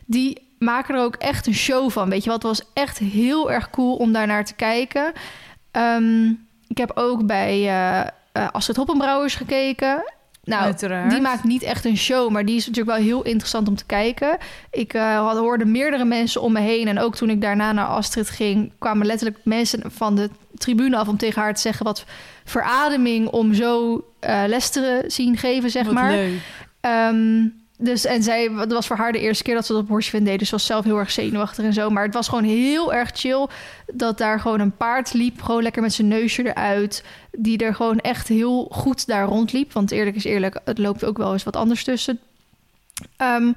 [0.06, 2.10] Die maken er ook echt een show van.
[2.10, 2.44] Weet je wat?
[2.44, 5.12] Het was echt heel erg cool om daar naar te kijken.
[5.72, 6.30] Ehm,
[6.68, 10.04] ik heb ook bij eh, Astrid Hoppenbrouwers gekeken.
[10.48, 11.10] Nou, Uiteraard.
[11.12, 13.86] die maakt niet echt een show, maar die is natuurlijk wel heel interessant om te
[13.86, 14.38] kijken.
[14.72, 16.88] Ik eh, had, hoorde meerdere mensen om me heen.
[16.88, 21.08] En ook toen ik daarna naar Astrid ging, kwamen letterlijk mensen van de tribune af
[21.08, 22.06] om tegen haar te zeggen wat
[22.46, 26.12] verademing om zo eh, les te zien geven, zeg Wat maar.
[26.12, 26.34] leuk.
[26.82, 27.46] Ehm,
[27.78, 30.24] dus, en zij, het was voor haar de eerste keer dat ze dat op Horseven
[30.24, 30.40] deed.
[30.40, 31.90] Dus ze was zelf heel erg zenuwachtig en zo.
[31.90, 33.48] Maar het was gewoon heel erg chill
[33.94, 35.42] dat daar gewoon een paard liep.
[35.42, 37.04] Gewoon lekker met zijn neusje eruit.
[37.32, 39.74] Die er gewoon echt heel goed daar rondliep.
[39.74, 42.20] Want eerlijk is eerlijk, het loopt ook wel eens wat anders tussen.
[43.18, 43.52] Ehm,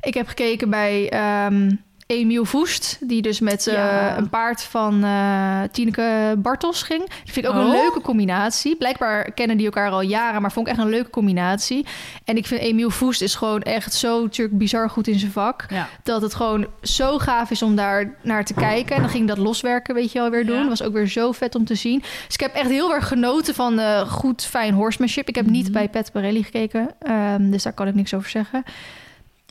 [0.00, 1.70] ik heb gekeken bij ehm
[2.06, 2.96] Emiel Voest.
[3.00, 7.00] Die dus met eh, een paard van eh Tineke Bartels ging.
[7.00, 7.72] Dat vind ik ook een Oh.
[7.72, 8.76] leuke combinatie.
[8.76, 10.40] Blijkbaar kennen die elkaar al jaren.
[10.42, 11.86] Maar vond ik echt een leuke combinatie.
[12.24, 15.64] En ik vind Emiel Voest is gewoon echt zo natuurlijk bizar goed in zijn vak.
[15.68, 15.88] Ja.
[16.02, 18.94] Dat het gewoon zo gaaf is om daar naar te kijken.
[18.96, 20.62] En dan ging dat loswerken, weet je wel, weer doen.
[20.62, 20.68] Ja.
[20.68, 21.98] was ook weer zo vet om te zien.
[22.00, 25.28] Dus ik heb echt heel erg genoten van eh, goed, fijn horsemanship.
[25.28, 25.72] Ik heb niet Mhm.
[25.72, 26.88] bij Pet Barelli gekeken.
[26.98, 28.64] ehm, dus daar kan ik niks over zeggen.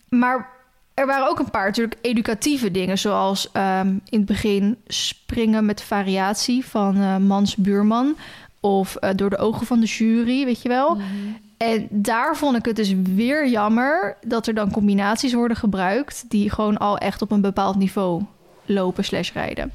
[0.10, 0.54] Maar
[0.96, 2.98] er waren ook een paar natuurlijk educatieve dingen.
[2.98, 8.16] Zoals ehm, in het begin springen met variatie van eh, Mans Buurman.
[8.60, 10.96] Of eh, door de ogen van de jury, weet je wel.
[10.96, 11.06] Mhm.
[11.58, 16.50] En daar vond ik het dus weer jammer dat er dan combinaties worden gebruikt die
[16.50, 18.24] gewoon al echt op een bepaald niveau
[18.66, 19.72] lopen slash rijden.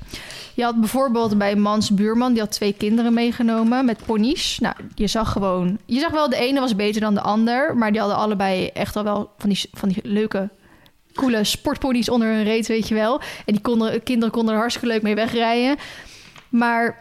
[0.55, 4.59] Je had bijvoorbeeld bij Mans buurman, die had twee kinderen meegenomen met ponies.
[4.59, 7.91] Nou, je zag gewoon, je zag wel de ene was beter dan de ander, maar
[7.91, 10.49] die hadden allebei echt al wel van die, van die leuke
[11.15, 13.21] coole sportponies onder hun reet, weet je wel.
[13.21, 15.77] En die konden, kinderen konden er hartstikke leuk mee wegrijden.
[16.49, 16.99] Maar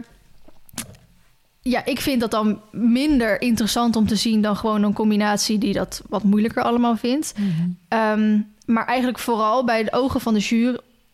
[1.62, 5.74] ja, ik vind dat dan minder interessant om te zien dan gewoon een combinatie die
[5.74, 7.34] dat wat moeilijker allemaal vindt.
[7.38, 7.70] Mhm.
[7.88, 10.40] Ehm, maar eigenlijk vooral bij de ogen van de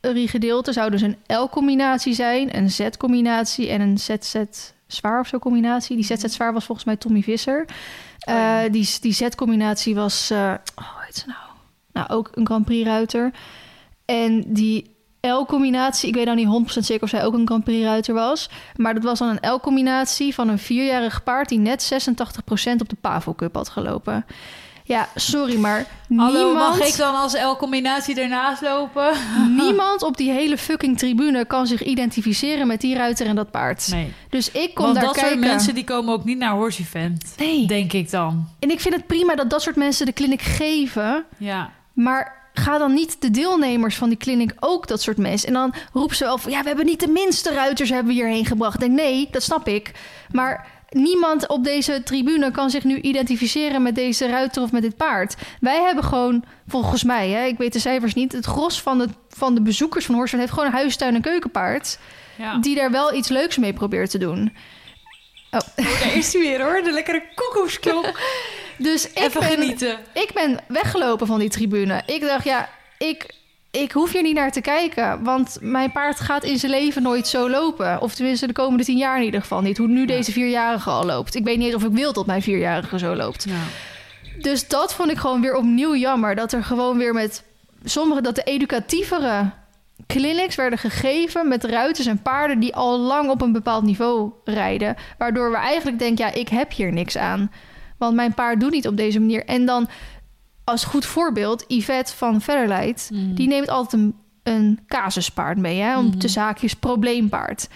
[0.02, 4.36] jurygedeelte zou dus een L-combinatie zijn, een Z-combinatie en een ZZ
[4.88, 5.96] zwaar of zo combinatie.
[5.96, 7.66] Die ZZ zwaar was volgens mij Tommy Visser.
[8.30, 11.45] Uh, die, die zetcombinatie was, uh, oh, hoe heet ze nou?
[11.96, 13.32] Nou, ook een Grand Prix ruiter.
[14.06, 17.84] En die L-combinatie, ik weet nou niet 100% zeker of zij ook een Grand Prix
[17.86, 18.50] ruiter was.
[18.76, 22.98] Maar dat was dan een L-combinatie van een vierjarig paard die net 86% op de
[23.02, 24.26] Pavo Cup had gelopen.
[24.88, 25.86] Ja, sorry, maar
[26.16, 26.78] Hallo, niemand...
[26.78, 29.12] mag ik dan als L-combinatie ernaast lopen?
[29.64, 33.88] niemand op die hele fucking tribune kan zich identificeren met die ruiter en dat paard.
[33.91, 34.14] Nee.
[34.30, 35.32] Dus ik kom Want daar dat kijken.
[35.38, 37.34] soort mensen die komen ook niet naar Horse Event.
[37.38, 37.68] Nee.
[37.68, 38.48] Denk ik dan.
[38.60, 41.26] En ik vind het prima dat dat soort mensen de clinic geven.
[41.38, 41.72] Ja.
[41.96, 45.48] Maar ga dan niet de deelnemers van die clinic ook dat soort mensen.
[45.48, 46.52] En dan roepen ze wel van...
[46.52, 48.74] ja, we hebben niet de minste ruiters hebben we hierheen gebracht.
[48.74, 49.91] Ik denk, nee, dat snap ik.
[50.32, 54.98] Maar niemand op deze tribune kan zich nu identificeren met deze ruiter of met dit
[54.98, 55.36] paard.
[55.60, 58.32] Wij hebben gewoon, volgens mij, hè, ik weet de cijfers niet...
[58.32, 62.00] het gros van de, van de bezoekers van Horsen heeft gewoon een huistuin- en keukenpaard...
[62.38, 62.58] ja.
[62.58, 64.54] die daar wel iets leuks mee probeert te doen.
[65.52, 65.60] Oh.
[65.76, 68.20] Oh, daar is hij weer hoor, de lekkere koekoeksklok.
[68.78, 69.97] Dus ik Even ben, genieten.
[70.13, 72.01] ik ben weggelopen van die tribune.
[72.05, 73.36] Ik dacht, ja, ik,
[73.71, 75.23] ik hoef hier niet naar te kijken.
[75.23, 78.01] Want mijn paard gaat in zijn leven nooit zo lopen.
[78.01, 79.78] Of tenminste de komende tien jaar in ieder geval niet.
[79.78, 81.36] Hoe nu deze vierjarige al loopt.
[81.36, 83.45] Ik weet niet of ik wil dat mijn vierjarige zo loopt.
[83.47, 83.61] Ja.
[84.41, 86.36] Dus dat vond ik gewoon weer opnieuw jammer.
[86.36, 87.43] Dat er gewoon weer met
[87.84, 89.51] sommige, dat de educatievere
[90.07, 94.95] clinics werden gegeven met ruiters en paarden die al lang op een bepaald niveau rijden.
[95.17, 97.51] Waardoor we eigenlijk denken, ja, ik heb hier niks aan.
[97.98, 99.46] Want mijn paard doet niet op deze manier.
[99.46, 99.88] En dan
[100.64, 103.36] als goed voorbeeld, Yvette van Verderleid, Mm.
[103.36, 106.18] die neemt altijd een, een casuspaard mee, hè, om Mhm.
[106.18, 107.68] te zaakjes probleempaard.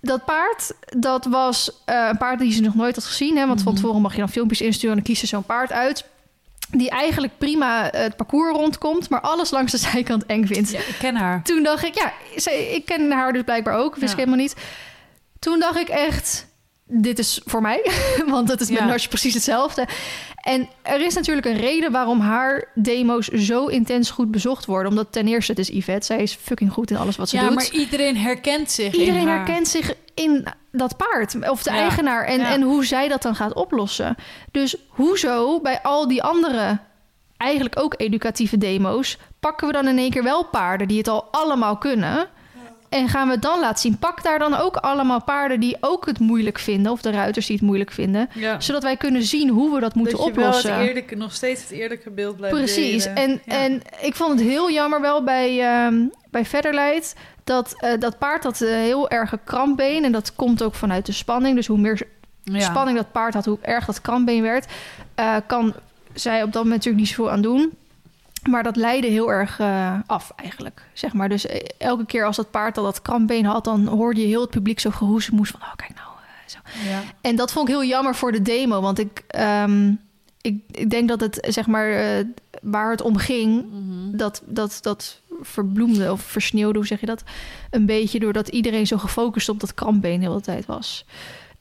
[0.00, 3.36] Dat paard, dat was eh, een paard die ze nog nooit had gezien.
[3.36, 3.80] Hè, want van Mhm.
[3.80, 6.04] tevoren mag je dan filmpjes insturen en dan kiest ze zo'n paard uit.
[6.70, 10.70] Die eigenlijk prima het parcours rondkomt, maar alles langs de zijkant eng vindt.
[10.70, 11.42] Ja, ik ken haar.
[11.42, 14.10] Toen dacht ik, ja, ze- ik ken haar dus blijkbaar ook, wist Ja.
[14.12, 14.56] ik helemaal niet.
[15.38, 16.46] Toen dacht ik echt,
[16.94, 17.90] dit is voor mij,
[18.26, 18.84] want het is met Ja.
[18.84, 19.86] Nash precies hetzelfde.
[20.42, 24.90] En er is natuurlijk een reden waarom haar demo's zo intens goed bezocht worden.
[24.90, 27.42] Omdat ten eerste, het is Yvette, zij is fucking goed in alles wat ze Ja,
[27.46, 27.54] doet.
[27.54, 29.36] maar iedereen herkent zich Iedereen in haar.
[29.36, 31.76] herkent zich in dat paard of de Ja.
[31.76, 32.52] eigenaar en, Ja.
[32.52, 34.16] en hoe zij dat dan gaat oplossen.
[34.50, 36.78] Dus hoezo bij al die andere,
[37.36, 41.28] eigenlijk ook educatieve demo's, pakken we dan in één keer wel paarden die het al
[41.30, 42.28] allemaal kunnen?
[42.92, 43.98] En gaan we het dan laten zien?
[43.98, 47.56] Pak daar dan ook allemaal paarden die ook het moeilijk vinden, of de ruiters die
[47.56, 48.60] het moeilijk vinden, Ja.
[48.60, 50.70] zodat wij kunnen zien hoe we dat moeten dat je oplossen.
[50.70, 53.02] wel het eerlijke, nog steeds het eerlijke beeld blijft Precies.
[53.04, 53.16] delen.
[53.16, 53.52] En, Ja.
[53.60, 55.94] en ik vond het heel jammer wel bij, ehm
[56.30, 57.14] bij Verderleid...
[57.44, 60.04] dat eh, dat paard had heel erg een krampbeen.
[60.04, 61.56] En dat komt ook vanuit de spanning.
[61.56, 62.02] Dus hoe meer
[62.44, 62.60] Ja.
[62.60, 64.66] spanning dat paard had, hoe erg dat krampbeen werd...
[65.14, 65.74] eh, kan
[66.14, 67.72] zij op dat moment natuurlijk niet zoveel aan doen.
[68.50, 71.28] Maar dat leidde heel erg eh, af eigenlijk, zeg maar.
[71.28, 73.64] Dus eh, elke keer als dat paard al dat krampbeen had...
[73.64, 75.60] dan hoorde je heel het publiek zo geroezemoes van...
[75.60, 76.88] oh, kijk nou, eh, zo.
[76.90, 77.00] Ja.
[77.20, 78.80] En dat vond ik heel jammer voor de demo.
[78.80, 79.92] Want ik, ehm,
[80.40, 82.24] ik, ik denk dat het, zeg maar,
[82.62, 84.16] waar het om ging, Mhm.
[84.16, 87.22] dat, dat, dat verbloemde of versneeuwde, hoe zeg je dat?
[87.70, 91.04] Een beetje doordat iedereen zo gefocust op dat krampbeen de hele tijd was.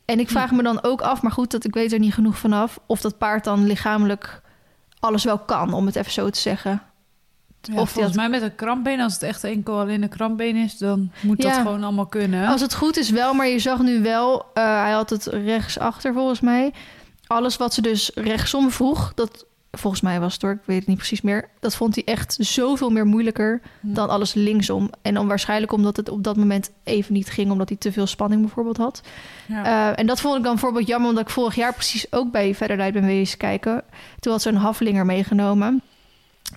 [0.06, 2.38] En ik vraag me dan ook af, maar goed, dat ik weet er niet genoeg
[2.38, 4.42] vanaf, of dat paard dan lichamelijk
[5.02, 6.82] alles wel kan, om het even zo te zeggen.
[7.62, 10.56] Ja, Of volgens had- mij met een krampbeen, als het echt enkel alleen een krampbeen
[10.56, 12.48] is, dan moet dat gewoon allemaal kunnen.
[12.48, 16.14] Als het goed is wel, maar je zag nu wel, eh, hij had het rechtsachter
[16.14, 16.74] volgens mij.
[17.28, 20.88] Alles wat ze dus rechtsom vroeg, dat volgens mij was het hoor, ik weet het
[20.88, 21.50] niet precies meer.
[21.60, 24.90] Dat vond hij echt zoveel meer moeilijker dan alles linksom.
[25.02, 28.08] En dan waarschijnlijk omdat het op dat moment even niet ging, omdat hij te veel
[28.08, 29.02] spanning bijvoorbeeld had.
[29.46, 29.66] Ja.
[29.92, 32.56] Eh, en dat vond ik dan bijvoorbeeld jammer, omdat ik vorig jaar precies ook bij
[32.56, 33.84] Verderleid ben wezen kijken.
[34.20, 35.82] Toen had ze een haflinger meegenomen.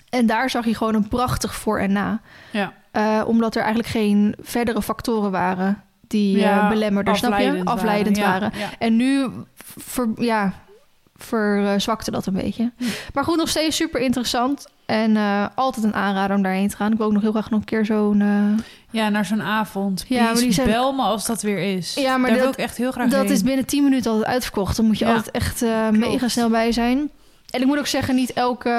[0.09, 2.21] En daar zag je gewoon een prachtig voor en na.
[2.51, 2.73] ja.
[2.91, 7.61] Eh, omdat er eigenlijk geen verdere factoren waren die Ja, eh belemmerden, snap je?
[7.63, 8.51] afleidend waren.
[8.79, 10.53] En nu ver, ja,
[11.25, 12.71] verzwakte dat een beetje.
[12.77, 12.83] Hm.
[13.13, 14.67] Maar goed, nog steeds super interessant.
[14.85, 16.91] En eh, altijd een aanrader om daarheen te gaan.
[16.91, 18.21] Ik wil ook nog heel graag nog een keer zo'n...
[18.21, 20.05] eh, Ja, naar zo'n avond.
[20.07, 21.93] Ja, maar die zijn- bel me als dat weer is.
[21.93, 23.31] Ja, maar Daar wil dat- ik echt heel graag dat heen.
[23.31, 24.75] is binnen 10 minuten altijd uitverkocht.
[24.75, 27.09] Dan moet je Ja, altijd echt eh, mega snel bij zijn.
[27.49, 28.69] En ik moet ook zeggen, niet elke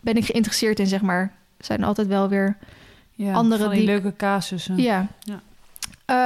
[0.00, 1.20] ben ik geïnteresseerd in, zeg maar.
[1.56, 2.56] Er zijn altijd wel weer...
[3.14, 4.76] ja, andere die die- leuke casussen.
[4.76, 5.06] Ja.
[5.20, 5.40] Ja.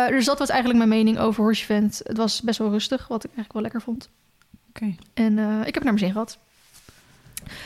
[0.09, 2.01] Dus dat was eigenlijk mijn mening over Horse Event.
[2.05, 4.09] Het was best wel rustig, wat ik eigenlijk wel lekker vond.
[5.14, 6.39] En eh, ik heb naar mijn zin gehad.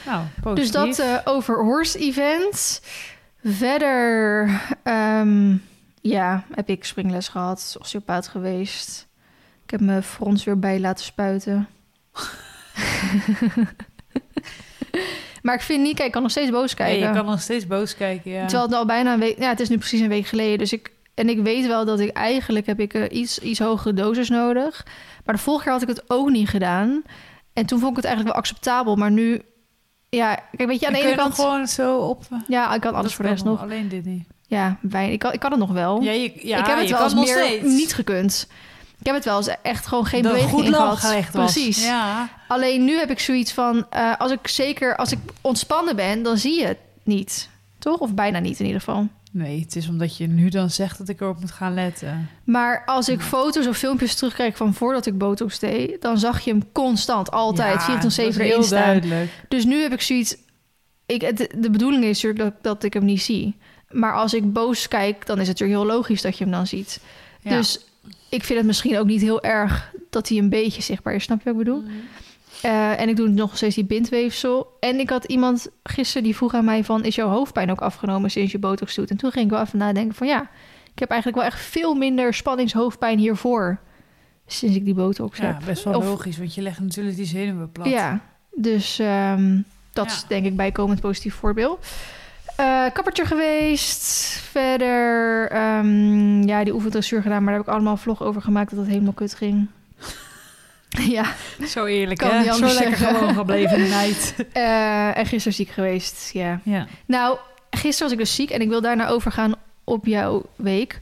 [0.06, 0.72] Nou, Dus positief.
[0.72, 2.82] dat eh, over Horse Event.
[3.44, 4.50] Verder,
[4.82, 5.56] ehm,
[6.00, 9.08] ja, heb ik springles gehad, osteopaat geweest.
[9.64, 11.68] Ik heb mijn frons weer bij laten spuiten.
[15.42, 17.08] maar ik vind niet, kijk, ik kan nog steeds boos kijken.
[17.08, 18.40] je kan nog steeds boos kijken, ja.
[18.46, 19.38] Terwijl het al bijna een week...
[19.38, 20.58] Ja, het is nu precies een week geleden.
[20.58, 20.92] Dus ik...
[21.14, 24.86] En ik weet wel dat ik eigenlijk heb ik eh, iets, iets hogere dosis nodig.
[25.30, 27.02] Maar de vorige keer had ik het ook niet gedaan.
[27.52, 28.96] En toen vond ik het eigenlijk wel acceptabel.
[28.96, 29.42] Maar nu,
[30.08, 31.34] ja, kijk, weet je, aan de En ene kant...
[31.34, 32.22] gewoon zo op...
[32.46, 33.62] Ja, ik kan alles voor de rest nog.
[33.62, 34.24] Alleen dit niet.
[34.46, 36.00] Ja, wij, ik, kan, ik kan het nog wel.
[36.00, 37.64] Ja, je, ja, ik heb het je wel eens meer steeds.
[37.64, 38.46] niet gekund.
[38.98, 41.30] Ik heb het wel eens echt gewoon geen Dat beweging goed in gehad.
[41.32, 41.84] Precies.
[41.84, 42.28] Ja.
[42.48, 46.36] Alleen nu heb ik zoiets van, eh, als ik zeker als ik ontspannen ben, dan
[46.38, 47.48] zie je het niet.
[47.78, 47.98] Toch?
[47.98, 49.08] Of bijna niet in ieder geval.
[49.32, 52.28] Nee, het is omdat je nu dan zegt dat ik erop moet gaan letten.
[52.44, 56.50] Maar als ik foto's of filmpjes terugkijk van voordat ik botox deed, dan zag je
[56.50, 58.82] hem constant, altijd, Ja, 24 dat 7 is erin heel staan.
[58.84, 59.30] duidelijk.
[59.48, 60.36] Dus nu heb ik zoiets.
[61.06, 63.56] Ik, het, de bedoeling is natuurlijk dat, dat ik hem niet zie.
[63.90, 66.66] Maar als ik boos kijk, dan is het natuurlijk heel logisch dat je hem dan
[66.66, 67.00] ziet.
[67.40, 67.50] Ja.
[67.56, 67.84] Dus
[68.28, 71.22] ik vind het misschien ook niet heel erg dat hij een beetje zichtbaar is.
[71.22, 71.80] Snap je wat ik bedoel?
[71.80, 71.90] Mhm.
[72.62, 74.76] Eh, en ik doe nog steeds die bindweefsel.
[74.80, 77.04] En ik had iemand gisteren die vroeg aan mij van...
[77.04, 79.10] is jouw hoofdpijn ook afgenomen sinds je botox doet?
[79.10, 80.40] En toen ging ik wel even nadenken van ja...
[80.92, 83.78] ik heb eigenlijk wel echt veel minder spanningshoofdpijn hiervoor...
[84.46, 85.56] sinds ik die botox Ja, heb.
[85.64, 87.86] best wel Of- logisch, want je legt natuurlijk die zenuwen plat.
[87.88, 88.20] Ja,
[88.54, 89.60] dus ehm,
[89.92, 90.12] dat Ja.
[90.12, 91.86] is denk ik bijkomend positief voorbeeld.
[92.56, 94.04] Eh kappertje geweest.
[94.50, 98.70] Verder, ehm, ja, die oefendressuur gedaan, maar daar heb ik allemaal een vlog over gemaakt
[98.70, 99.66] dat het helemaal kut ging.
[101.16, 101.34] ja,
[101.66, 102.52] Zo eerlijk, Kan hè?
[102.52, 103.16] Zo lekker zeggen.
[103.16, 104.34] gewoon gebleven in de night.
[104.52, 106.60] eh, en gisteren ziek geweest, ja.
[106.64, 106.86] Ja.
[107.06, 107.38] Nou,
[107.70, 110.98] gisteren was ik dus ziek en ik wil daarna overgaan op jouw week.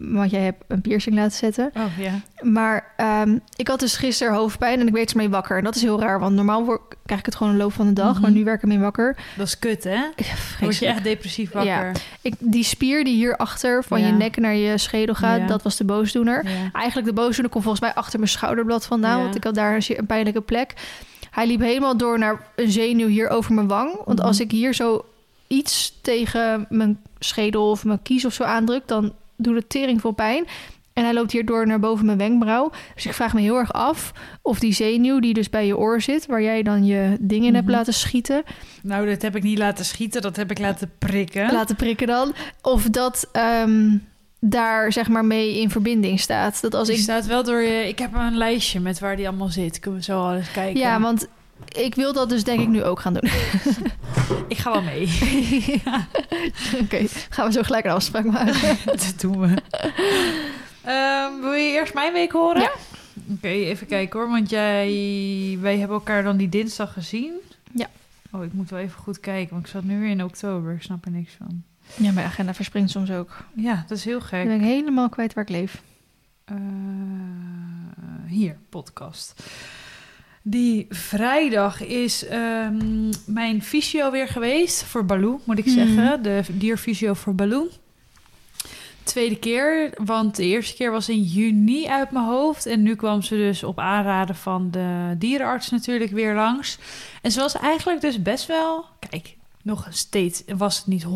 [0.00, 1.70] Want jij hebt een piercing laten zetten.
[1.76, 2.12] Oh, ja.
[2.42, 5.58] Maar ehm, ik had dus gisteren hoofdpijn en ik werd ermee wakker.
[5.58, 7.72] En dat is heel raar, want normaal word, krijg ik het gewoon in de loop
[7.72, 8.12] van de dag.
[8.12, 8.20] Mhm.
[8.22, 9.16] Maar nu werk ik ermee wakker.
[9.36, 9.90] Dat is kut, hè?
[9.94, 11.92] Ja, word je echt depressief wakker.
[12.20, 14.06] Ik, die spier die hierachter van Ja.
[14.06, 15.46] je nek naar je schedel gaat, Ja.
[15.46, 16.48] dat was de boosdoener.
[16.48, 16.70] Ja.
[16.72, 19.22] Eigenlijk de boosdoener komt volgens mij achter mijn schouderblad vandaan, Ja.
[19.22, 20.74] want ik had daar een, een pijnlijke plek.
[21.30, 23.94] Hij liep helemaal door naar een zenuw hier over mijn wang.
[24.04, 24.26] Want Mhm.
[24.26, 25.04] als ik hier zo
[25.46, 30.10] iets tegen mijn schedel of mijn kies of zo aandruk, dan doet het tering veel
[30.12, 30.44] pijn.
[30.92, 32.70] En hij loopt hier door naar boven mijn wenkbrauw.
[32.94, 34.12] Dus ik vraag me heel erg af
[34.42, 37.54] of die zenuw die dus bij je oor zit, waar jij dan je dingen in
[37.54, 37.76] hebt Mhm.
[37.76, 38.42] laten schieten,
[38.82, 41.52] Nou, dat heb ik niet laten schieten, dat heb ik laten prikken.
[41.52, 42.32] laten prikken dan.
[42.62, 43.96] Of dat ehm,
[44.40, 46.60] daar zeg maar mee in verbinding staat.
[46.60, 47.02] Dat als Die ik.
[47.02, 47.88] staat wel door je...
[47.88, 49.78] Ik heb een lijstje met waar die allemaal zit.
[49.78, 50.80] Kunnen we zo al eens kijken.
[50.80, 51.28] Ja, want
[51.66, 53.30] ik wil dat dus denk ik nu ook gaan doen.
[54.48, 55.08] Ik ga wel mee.
[56.82, 58.76] Oké, gaan we zo gelijk een afspraak maken.
[58.84, 59.54] dat doen we.
[60.84, 62.60] Ehm, wil je eerst mijn week horen?
[62.60, 62.70] Ja.
[63.30, 64.28] Oké, even kijken hoor.
[64.28, 64.88] Want jij...
[65.60, 67.32] Wij hebben elkaar dan die dinsdag gezien.
[67.72, 67.86] Ja.
[68.30, 69.50] Oh, ik moet wel even goed kijken.
[69.54, 70.72] Want ik zat nu weer in oktober.
[70.72, 71.62] Ik snap er niks van.
[71.96, 73.44] Ja, mijn agenda verspringt soms ook.
[73.54, 74.44] Ja, dat is heel gek.
[74.44, 75.82] ben ik helemaal kwijt waar ik leef.
[76.44, 76.56] Eh,
[78.26, 79.42] hier, podcast.
[80.42, 84.82] Die vrijdag is ehm, mijn fysio weer geweest.
[84.84, 85.74] Voor Baloo, moet ik Hmm.
[85.74, 86.22] zeggen.
[86.22, 87.68] De dierfysio voor Baloo.
[89.02, 92.66] Tweede keer, want de eerste keer was in juni uit mijn hoofd.
[92.66, 96.78] En nu kwam ze dus op aanraden van de dierenarts natuurlijk weer langs.
[97.22, 98.84] En ze was eigenlijk dus best wel...
[99.08, 101.06] Kijk, nog steeds was het niet 100%.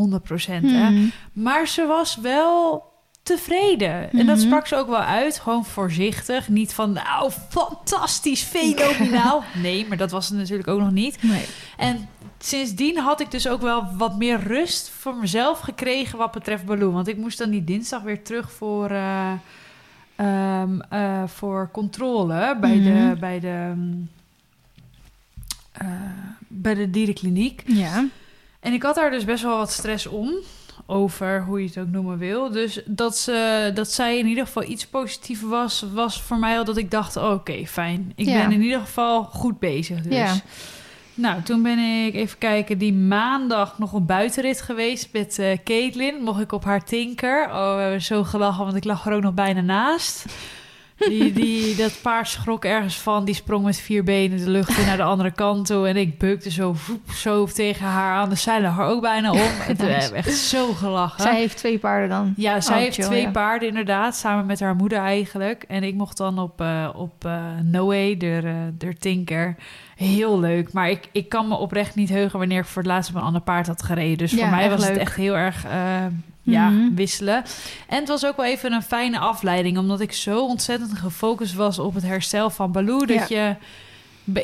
[0.47, 0.87] Hè?
[0.87, 1.13] Hmm.
[1.33, 2.85] Maar ze was wel
[3.23, 4.11] tevreden.
[4.13, 4.47] En dat Mhm.
[4.47, 5.39] sprak ze ook wel uit.
[5.39, 6.49] Gewoon voorzichtig.
[6.49, 9.43] Niet van, nou, fantastisch, fenomenaal.
[9.63, 11.23] Nee, maar dat was het natuurlijk ook nog niet.
[11.23, 11.45] Nee.
[11.77, 12.09] En
[12.39, 16.93] sindsdien had ik dus ook wel wat meer rust voor mezelf gekregen wat betreft Baloo.
[16.93, 19.33] Want ik moest dan die dinsdag weer terug voor, eh,
[20.17, 22.91] ehm, eh, voor controle bij de...
[22.91, 23.19] Mhm.
[23.19, 23.73] Bij de
[25.73, 25.87] eh,
[26.49, 27.63] bij de dierenkliniek.
[27.67, 28.05] Ja.
[28.61, 30.33] En ik had daar dus best wel wat stress om.
[30.93, 32.51] Over hoe je het ook noemen wil.
[32.51, 36.65] Dus dat, ze, dat zij in ieder geval iets positiefs was, was voor mij al
[36.65, 38.13] dat ik dacht: oké, fijn.
[38.17, 38.41] Ik Ja.
[38.43, 40.01] ben in ieder geval goed bezig.
[40.01, 40.15] Dus.
[40.15, 40.35] Ja.
[41.15, 46.23] Nou, toen ben ik even kijken, die maandag nog een buitenrit geweest met eh Caitlin.
[46.23, 47.45] Mocht ik op haar tinker.
[47.51, 50.25] Oh, we hebben zo gelachen, want ik lag er ook nog bijna naast.
[51.09, 53.25] Die, die, dat paard schrok ergens van.
[53.25, 55.89] Die sprong met vier benen de lucht in naar de andere kant toe.
[55.89, 58.37] En ik beukte zo, voep, zo tegen haar aan.
[58.37, 59.39] Zij lag er ook bijna om.
[59.69, 61.23] En toen hebben we echt zo gelachen.
[61.23, 62.33] Zij heeft twee paarden dan.
[62.37, 63.31] Ja, zij Oh, heeft chill, twee ja.
[63.31, 65.65] paarden inderdaad, samen met haar moeder eigenlijk.
[65.69, 69.57] En ik mocht dan op, eh op eh Noé, de, eh, de tinker.
[69.97, 73.11] Heel leuk, maar ik, ik kan me oprecht niet heugen wanneer ik voor het laatst
[73.11, 74.19] op een ander paard had gereden.
[74.19, 75.65] Dus Ja, voor mij was het echt heel erg
[76.43, 76.95] ja, Mhm.
[76.95, 77.45] wisselen.
[77.89, 81.79] En het was ook wel even een fijne afleiding, omdat ik zo ontzettend gefocust was
[81.79, 83.07] op het herstel van Baloo.
[83.07, 83.57] Dat je,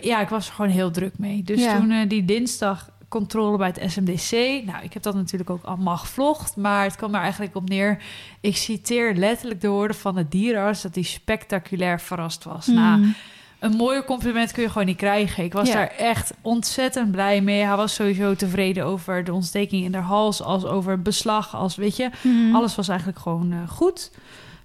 [0.02, 1.42] ja, ik was er gewoon heel druk mee.
[1.42, 1.76] Dus Ja.
[1.76, 4.30] toen eh, die dinsdag controle bij het SMDC.
[4.66, 8.02] Nou, ik heb dat natuurlijk ook allemaal gevlogd, maar het kwam er eigenlijk op neer.
[8.40, 12.66] Ik citeer letterlijk de woorden van de dierenarts dat hij spectaculair verrast was.
[12.66, 13.14] Nou, Hmm.
[13.58, 15.44] Een mooier compliment kun je gewoon niet krijgen.
[15.44, 15.74] Ik was Ja.
[15.74, 17.62] daar echt ontzettend blij mee.
[17.62, 21.76] Hij was sowieso tevreden over de ontsteking in de hals, als over het beslag, als
[21.76, 22.10] weet je.
[22.22, 22.54] Hmm.
[22.54, 24.10] Alles was eigenlijk gewoon eh, goed.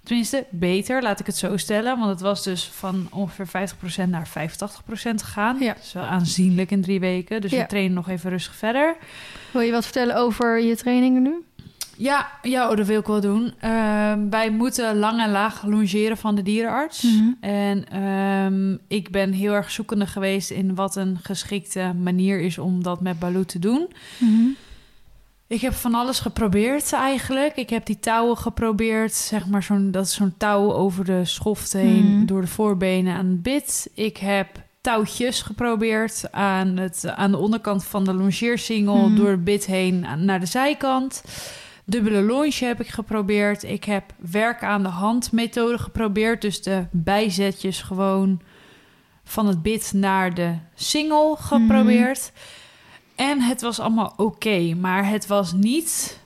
[0.02, 1.98] Tenminste, beter, laat ik het zo stellen.
[1.98, 5.56] Want het was dus van ongeveer 50% naar 85% gegaan.
[5.60, 5.72] Ja.
[5.72, 7.40] Dat is wel aanzienlijk in drie weken.
[7.40, 7.60] Dus Ja.
[7.60, 8.96] we trainen nog even rustig verder.
[9.50, 11.44] Wil je wat vertellen over je trainingen nu?
[11.96, 13.52] Ja, ja oh, dat wil ik wel doen.
[13.60, 17.02] Ehm, wij moeten lang en laag longeren van de dierenarts.
[17.02, 17.24] Mhm.
[17.40, 22.82] En ehm, ik ben heel erg zoekende geweest in wat een geschikte manier is om
[22.82, 23.88] dat met Baloo te doen.
[24.18, 24.48] Mhm.
[25.46, 27.56] Ik heb van alles geprobeerd eigenlijk.
[27.56, 31.72] Ik heb die touwen geprobeerd, zeg maar zo'n dat is zo'n touw over de schoft
[31.72, 32.26] heen, Mhm.
[32.26, 33.90] door de voorbenen aan het bit.
[33.94, 34.48] Ik heb
[34.80, 40.40] touwtjes geprobeerd aan, het, aan de onderkant van de longeersingel, door het bit heen naar
[40.40, 41.22] de zijkant.
[41.84, 43.62] Dubbele longe heb ik geprobeerd.
[43.62, 48.40] Ik heb werk aan de hand methode geprobeerd, dus de bijzetjes gewoon
[49.24, 52.32] van het bit naar de single geprobeerd.
[53.14, 56.20] En het was allemaal oké, maar het was niet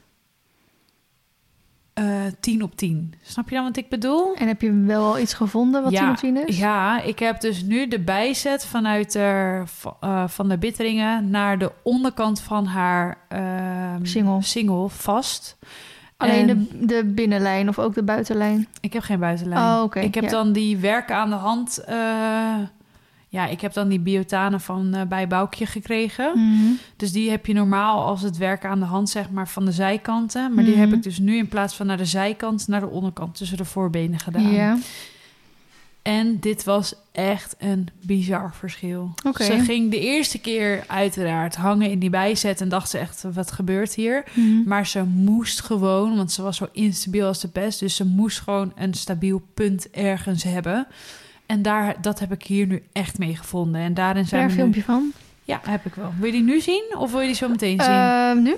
[1.98, 3.14] eh 10 op 10.
[3.22, 4.34] Snap je dan wat ik bedoel?
[4.34, 6.58] En heb je wel al iets gevonden wat Ja, 10 op 10 is?
[6.58, 9.62] Ja, ik heb dus nu de bijzet vanuit de,
[10.00, 14.42] eh, van de bitringen naar de onderkant van haar ehm, Single.
[14.42, 15.58] single vast.
[16.16, 18.68] Alleen En de, de binnenlijn of ook de buitenlijn?
[18.80, 19.76] Ik heb geen buitenlijn.
[19.76, 20.00] Oh, oké.
[20.00, 20.30] Ik heb ja.
[20.30, 21.84] dan die werken aan de hand.
[23.28, 26.32] Ja, ik heb dan die biotanen van eh bij Boukje gekregen.
[26.34, 26.72] Mhm.
[26.96, 29.72] Dus die heb je normaal als het werken aan de hand, zeg maar, van de
[29.72, 30.54] zijkanten.
[30.54, 30.82] Maar die Mhm.
[30.82, 33.64] heb ik dus nu in plaats van naar de zijkant, naar de onderkant tussen de
[33.64, 34.50] voorbenen gedaan.
[34.52, 34.78] Ja,
[36.02, 39.14] En dit was echt een bizar verschil.
[39.44, 43.52] Ze ging de eerste keer uiteraard hangen in die bijzet en dacht ze echt, wat
[43.52, 44.24] gebeurt hier?
[44.34, 44.62] Mhm.
[44.68, 48.40] Maar ze moest gewoon, want ze was zo instabiel als de pest, dus ze moest
[48.40, 50.86] gewoon een stabiel punt ergens hebben.
[51.48, 53.80] En daar, dat heb ik hier nu echt mee gevonden.
[53.80, 54.60] En daarin zijn daar een nu...
[54.62, 55.12] filmpje van?
[55.44, 56.12] Ja, heb ik wel.
[56.18, 57.90] Wil je die nu zien of wil je die zo meteen zien?
[57.90, 58.56] Ehm, nu?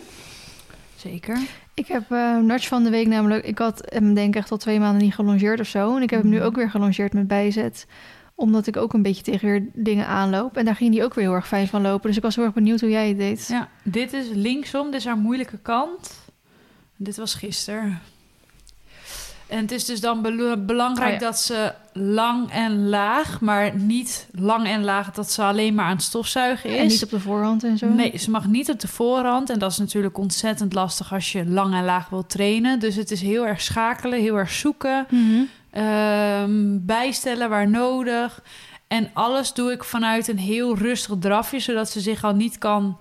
[0.97, 1.38] Zeker.
[1.74, 2.11] Ik heb
[2.43, 3.45] Nudge van de week namelijk...
[3.45, 5.97] Ik had hem denk ik echt al twee maanden niet gelongeerd of zo.
[5.97, 6.45] En ik heb hem nu Mhm.
[6.47, 7.86] ook weer gelongeerd met bijzet.
[8.34, 10.57] Omdat ik ook een beetje tegen weer dingen aanloop.
[10.57, 12.07] En daar ging hij ook weer heel erg fijn van lopen.
[12.09, 13.47] Dus ik was heel erg benieuwd hoe jij het deed.
[13.49, 16.18] Ja, dit is linksom, dit is haar moeilijke kant.
[16.97, 18.01] Dit was gisteren.
[19.51, 20.22] En het is dus dan
[20.66, 21.18] belangrijk ja.
[21.18, 25.92] dat ze lang en laag, maar niet lang en laag dat ze alleen maar aan
[25.96, 26.78] het stofzuigen is.
[26.78, 27.88] En niet op de voorhand en zo.
[27.88, 29.51] Nee, ze mag niet op de voorhand.
[29.51, 32.78] En dat is natuurlijk ontzettend lastig als je lang en laag wilt trainen.
[32.78, 35.07] Dus het is heel erg schakelen, heel erg zoeken.
[35.11, 35.42] Mhm.
[35.70, 38.42] Ehm, bijstellen waar nodig.
[38.88, 42.98] En alles doe ik vanuit een heel rustig drafje, zodat ze zich al niet kan.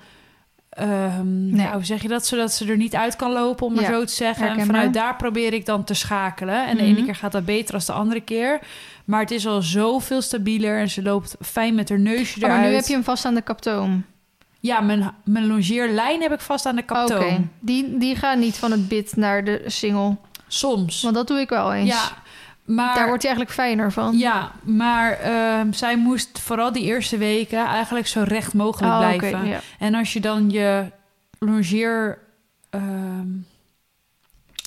[1.23, 1.61] Nee.
[1.65, 2.25] ja, hoe zeg je dat?
[2.25, 4.47] Zodat ze er niet uit kan lopen, om maar Ja, zo te zeggen.
[4.57, 6.67] En vanuit daar probeer ik dan te schakelen.
[6.67, 6.91] En de Mhm.
[6.95, 8.59] ene keer gaat dat beter dan de andere keer.
[9.05, 12.59] Maar het is al zoveel stabieler en ze loopt fijn met haar neusje Oh, eruit.
[12.61, 14.05] maar nu heb je hem vast aan de kaptoom.
[14.59, 17.49] Ja, mijn, mijn longeerlijn heb ik vast aan de Oké, kaptoom.
[17.59, 20.15] die, die gaat niet van het bit naar de single.
[20.47, 21.01] Soms.
[21.01, 21.89] Want dat doe ik wel eens.
[21.89, 22.01] Ja,
[22.75, 22.95] maar...
[22.95, 24.17] Daar wordt hij eigenlijk fijner van.
[24.17, 29.45] Ja, maar ehm, zij moest vooral die eerste weken eigenlijk zo recht mogelijk Oh, blijven.
[29.47, 29.59] ja.
[29.79, 30.85] En als je dan je
[31.39, 32.19] longeer...
[32.69, 33.27] ehm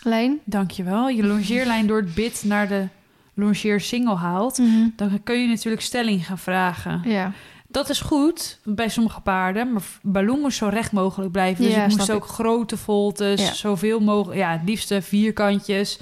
[0.04, 0.38] Lijn?
[0.44, 1.08] dankjewel.
[1.08, 2.88] Je longeerlijn door het bit naar de
[3.34, 4.58] longeer single haalt...
[4.58, 4.88] Mhm.
[4.96, 7.00] dan kun je natuurlijk stelling gaan vragen.
[7.04, 7.32] Ja.
[7.68, 11.64] Dat is goed bij sommige paarden, maar Baloo moest zo recht mogelijk blijven.
[11.64, 13.52] Dus Ja, ik moest ook grote voltes, Ja.
[13.52, 15.98] zoveel mogelijk, ja, het liefste vierkantjes.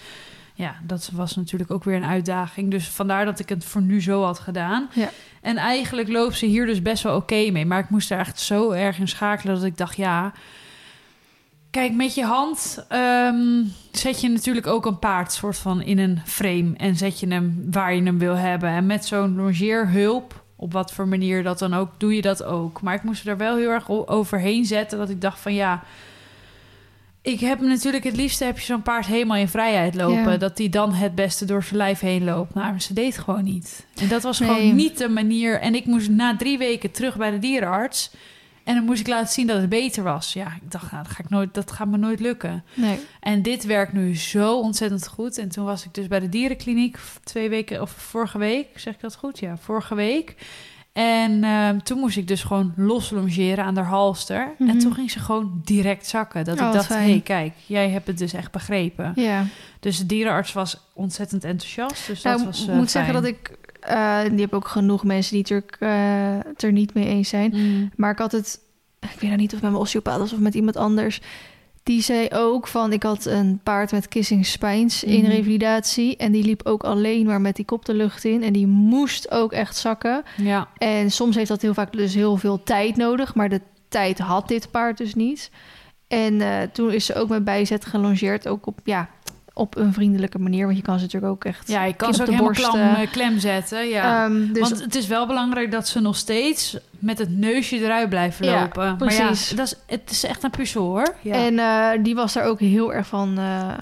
[0.61, 2.71] Ja, dat was natuurlijk ook weer een uitdaging.
[2.71, 4.89] Dus vandaar dat ik het voor nu zo had gedaan.
[4.95, 5.11] Ja.
[5.41, 7.67] En eigenlijk loopt ze hier dus best wel oké mee.
[7.67, 10.33] Maar ik moest er echt zo erg in schakelen dat ik dacht, ja...
[11.71, 16.21] Kijk, met je hand ehm, zet je natuurlijk ook een paard soort van in een
[16.25, 16.73] frame.
[16.77, 18.69] En zet je hem waar je hem wil hebben.
[18.69, 22.83] En met zo'n longeerhulp, op wat voor manier dat dan ook, doe je dat ook.
[22.83, 25.83] Maar ik moest er wel heel erg overheen zetten dat ik dacht van ja...
[27.23, 30.31] Ik heb natuurlijk het liefste heb je zo'n paard helemaal in vrijheid lopen.
[30.31, 30.37] Ja.
[30.37, 32.55] Dat die dan het beste door zijn lijf heen loopt.
[32.55, 33.87] Nou, maar ze deed gewoon niet.
[34.01, 34.49] En dat was Nee.
[34.49, 35.61] gewoon niet de manier.
[35.61, 38.11] En ik moest na drie weken terug bij de dierenarts.
[38.65, 40.33] En dan moest ik laten zien dat het beter was.
[40.33, 42.65] Ja, ik dacht, nou, dat, ga ik nooit, dat gaat me nooit lukken.
[42.75, 42.99] Nee.
[43.21, 45.39] En dit werkt nu zo ontzettend goed.
[45.39, 49.01] En toen was ik dus bij de dierenkliniek twee weken, of vorige week, zeg ik
[49.01, 49.39] dat goed?
[49.39, 50.35] Ja, vorige week.
[51.01, 54.55] En ehm, toen moest ik dus gewoon los longeren aan haar halster.
[54.59, 54.71] Mhm.
[54.71, 56.45] En toen ging ze gewoon direct zakken.
[56.45, 59.13] Dat Oh, ik dacht, hé, hey, kijk, jij hebt het dus echt begrepen.
[59.15, 59.45] Ja.
[59.81, 62.07] Dus de dierenarts was ontzettend enthousiast.
[62.07, 63.59] Dus Nou, dat ik was eh, moet zeggen dat ik...
[63.81, 65.91] eh, die heb ook genoeg mensen die natuurlijk eh,
[66.51, 67.53] het er niet mee eens zijn.
[67.55, 67.91] Mm.
[67.97, 68.61] Maar ik had het...
[69.01, 71.21] Ik weet nou niet of met mijn osteopaat was of met iemand anders.
[71.91, 72.93] Die zei ook van...
[72.93, 75.31] Ik had een paard met kissing spines in Mhm.
[75.31, 76.17] revalidatie.
[76.17, 78.43] En die liep ook alleen maar met die kop de lucht in.
[78.43, 80.23] En die moest ook echt zakken.
[80.37, 83.35] Ja, En soms heeft dat heel vaak dus heel veel tijd nodig.
[83.35, 85.51] Maar de tijd had dit paard dus niet.
[86.09, 88.49] En eh, toen is ze ook met bijzet gelongeerd.
[88.49, 89.09] Ook op, ja,
[89.55, 90.65] op een vriendelijke manier.
[90.65, 91.69] Want je kan ze natuurlijk ook echt...
[91.69, 93.89] Ja, je kan ze ook helemaal klem, eh, klem zetten.
[93.89, 94.25] Ja.
[94.25, 98.09] Ehm, dus Want het is wel belangrijk dat ze nog steeds met het neusje eruit
[98.09, 98.85] blijven Ja, lopen.
[98.87, 99.51] Maar precies.
[99.51, 101.15] ja, dat is, het is echt een puzzel hoor.
[101.21, 101.35] Ja.
[101.35, 103.39] En eh, die was daar ook heel erg van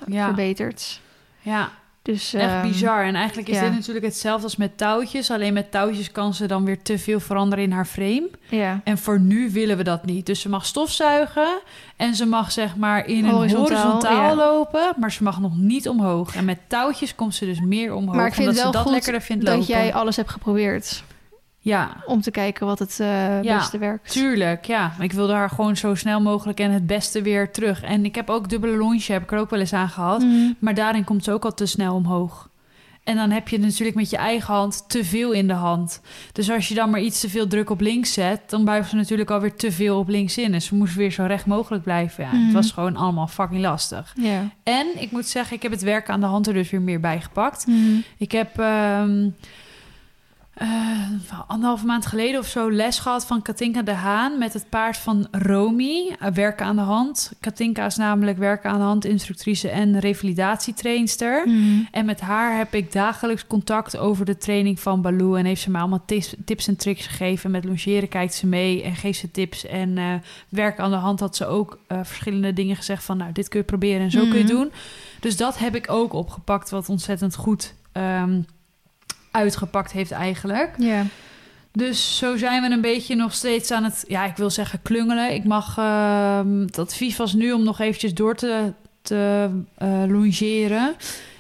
[0.07, 0.25] Ja.
[0.25, 1.01] verbeterd.
[1.41, 1.71] ja.
[2.12, 3.04] Dus, Echt ehm, bizar.
[3.04, 3.62] En eigenlijk is ja.
[3.62, 5.30] dit natuurlijk hetzelfde als met touwtjes.
[5.30, 8.30] Alleen met touwtjes kan ze dan weer te veel veranderen in haar frame.
[8.48, 10.26] Ja, En voor nu willen we dat niet.
[10.26, 11.61] Dus ze mag stofzuigen
[11.96, 14.34] en ze mag zeg maar in een Horizontaal, ja.
[14.34, 16.34] lopen, maar ze mag nog niet omhoog.
[16.34, 18.78] En met touwtjes komt ze dus meer omhoog, maar ik vind omdat het wel ze
[18.78, 19.74] dat goed lekkerder vindt dat lopen.
[19.74, 21.02] jij alles hebt geprobeerd.
[21.61, 24.11] Ja, Om te kijken wat het eh, Ja, beste werkt.
[24.12, 24.64] tuurlijk.
[24.64, 27.82] Ja, ik wilde haar gewoon zo snel mogelijk en het beste weer terug.
[27.82, 30.20] En ik heb ook dubbele longe, heb ik er ook wel eens aan gehad.
[30.22, 30.52] Mhm.
[30.59, 32.48] Maar daarin komt ze ook al te snel omhoog.
[33.04, 36.00] En dan heb je natuurlijk met je eigen hand te veel in de hand.
[36.32, 38.96] Dus als je dan maar iets te veel druk op links zet, dan buigt ze
[38.96, 40.54] natuurlijk alweer te veel op links in.
[40.54, 42.24] En ze moest weer zo recht mogelijk blijven.
[42.24, 42.44] Ja, Mhm.
[42.44, 44.14] Het was gewoon allemaal fucking lastig.
[44.20, 44.48] Ja.
[44.62, 47.00] En ik moet zeggen, ik heb het werk aan de hand er dus weer meer
[47.00, 47.66] bij gepakt.
[47.66, 47.76] Mhm.
[48.18, 49.28] Ik heb ehm
[50.59, 50.68] eh,
[51.46, 55.26] anderhalve maand geleden of zo les gehad van Katinka de Haan met het paard van
[55.30, 57.32] Romy, eh, werken aan de hand.
[57.40, 61.42] Katinka is namelijk werken aan de hand instructrice en revalidatietrainster.
[61.48, 61.80] Mhm.
[61.90, 65.34] En met haar heb ik dagelijks contact over de training van Baloo.
[65.34, 67.50] En heeft ze me allemaal tips, tips en tricks gegeven.
[67.50, 69.66] Met longeren kijkt ze mee en geeft ze tips.
[69.66, 70.04] En eh
[70.48, 73.16] werk aan de hand had ze ook verschillende dingen gezegd van...
[73.16, 74.52] nou, dit kun je proberen en zo kun je Mhm.
[74.52, 74.70] doen.
[75.20, 78.40] Dus dat heb ik ook opgepakt, wat ontzettend goed ehm,
[79.31, 80.74] uitgepakt heeft eigenlijk.
[80.79, 81.03] Ja.
[81.72, 85.35] Dus zo zijn we een beetje nog steeds aan het, ja, ik wil zeggen klungelen.
[85.35, 88.72] Ik mag, ehm, het advies was nu om nog eventjes door te,
[89.03, 90.95] te eh, longeren.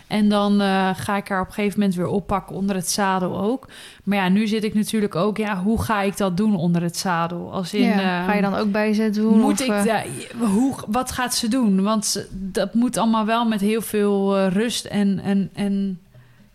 [0.06, 3.40] En dan eh, ga ik haar op een gegeven moment weer oppakken onder het zadel
[3.40, 3.68] ook.
[4.04, 6.96] Maar ja, nu zit ik natuurlijk ook, ja, hoe ga ik dat doen onder het
[6.96, 7.52] zadel?
[7.52, 8.24] Als in, ja.
[8.24, 9.38] Ga je ehm, dan ook bijzet doen?
[9.40, 10.02] moet of, ik, eh, ja,
[10.38, 11.82] hoe, wat gaat ze doen?
[11.82, 15.98] Want ze- dat moet allemaal wel met heel veel rust en, en, en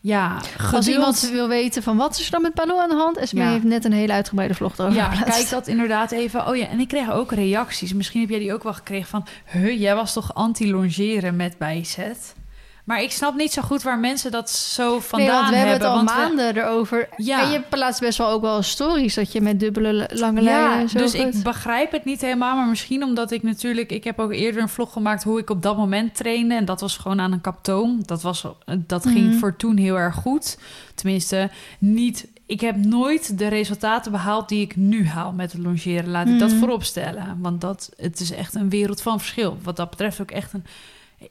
[0.06, 0.38] ja,
[0.74, 3.18] Als iemand wil weten van wat is er dan met Baloo aan de hand...
[3.18, 3.49] Esme Ja.
[3.49, 5.38] heeft net een hele uitgebreide vlog erover Ja, geplaatst.
[5.39, 6.47] kijk dat inderdaad even.
[6.47, 7.93] Oh ja, en ik kreeg ook reacties.
[7.93, 9.26] Misschien heb jij die ook wel gekregen van...
[9.51, 12.36] Huh, jij was toch anti-longeren met bijzet?
[12.84, 15.74] Maar ik snap niet zo goed waar mensen dat zo vandaan nee, want we hebben
[15.74, 17.10] het al want we- maanden erover.
[17.18, 17.42] Ja.
[17.44, 19.14] En je plaatst best wel ook wel stories...
[19.16, 22.56] dat je met dubbele lange Ja, lijnen en zo dus ik begrijp het niet helemaal.
[22.56, 23.92] Maar misschien omdat ik natuurlijk...
[23.92, 26.56] Ik heb ook eerder een vlog gemaakt hoe ik op dat moment trainde.
[26.56, 28.04] En dat was gewoon aan een kaptoon.
[28.06, 28.46] Dat, was,
[28.78, 29.38] dat ging Mhm.
[29.38, 30.58] voor toen heel erg goed.
[30.96, 32.28] Tenminste, niet...
[32.46, 36.10] Ik heb nooit de resultaten behaald die ik nu haal met het longeren.
[36.10, 36.60] Laat ik dat Mhm.
[36.60, 37.38] voorop stellen.
[37.42, 39.58] Want dat, het is echt een wereld van verschil.
[39.64, 40.66] Wat dat betreft ook echt een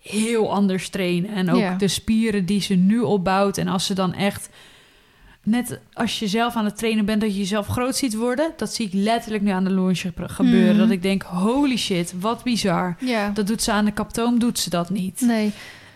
[0.02, 1.30] heel anders trainen.
[1.34, 1.74] En ook Ja.
[1.74, 3.58] de spieren die ze nu opbouwt.
[3.58, 4.48] En als ze dan echt...
[5.44, 8.52] Net als je zelf aan het trainen bent, dat je jezelf groot ziet worden.
[8.56, 10.68] Dat zie ik letterlijk nu aan de ge- gebeuren.
[10.70, 10.78] Mhm.
[10.78, 12.96] Dat ik denk, holy shit, wat bizar.
[13.00, 15.20] Ja, Dat doet ze aan de kaptoom, doet ze dat niet.
[15.20, 15.52] nee.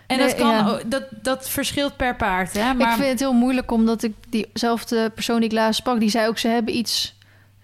[0.07, 0.79] En Nee, dat, kan, ja.
[0.87, 2.53] dat, dat verschilt per paard.
[2.53, 2.75] Hè?
[2.75, 6.01] Maar Ik vind het heel moeilijk omdat ik diezelfde persoon die ik laatst sprak...
[6.01, 7.15] die zei ook ze hebben iets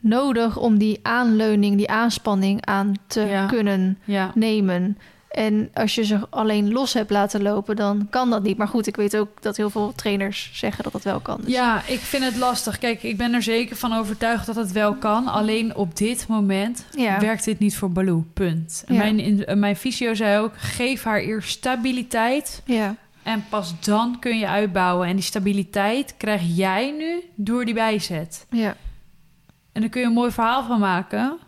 [0.01, 3.47] nodig om die aanleuning, die aanspanning aan te Ja.
[3.47, 4.99] kunnen ja, nemen.
[5.33, 8.57] En als je ze alleen los hebt laten lopen, dan kan dat niet.
[8.57, 11.41] Maar goed, ik weet ook dat heel veel trainers zeggen dat dat wel kan.
[11.45, 11.53] Dus.
[11.55, 12.79] ja, ik vind het lastig.
[12.79, 15.27] Kijk, ik ben er zeker van overtuigd dat het wel kan.
[15.29, 17.21] Alleen op dit moment Ja.
[17.21, 18.25] werkt dit niet voor Baloo.
[18.35, 18.83] Punt.
[18.87, 19.01] En Ja.
[19.01, 22.63] Mijn, in, eh, mijn fysio zei ook, geef haar eerst stabiliteit.
[22.65, 22.95] Ja.
[23.23, 25.09] En pas dan kun je uitbouwen.
[25.09, 28.47] En die stabiliteit krijg jij nu door die bijzet.
[28.51, 28.77] ja.
[29.73, 31.39] En daar kun je een mooi verhaal van maken.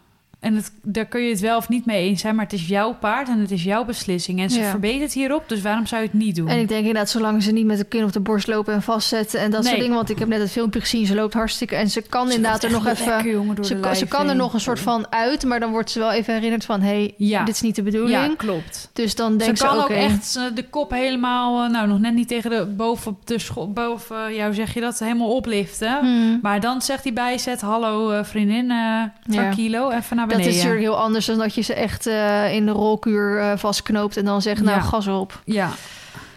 [0.45, 2.35] En het, daar kun je het wel of niet mee eens zijn.
[2.35, 4.41] Maar het is jouw paard en het is jouw beslissing.
[4.41, 4.71] En ze Ja.
[4.71, 5.49] verbetert hierop.
[5.49, 6.49] Dus waarom zou je het niet doen?
[6.49, 8.83] En ik denk inderdaad, zolang ze niet met de kin op de borst lopen en
[8.83, 9.69] vastzetten en dat Nee.
[9.69, 9.97] soort dingen.
[9.97, 11.75] Want ik heb net het filmpje gezien, ze loopt hartstikke.
[11.77, 13.07] En ze kan Ze inderdaad er nog even.
[13.07, 16.13] lekker, Ze, ze kan er nog een soort van uit, maar dan wordt ze wel
[16.13, 17.45] even herinnerd van: hé, hey, Ja.
[17.45, 18.27] dit is niet de bedoeling.
[18.27, 18.91] Ja, klopt.
[18.93, 21.99] Dus dan denkt ze ze, kan ook echt eh, de kop helemaal, eh, nou nog
[22.01, 25.35] net niet tegen de boven op de scho- boven eh, jou zeg je dat helemaal
[25.35, 25.99] opliften.
[26.01, 26.39] Hmm.
[26.43, 29.51] Maar dan zegt hij bijzet, hallo vriendin, eh Ja.
[29.55, 32.67] kilo, even naar Dat is natuurlijk heel anders dan dat je ze echt eh, in
[32.67, 34.83] de rolkuur eh, vastknoopt en dan zegt: Nou, Ja.
[34.83, 35.43] gas op.
[35.45, 35.71] Ja,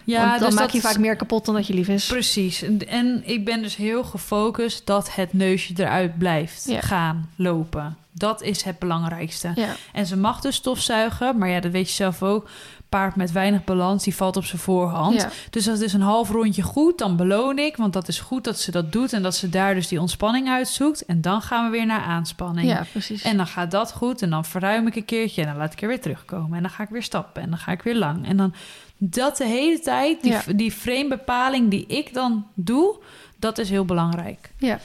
[0.04, 2.06] ja Want dan dus maak dat je vaak meer kapot dan dat je lief is.
[2.06, 2.62] Precies.
[2.62, 6.82] En, en ik ben dus heel gefocust dat het neusje eruit blijft Ja.
[6.82, 7.98] gaan lopen.
[8.12, 9.54] Dat is het belangrijkste.
[9.94, 12.50] En ze mag dus stofzuigen, maar ja, dat weet je zelf ook.
[12.90, 15.22] Paard met weinig balans, die valt op zijn voorhand.
[15.22, 15.30] Ja.
[15.50, 17.78] Dus als is een half rondje goed, dan beloon ik.
[17.78, 20.50] Want dat is goed dat ze dat doet en dat ze daar dus die ontspanning
[20.50, 21.06] uitzoekt.
[21.06, 22.68] En dan gaan we weer naar aanspanning.
[22.68, 23.22] ja, precies.
[23.22, 25.82] En dan gaat dat goed en dan verruim ik een keertje en dan laat ik
[25.82, 26.56] er weer terugkomen.
[26.58, 28.28] En dan ga ik weer stappen en dan ga ik weer lang.
[28.28, 28.54] En dan
[28.98, 30.42] dat de hele tijd, die, Ja.
[30.56, 32.96] die framebepaling die ik dan doe,
[33.40, 34.52] dat is heel belangrijk.
[34.58, 34.80] Ja.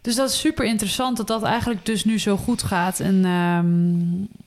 [0.00, 3.00] Dus dat is super interessant dat dat eigenlijk dus nu zo goed gaat.
[3.00, 4.40] En ehm,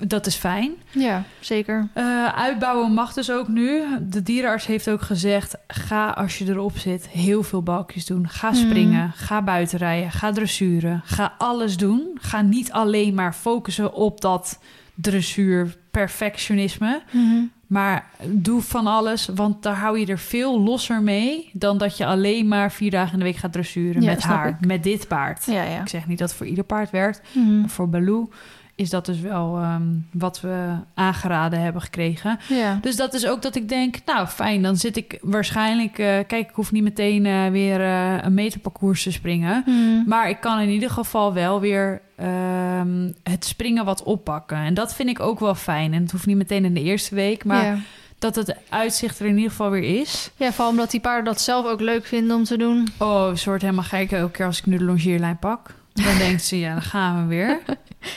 [0.00, 0.72] dat is fijn.
[0.90, 1.88] Ja, zeker.
[1.92, 3.82] Eh, uitbouwen mag dus ook nu.
[4.02, 8.28] De dierenarts heeft ook gezegd: ga als je erop zit heel veel balkjes doen.
[8.28, 8.58] Ga Mhm.
[8.58, 11.00] springen, ga buitenrijden, ga dressuren.
[11.04, 12.18] Ga alles doen.
[12.20, 14.58] Ga niet alleen maar focussen op dat
[14.94, 17.02] dressuur perfectionisme.
[17.66, 21.50] Maar doe van alles, want daar hou je er veel losser mee...
[21.52, 24.48] dan dat je alleen maar vier dagen in de week gaat dressuren Ja, met haar,
[24.48, 24.66] ik.
[24.66, 25.44] met dit paard.
[25.46, 25.80] Ja, ja.
[25.80, 27.20] Ik zeg niet dat het voor ieder paard werkt.
[27.32, 27.66] Mhm.
[27.68, 28.30] Voor Baloo
[28.76, 32.38] is dat dus wel ehm, wat we aangeraden hebben gekregen.
[32.48, 32.78] Ja.
[32.80, 35.98] Dus dat is ook dat ik denk, nou fijn, dan zit ik waarschijnlijk...
[35.98, 39.62] eh, kijk, ik hoef niet meteen eh, weer eh, een meterparcours te springen...
[39.66, 40.08] Mhm.
[40.08, 44.56] Maar ik kan in ieder geval wel weer ehm, het springen wat oppakken.
[44.56, 45.92] En dat vind ik ook wel fijn.
[45.92, 47.78] En het hoeft niet meteen in de eerste week, maar ja.
[48.18, 50.30] dat het uitzicht er in ieder geval weer is.
[50.36, 52.88] ja, vooral omdat die paarden dat zelf ook leuk vinden om te doen.
[52.98, 55.74] Oh, ze wordt helemaal gek elke keer als ik nu de longeerlijn pak.
[56.04, 57.58] Dan denkt ze, ja, dan gaan we weer.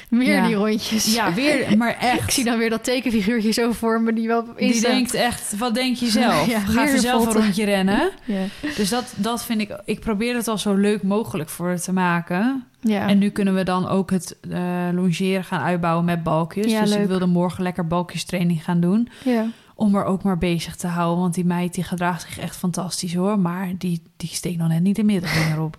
[0.10, 0.46] Meer Ja.
[0.48, 1.14] die rondjes.
[1.14, 2.34] Ja, weer, maar Ik echt.
[2.34, 5.74] zie dan weer dat tekenfiguurtje zo voor me die wel op Die denkt echt, wat
[5.74, 6.48] denk je zelf?
[6.50, 8.10] Ja, Ga even zelf een rondje rennen.
[8.26, 8.44] Ja.
[8.76, 9.82] Dus dat, dat vind ik...
[9.86, 12.64] Ik probeer het al zo leuk mogelijk voor te maken.
[12.82, 13.08] Ja.
[13.08, 14.60] En nu kunnen we dan ook het eh
[14.92, 16.66] longeren gaan uitbouwen met balkjes.
[16.66, 17.08] Dus ik leuk.
[17.08, 19.10] wilde morgen lekker balkjestraining gaan doen.
[19.24, 19.46] ja.
[19.80, 21.20] Om er ook maar bezig te houden.
[21.22, 23.40] Want die meid die gedraagt zich echt fantastisch hoor.
[23.40, 25.78] Maar die, die steekt nog net niet de middelvinger op.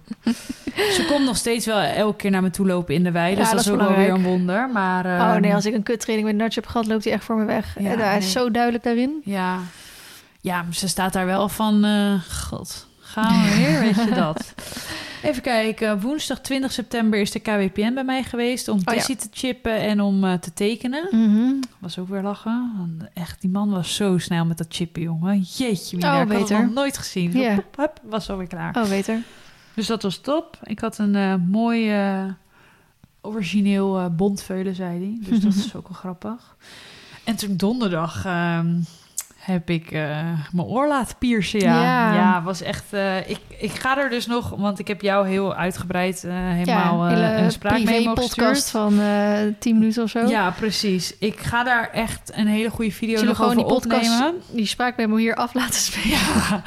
[0.75, 3.35] Ze komt nog steeds wel elke keer naar me toe lopen in de wei.
[3.35, 4.69] Dus dat, dat is is ook wel weer een wonder.
[4.73, 7.25] Maar, Oh ehm, nee, als ik een kuttraining met Nudge heb gehad, loopt hij echt
[7.25, 7.77] voor me weg.
[7.79, 8.33] Ja, en hij is nee.
[8.33, 9.21] zo duidelijk daarin.
[9.25, 9.59] Ja.
[10.41, 11.85] ja, ze staat daar wel van...
[11.85, 12.13] eh,
[12.49, 13.81] God, gaan we weer?
[13.81, 14.45] Weet je dat?
[15.23, 16.01] Even kijken.
[16.01, 18.69] Woensdag 20 september is de KWPN bij mij geweest...
[18.69, 19.03] om Oh ja.
[19.03, 21.09] Te chippen en om eh, te tekenen.
[21.11, 21.55] Mhm.
[21.79, 23.11] Was ook weer lachen.
[23.15, 25.41] Echt, die man was zo snel met dat chippen, jongen.
[25.41, 27.37] Jeetje, mina, Oh, ik had nog nooit gezien.
[27.77, 28.77] Hup, was alweer klaar.
[28.77, 29.23] Oh, beter.
[29.75, 30.59] Dus dat was top.
[30.63, 32.25] Ik had een eh, mooi eh,
[33.21, 35.31] origineel bondveulen, zei hij.
[35.31, 36.57] Dus dat is ook wel grappig.
[37.25, 38.81] En toen donderdag ehm,
[39.51, 40.01] heb ik eh,
[40.53, 41.61] mijn oor laten piercen.
[41.61, 42.15] Ja, Ja.
[42.15, 42.43] ja.
[42.43, 42.85] was echt...
[42.93, 44.51] eh, ik, ik ga er dus nog...
[44.57, 49.79] Want ik heb jou heel uitgebreid eh, helemaal ja, een spraakmemo podcast van eh 10
[49.79, 50.27] minuten of zo.
[50.27, 51.17] Ja, precies.
[51.19, 54.13] Ik ga daar echt een hele goede video Zullen we nog gewoon over die podcast,
[54.21, 54.43] opnemen.
[54.51, 56.09] die spraakmemo hier af laten spelen?
[56.11, 56.63] Ja.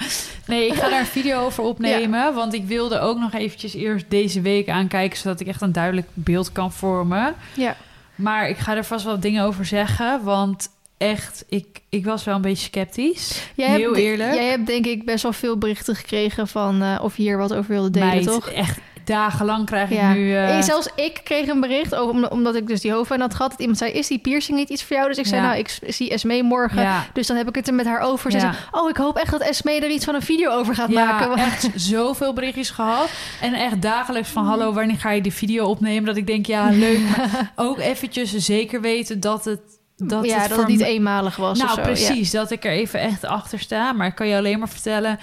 [0.48, 2.34] Nee, ik ga daar een video over opnemen.
[2.34, 5.18] Want ik wilde ook nog eventjes eerst deze week aankijken...
[5.18, 7.34] zodat ik echt een duidelijk beeld kan vormen.
[7.54, 7.76] Ja.
[8.16, 10.24] Maar ik ga er vast wel dingen over zeggen.
[10.24, 13.48] Want echt, ik, ik was wel een beetje sceptisch.
[13.56, 14.34] Jij Heel hebt, eerlijk.
[14.34, 17.54] Jij hebt denk ik best wel veel berichten gekregen van eh, of je hier wat
[17.54, 18.50] over wilde delen, Meid, toch?
[18.50, 20.10] echt dagenlang krijg Ja.
[20.10, 20.36] ik nu...
[20.36, 23.52] eh, Zelfs ik kreeg een bericht, ook om- omdat ik dus die hoofdpijn had gehad.
[23.52, 25.08] Dat iemand zei, is die piercing niet iets voor jou?
[25.08, 25.48] Dus ik zei, Ja.
[25.48, 26.82] nou, ik zie Esmee morgen.
[26.82, 28.32] ja, Dus dan heb ik het er met haar over.
[28.32, 30.90] Ze zei, oh, ik hoop echt dat Esmee er iets van een video over gaat
[30.90, 31.28] maken.
[31.28, 33.10] Want- echt zoveel berichtjes gehad.
[33.42, 34.46] En echt dagelijks van...
[34.46, 36.06] hallo, wanneer ga je die video opnemen?
[36.06, 37.00] Dat ik denk, ja, leuk.
[37.56, 39.62] Ook eventjes zeker weten dat het...
[39.98, 41.82] Dat ja, het dat het niet eenmalig was Nou, of zo.
[41.82, 42.32] precies.
[42.32, 43.92] Dat ik er even echt achter sta.
[43.94, 45.20] Maar ik kan je alleen maar vertellen...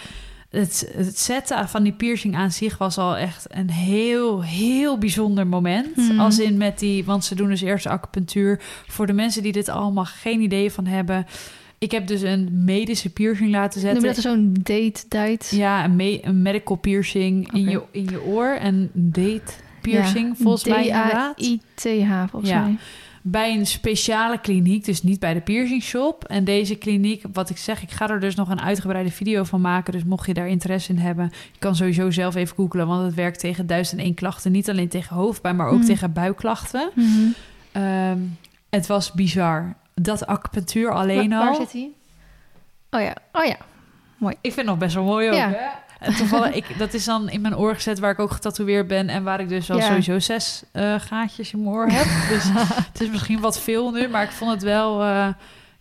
[0.50, 5.46] Het, het zetten van die piercing aan zich was al echt een heel, heel bijzonder
[5.46, 5.96] moment.
[5.96, 6.20] Mhm.
[6.20, 7.04] Als in met die...
[7.04, 8.60] Want ze doen dus eerst acupunctuur.
[8.86, 11.26] Voor de mensen die dit allemaal geen idee van hebben...
[11.78, 13.80] Ik heb dus een medische piercing laten.
[13.82, 14.08] Noem zetten.
[14.08, 15.56] je dat zo'n date, date?
[15.56, 18.46] Ja, een, me- een medical piercing in, je, in je oor.
[18.48, 21.36] En date piercing, Ja, volgens mij inderdaad.
[21.36, 22.60] D-A-I-T-H, volgens Ja.
[22.62, 22.76] mij.
[23.22, 26.24] Bij een speciale kliniek, dus niet bij de piercing shop.
[26.24, 29.60] En deze kliniek, wat ik zeg, ik ga er dus nog een uitgebreide video van
[29.60, 29.92] maken.
[29.92, 32.86] Dus mocht je daar interesse in hebben, je kan sowieso zelf even googlen.
[32.86, 34.52] Want het werkt tegen 1001 klachten.
[34.52, 35.86] Niet alleen tegen hoofdpijn, maar ook Mhm.
[35.86, 36.90] tegen buikklachten.
[36.94, 37.08] Mhm.
[37.72, 38.18] Ehm,
[38.70, 39.74] het was bizar.
[39.94, 41.44] Dat acupunctuur alleen Waar, al.
[41.46, 41.90] waar zit hij?
[42.90, 43.56] Oh ja, oh ja.
[44.30, 45.34] Ik vind het nog best wel mooi ook.
[45.34, 45.48] Ja.
[45.48, 45.56] Hè?
[46.00, 49.08] En toevallig, ik, dat is dan in mijn oor gezet waar ik ook getatoeëerd ben.
[49.08, 49.86] En waar ik dus al Ja.
[49.86, 52.28] sowieso zes eh, gaatjes in mijn oor heb.
[52.28, 52.44] Dus
[52.92, 55.28] het is misschien wat veel nu, maar ik vond het wel eh,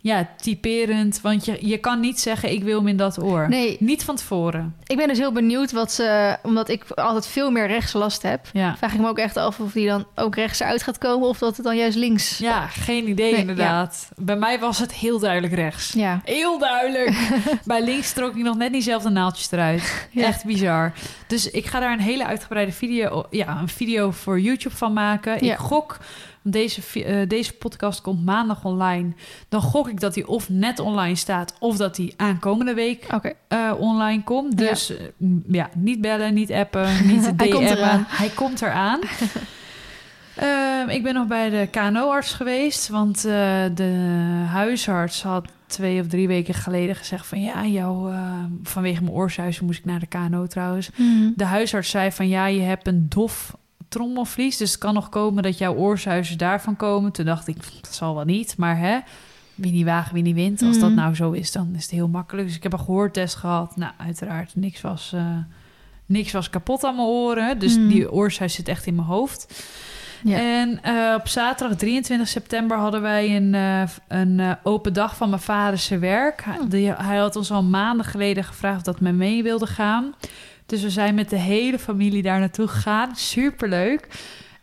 [0.02, 1.20] ja, typerend.
[1.20, 3.48] Want je, je kan niet zeggen, ik wil hem in dat oor.
[3.48, 4.76] Nee, Niet van tevoren.
[4.86, 6.36] ik ben dus heel benieuwd wat ze...
[6.42, 8.46] Omdat ik altijd veel meer rechts last heb.
[8.52, 8.76] Ja.
[8.76, 11.28] Vraag ik me ook echt af of die dan ook rechts eruit gaat komen...
[11.28, 12.38] of dat het dan juist links...
[12.38, 14.08] ja, geen idee Nee, inderdaad.
[14.16, 15.92] Bij mij was het heel duidelijk rechts.
[15.92, 16.20] Ja.
[16.24, 17.28] Heel duidelijk.
[17.64, 20.08] Bij links trok ik nog net niet zelf de naaldjes eruit.
[20.10, 20.24] Ja.
[20.26, 20.92] Echt bizar.
[21.26, 25.40] Dus ik ga daar een hele uitgebreide video, ja, een video voor YouTube van maken.
[25.42, 25.98] Ik gok,
[26.42, 29.12] deze, eh, deze podcast komt maandag online.
[29.48, 33.06] Dan gok ik dat hij of net online staat, of dat hij aankomende week
[33.48, 34.58] eh, online komt.
[34.58, 35.06] Dus eh,
[35.48, 37.36] ja, niet bellen, niet appen, niet DM'en.
[37.36, 38.04] Hij komt eraan.
[38.08, 39.00] Hij komt eraan.
[40.34, 46.28] Ehm, ik ben nog bij de KNO-arts geweest, want de huisarts had twee of drie
[46.28, 50.46] weken geleden gezegd van ja, jou, eh, vanwege mijn oorzuizen moest ik naar de KNO
[50.46, 50.90] trouwens.
[50.96, 51.30] Mhm.
[51.36, 53.56] De huisarts zei van ja, je hebt een dof
[53.90, 54.56] trommelvlies.
[54.56, 57.12] Dus het kan nog komen dat jouw oorsuizen daarvan komen.
[57.12, 58.56] Toen dacht ik, dat zal wel niet.
[58.56, 58.98] Maar hè,
[59.54, 60.62] wie niet wagen, wie niet wint.
[60.62, 60.98] Als dat Mhm.
[60.98, 62.46] nou zo is, dan is het heel makkelijk.
[62.46, 63.76] Dus ik heb een gehoortest gehad.
[63.76, 65.36] Nou, uiteraard, niks was, eh,
[66.06, 67.58] niks was kapot aan mijn oren.
[67.58, 67.88] Dus Mhm.
[67.88, 69.64] die oorsuis zit echt in mijn hoofd.
[70.24, 70.36] Ja.
[70.38, 75.42] En eh, op zaterdag 23 september hadden wij een, eh, een open dag van mijn
[75.42, 76.44] vader zijn werk.
[76.44, 76.70] Hij, Oh.
[76.70, 80.14] die- hij had ons al maanden geleden gevraagd of dat men mee wilde gaan.
[80.70, 83.16] Dus we zijn met de hele familie daar naartoe gegaan.
[83.16, 84.06] Superleuk.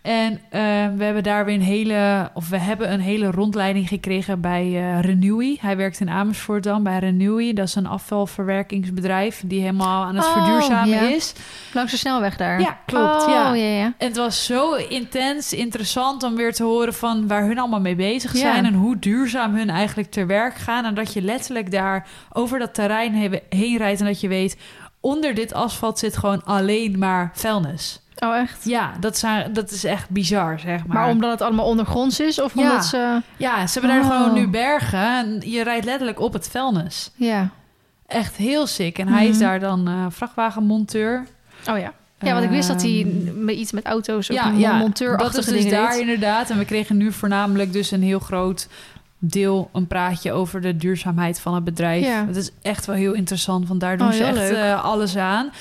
[0.01, 0.61] En eh,
[0.97, 4.99] we hebben daar weer een hele, of we hebben een hele rondleiding gekregen bij eh
[5.01, 5.57] Renewy.
[5.61, 7.53] Hij werkt in Amersfoort dan bij Renewy.
[7.53, 11.15] Dat is een afvalverwerkingsbedrijf die helemaal aan het Oh, verduurzamen ja.
[11.15, 11.33] is.
[11.73, 12.59] Langs de snelweg daar.
[12.61, 13.53] Ja, klopt, Oh, ja.
[13.53, 13.93] ja, ja.
[13.97, 17.95] En het was zo intens, interessant om weer te horen van waar hun allemaal mee
[17.95, 20.85] bezig zijn en hoe duurzaam hun eigenlijk ter werk gaan.
[20.85, 24.57] En dat je letterlijk daar over dat terrein he- heen rijdt en dat je weet,
[25.07, 27.99] onder dit asfalt zit gewoon alleen maar vuilnis.
[28.19, 28.65] Oh, echt?
[28.65, 30.97] Ja, dat, zijn, dat is echt bizar, zeg maar.
[30.97, 32.41] Maar omdat het allemaal ondergronds is?
[32.41, 32.61] Of Ja.
[32.61, 33.21] omdat ze...
[33.37, 34.17] Ja, ze hebben daar Oh.
[34.17, 37.11] gewoon nu bergen en je rijdt letterlijk op het vuilnis.
[37.15, 37.49] Ja.
[38.07, 38.97] Echt heel sick.
[38.99, 39.43] En hij is Mhm.
[39.45, 41.25] daar dan eh, vrachtwagenmonteur.
[41.69, 41.93] Oh ja.
[42.19, 44.27] Ja, want ik wist dat hij Ehm, iets met auto's...
[44.27, 45.99] Ja, een ja, monteur dat is dus daar deed.
[45.99, 46.49] inderdaad.
[46.49, 48.67] En we kregen nu voornamelijk dus een heel groot
[49.19, 52.05] deel, een praatje over de duurzaamheid van het bedrijf.
[52.05, 52.25] Ja.
[52.27, 55.15] Het is echt wel heel interessant, want daar doen Oh, ze heel echt eh, alles
[55.15, 55.51] aan.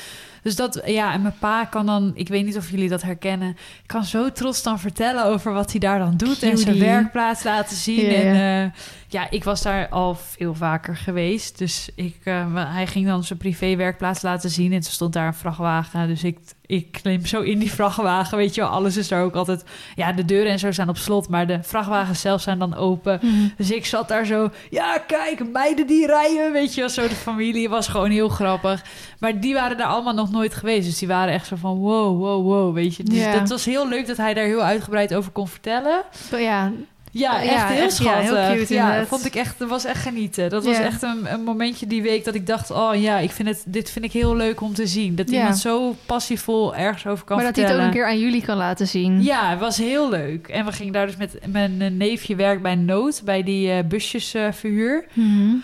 [0.43, 3.57] Dus dat, ja, en mijn pa kan dan, ik weet niet of jullie dat herkennen,
[3.87, 7.77] kan zo trots dan vertellen over wat hij daar dan doet en zijn werkplaats laten
[7.77, 8.11] zien.
[8.11, 8.73] Ja, en ja.
[9.09, 11.59] Ja, ik was daar al veel vaker geweest.
[11.59, 15.35] Dus ik, eh, hij ging dan zijn privéwerkplaats laten zien en er stond daar een
[15.35, 16.09] vrachtwagen.
[16.09, 18.71] Dus ik, ik klim zo in die vrachtwagen, weet je wel.
[18.71, 19.65] Alles is daar ook altijd...
[19.95, 23.19] Ja, de deuren en zo zijn op slot, maar de vrachtwagens zelf zijn dan open.
[23.23, 23.49] Mhm.
[23.57, 26.91] Dus ik zat daar zo, ja, kijk, meiden die rijden, weet je wel.
[26.91, 28.85] Zo de familie was gewoon heel grappig.
[29.19, 30.87] Maar die waren daar allemaal nog nooit geweest.
[30.87, 33.03] Dus die waren echt zo van, wow, wow, wow, weet je.
[33.03, 33.33] Dus Ja.
[33.39, 36.03] dat was heel leuk dat hij daar heel uitgebreid over kon vertellen.
[36.31, 36.73] Ja,
[37.19, 38.23] Ja, Ja, echt heel echt, ja, schattig.
[38.25, 39.09] heel Ja, cute inderdaad.
[39.09, 40.51] vond ik echt, dat was echt genieten.
[40.51, 43.49] Dat was echt een, een momentje die week dat ik dacht, oh ja, ik vind
[43.49, 45.15] het, dit vind ik heel leuk om te zien.
[45.15, 48.19] Dat iemand zo passievol ergens over kan maar dat hij het ook een keer aan
[48.19, 49.23] jullie kan laten zien.
[49.23, 50.49] Ja, het was heel leuk.
[50.49, 53.85] En we gingen daar dus met mijn eh, neefje werk bij Nood, bij die eh,
[53.85, 55.05] busjesverhuur.
[55.13, 55.55] Mhm.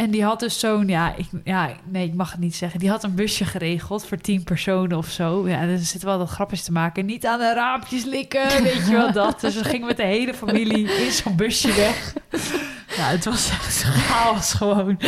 [0.00, 2.80] En die had dus zo'n, ja, ik, ja, nee, ik mag het niet zeggen.
[2.80, 5.48] Die had een busje geregeld voor tien personen of zo.
[5.48, 7.06] Ja, er zit wel wat grapjes te maken.
[7.06, 9.40] Niet aan de raampjes likken, weet je wel dat.
[9.40, 12.14] Dus we gingen met de hele familie in zo'n busje weg.
[12.96, 14.98] Ja, het was echt chaos gewoon.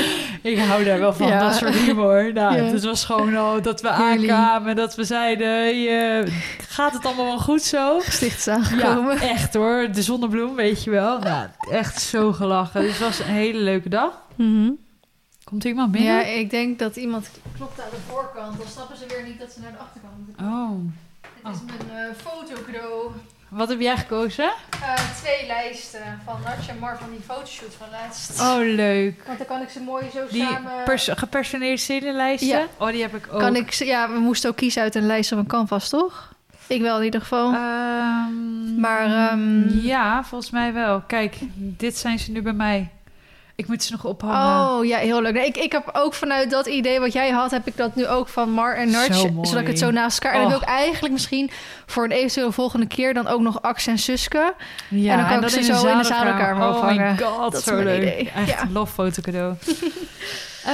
[0.43, 1.39] Ik hou daar wel van, Ja.
[1.39, 2.33] dat soort humor.
[2.33, 2.63] Nou, Ja.
[2.63, 5.67] Het was gewoon oh, dat we aankwamen, dat we zeiden...
[5.89, 6.33] eh,
[6.69, 8.01] gaat het allemaal wel goed zo?
[8.09, 9.15] Sticht is aangekomen.
[9.15, 9.89] Ja, echt hoor.
[9.93, 11.19] De zonnebloem, weet je wel.
[11.19, 12.81] Nou, echt zo gelachen.
[12.81, 14.13] Dus het was een hele leuke dag.
[14.35, 14.71] Mhm.
[15.45, 16.13] Komt iemand binnen?
[16.15, 18.59] Ja, ik denk dat iemand klopt aan de voorkant.
[18.59, 20.47] Dan snappen ze weer niet dat ze naar de achterkant moeten.
[20.47, 20.71] Oh.
[21.45, 23.11] Dit is mijn uh, fotocadeau.
[23.53, 24.53] Wat heb jij gekozen?
[24.83, 28.41] Eh, twee lijsten van Natja en Mar van die fotoshoot van laatst.
[28.41, 29.23] Oh, leuk.
[29.27, 30.73] Want dan kan ik ze mooi zo Die samen...
[30.85, 32.49] pers- gepersonaliseerde lijsten?
[32.49, 32.67] Ja.
[32.79, 33.41] Oh, die heb ik ook.
[33.41, 33.73] kan ik.
[33.73, 36.35] Ja, we moesten ook kiezen uit een lijst op een canvas, toch?
[36.67, 37.53] Ik wel in ieder geval.
[37.53, 41.01] Ehm, Maar, ehm, Ja, volgens mij wel.
[41.07, 42.91] Kijk, dit zijn ze nu bij mij.
[43.57, 44.69] Ik moet ze nog ophangen.
[44.79, 45.33] Oh, ja, heel leuk.
[45.33, 48.07] Nee, ik, ik heb ook vanuit dat idee wat jij had, heb ik dat nu
[48.07, 49.13] ook van Mar en mooi.
[49.47, 50.35] Zodat ik het zo naast elkaar...
[50.35, 51.51] En dan wil ik eigenlijk misschien
[51.87, 54.55] voor een eventuele volgende keer dan ook nog Ax en Suske.
[54.89, 57.19] Ja, en dan kan ik ze zo in de zadelkamer Oh my ophangen.
[57.19, 57.97] god, Dat zo leuk.
[58.03, 58.31] idee.
[58.35, 58.63] Echt Ja.
[58.63, 59.55] een love foto cadeau.
[60.65, 60.73] Eh,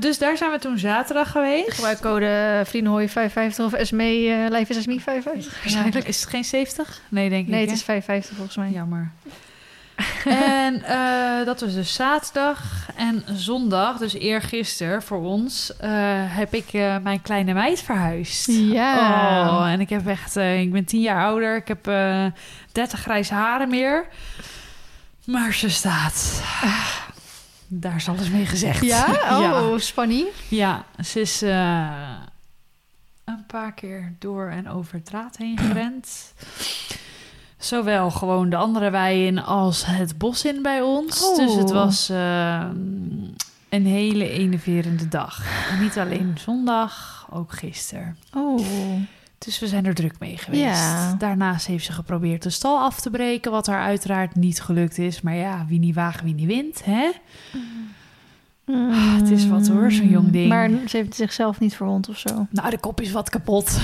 [0.00, 1.72] dus daar zijn we toen zaterdag geweest.
[1.72, 4.02] Gebruikcode vriendenhooi 55 of SME,
[4.44, 6.08] eh Lijf is SME 55 Ja, waarschijnlijk.
[6.08, 7.00] is het geen 70?
[7.08, 7.60] Nee, denk Nee, ik.
[7.60, 7.76] het hè?
[7.76, 8.70] is 55 volgens mij.
[8.70, 9.10] Jammer.
[10.60, 15.90] en eh, dat was dus zaterdag en zondag, dus eergisteren voor ons, eh,
[16.36, 18.46] heb ik eh, mijn kleine meid verhuisd.
[18.46, 19.48] Ja.
[19.48, 22.26] Oh, en ik heb echt, ik ben tien jaar ouder, ik heb eh
[22.72, 24.06] 30 grijze haren meer.
[25.24, 26.42] Maar ze staat.
[27.66, 28.84] Daar is alles mee gezegd.
[28.84, 29.06] Ja?
[29.36, 29.78] Oh, ja.
[29.78, 30.28] spanning.
[30.48, 31.40] Ja, ze is
[33.24, 36.32] een paar keer door en over het draad heen gerend.
[37.60, 41.24] Zowel gewoon de andere wei in als het bos in bij ons.
[41.24, 41.36] Oh.
[41.36, 42.64] Dus het was eh,
[43.68, 45.42] een hele enerverende dag.
[45.70, 48.16] En niet alleen zondag, ook gisteren.
[48.34, 48.60] Oh.
[49.38, 50.62] Dus we zijn er druk mee geweest.
[50.62, 51.14] Ja.
[51.18, 55.20] Daarnaast heeft ze geprobeerd de stal af te breken, wat haar uiteraard niet gelukt is.
[55.20, 57.10] Maar ja, wie niet waagt, wie niet wint, hè?
[58.74, 60.48] Ah, het is wat hoor, zo'n jong ding.
[60.48, 62.46] Maar ze heeft zichzelf niet verwond of zo.
[62.50, 63.80] Nou, de kop is wat kapot.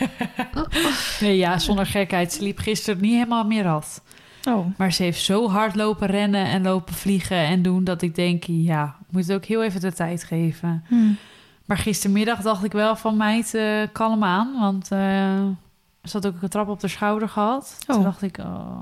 [1.20, 2.32] nee, ja, zonder gekheid.
[2.32, 4.02] Ze liep gisteren niet helemaal meer af.
[4.48, 4.66] Oh.
[4.76, 7.84] Maar ze heeft zo hard lopen rennen en lopen vliegen en doen...
[7.84, 10.84] dat ik denk, ja, moet het ook heel even de tijd geven.
[10.88, 11.12] Hm.
[11.64, 14.58] Maar gistermiddag dacht ik wel van meid, eh kalm aan.
[14.60, 14.98] Want eh,
[16.02, 17.78] Ze had ook een trap op de schouder gehad.
[17.86, 17.94] Oh.
[17.94, 18.80] Toen dacht ik, oh,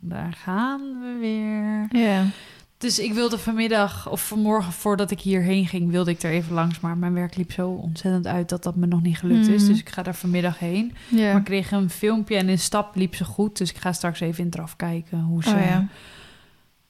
[0.00, 2.02] daar gaan we weer.
[2.02, 2.22] Ja.
[2.84, 6.80] Dus ik wilde vanmiddag, of vanmorgen voordat ik hierheen ging, wilde ik er even langs.
[6.80, 9.62] Maar mijn werk liep zo ontzettend uit dat dat me nog niet gelukt is.
[9.62, 9.70] Mhm.
[9.70, 10.94] Dus ik ga daar vanmiddag heen.
[11.10, 13.58] Maar ik kreeg een filmpje en in stap liep ze goed.
[13.58, 15.86] Dus ik ga straks even in het eraf kijken hoe ze, Oh ja.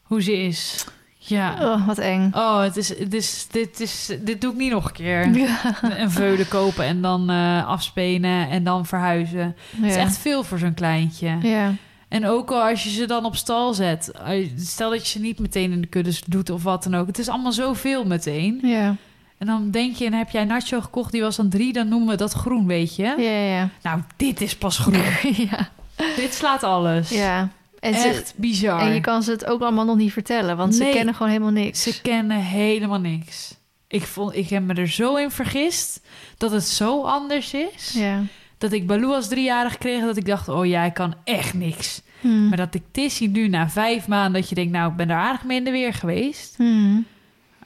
[0.02, 0.86] hoe ze is.
[1.18, 1.56] Ja.
[1.60, 2.30] Oh, wat eng.
[2.32, 5.36] Oh, het is, het is, dit, is, dit doe ik niet nog een keer.
[5.36, 5.74] Ja.
[6.00, 9.56] Een veulen kopen en dan eh, afspenen en dan verhuizen.
[9.76, 11.38] Het is echt veel voor zo'n kleintje.
[11.42, 11.72] Ja.
[12.14, 14.10] En ook al als je ze dan op stal zet.
[14.10, 17.06] eh, Stel dat je ze niet meteen in de kuddes doet of wat dan ook.
[17.06, 18.58] Het is allemaal zoveel meteen.
[18.62, 18.96] Ja.
[19.38, 22.08] En dan denk je, en heb jij Nacho gekocht, die was dan drie, dan noemen
[22.08, 23.02] we dat groen, weet je?
[23.18, 25.02] Ja, ja, Nou, dit is pas groen.
[25.50, 25.68] ja.
[26.16, 27.08] dit slaat alles.
[27.10, 27.48] ja.
[27.80, 28.80] En, ze, Echt bizar.
[28.80, 31.52] en je kan ze het ook allemaal nog niet vertellen, want ze kennen gewoon helemaal
[31.52, 31.82] niks.
[31.82, 33.54] Ze kennen helemaal niks.
[33.88, 36.00] Ik, vond, ik heb me er zo in vergist
[36.38, 37.92] dat het zo anders is.
[37.94, 38.22] Ja.
[38.58, 42.02] Dat ik Baloo als driejarig kreeg, dat ik dacht, oh jij kan echt niks.
[42.24, 42.48] Hmm.
[42.48, 45.16] Maar dat ik Tissy nu na vijf maanden, dat je denkt, nou, ik ben er
[45.16, 46.56] aardig mee in de weer geweest.
[46.56, 47.04] Hmm.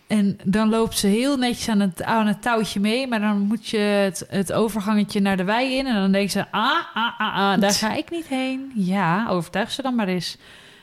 [0.07, 3.07] En dan loopt ze heel netjes aan het, aan het touwtje mee.
[3.07, 5.87] Maar dan moet je het, het overgangetje naar de wei in.
[5.87, 8.73] En dan denkt ze, ah, ah, ah, ah, daar ga ik niet heen.
[8.75, 10.37] Ja, overtuig ze dan maar eens.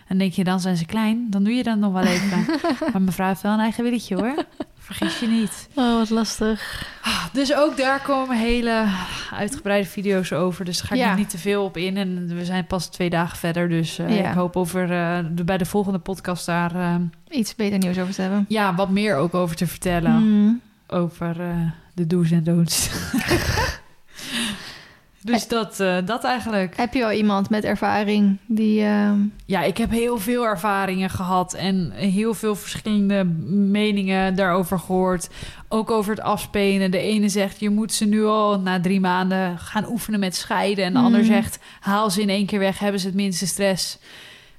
[0.08, 1.28] En denk je, dan zijn ze klein.
[1.30, 2.46] Dan doe je dat nog wel even.
[2.92, 4.36] maar mevrouw heeft wel een eigen willetje hoor.
[4.86, 5.68] Vergis je niet.
[5.76, 6.88] Oh, wat lastig.
[7.34, 8.86] Dus ook daar komen hele
[9.34, 10.66] uitgebreide video's over.
[10.66, 11.08] Dus daar ga ik Ja.
[11.08, 11.98] nog niet te veel op in.
[11.98, 13.70] En we zijn pas twee dagen verder.
[13.70, 14.30] Dus eh, Ja.
[14.30, 16.96] ik hoop over, eh, de, bij de volgende podcast daar eh,
[17.30, 18.46] Iets beter nieuws over te hebben.
[18.48, 20.12] ja, wat meer ook over te vertellen.
[20.12, 20.62] Hmm.
[20.88, 21.36] Over
[21.94, 22.90] de do's en don'ts.
[25.26, 26.78] dus dat, eh, dat eigenlijk.
[26.78, 28.82] Heb je al iemand met ervaring die...
[28.84, 35.30] ehm, Ja, ik heb heel veel ervaringen gehad en heel veel verschillende meningen daarover gehoord.
[35.70, 36.92] Ook over het afspelen.
[36.92, 40.86] De ene zegt, je moet ze nu al na drie maanden gaan oefenen met scheiden.
[40.86, 41.26] En de ander Mm.
[41.26, 44.00] zegt, haal ze in één keer weg, hebben ze het minste stress.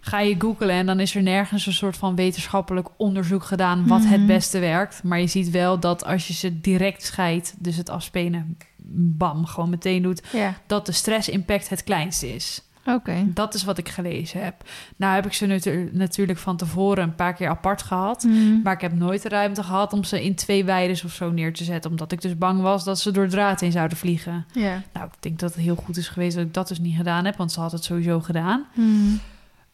[0.01, 4.05] Ga je googlen en dan is er nergens een soort van wetenschappelijk onderzoek gedaan wat
[4.05, 4.27] het Mhm.
[4.27, 5.03] beste werkt.
[5.03, 8.57] Maar je ziet wel dat als je ze direct scheidt, dus het afspelen,
[8.95, 12.63] bam, gewoon meteen doet, ja, dat de stress-impact het kleinste is.
[12.87, 13.25] oké.
[13.27, 14.55] Dat is wat ik gelezen heb.
[14.97, 18.23] Nou heb ik ze natu- natuurlijk van tevoren een paar keer apart gehad.
[18.23, 18.61] Hmm.
[18.63, 21.53] Maar ik heb nooit de ruimte gehad om ze in twee weides of zo neer
[21.53, 21.91] te zetten.
[21.91, 24.47] Omdat ik dus bang was dat ze door draad heen zouden vliegen.
[24.53, 24.83] Ja.
[24.93, 27.25] Nou, ik denk dat het heel goed is geweest dat ik dat dus niet gedaan
[27.25, 27.37] heb.
[27.37, 28.67] Want ze had het sowieso gedaan.
[28.73, 29.21] Hmm.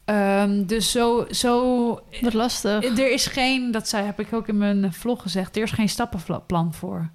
[0.04, 2.00] Ehm, dus zo, zo...
[2.20, 2.84] Wat lastig.
[2.98, 5.56] Er is geen, dat zei, heb ik ook in mijn vlog gezegd...
[5.56, 7.10] er is geen stappenplan voor.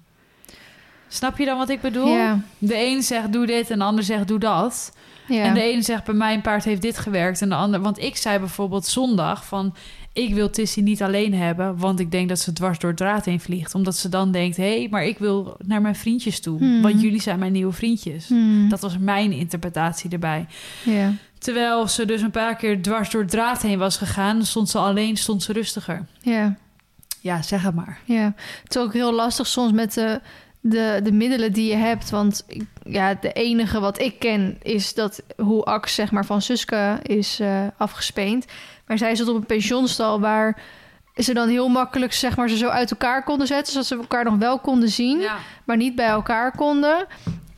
[1.08, 2.08] Snap je dan wat ik bedoel?
[2.08, 2.40] Ja.
[2.58, 4.92] De een zegt doe dit en de ander zegt doe dat.
[5.28, 5.42] Ja.
[5.42, 7.42] En de ene zegt bij mijn paard heeft dit gewerkt.
[7.42, 9.74] En de ander, want ik zei bijvoorbeeld zondag van
[10.12, 13.24] ik wil Tissy niet alleen hebben, want ik denk dat ze dwars door het draad
[13.24, 13.74] heen vliegt.
[13.74, 16.82] Omdat ze dan denkt, hé, hey, maar ik wil naar mijn vriendjes toe, Hmm.
[16.82, 18.28] want jullie zijn mijn nieuwe vriendjes.
[18.28, 18.68] Hmm.
[18.68, 20.46] Dat was mijn interpretatie erbij.
[20.84, 21.12] Ja.
[21.38, 24.78] Terwijl ze dus een paar keer dwars door het draad heen was gegaan, stond ze
[24.78, 26.06] alleen, stond ze rustiger.
[26.20, 26.56] Ja.
[27.20, 27.98] Ja, zeg het maar.
[28.04, 30.20] Ja, het is ook heel lastig soms met de,
[30.70, 32.10] de, de middelen die je hebt.
[32.10, 32.46] Want
[32.82, 37.40] ja, de enige wat ik ken is dat hoe Ax zeg maar, van Suske is
[37.40, 38.44] eh, afgespeend.
[38.86, 40.60] Maar zij zat op een pensionstal waar
[41.14, 43.72] ze dan heel makkelijk zeg maar, ze zo uit elkaar konden zetten...
[43.72, 45.36] zodat ze elkaar nog wel konden zien, Ja.
[45.64, 47.06] maar niet bij elkaar konden.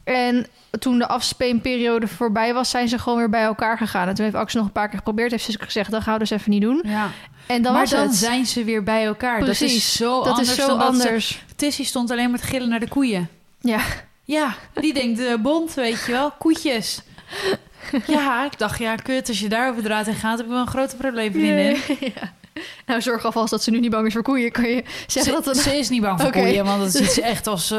[0.04, 0.46] En
[0.78, 4.08] toen de afspeenperiode voorbij was, zijn ze gewoon weer bij elkaar gegaan.
[4.08, 5.30] En toen heeft Ax nog een paar keer geprobeerd.
[5.30, 6.80] Heeft Suske gezegd, dat gaan we dus even niet doen.
[6.84, 7.10] ja.
[7.46, 8.14] En dan maar was dan het.
[8.14, 9.36] zijn ze weer bij elkaar.
[9.38, 9.76] dat Precies.
[9.76, 11.44] is zo dat anders is zo dat ze- anders.
[11.56, 13.28] Tissy stond alleen maar te gillen naar de koeien.
[13.60, 13.80] Ja.
[14.24, 17.00] Ja, die denkt de bond, weet je wel, koetjes.
[18.06, 20.52] Ja, ik dacht, ja, kut, als je daar over de draad heen gaat, heb je
[20.52, 21.76] wel een grote probleem, vriendin.
[22.00, 22.32] Ja.
[22.86, 24.52] Nou, zorg alvast dat ze nu niet bang is voor koeien.
[24.52, 25.56] Kan je zeggen Ze, dat het...
[25.56, 27.78] ze is niet bang voor koeien, want dat ziet ze echt als eh,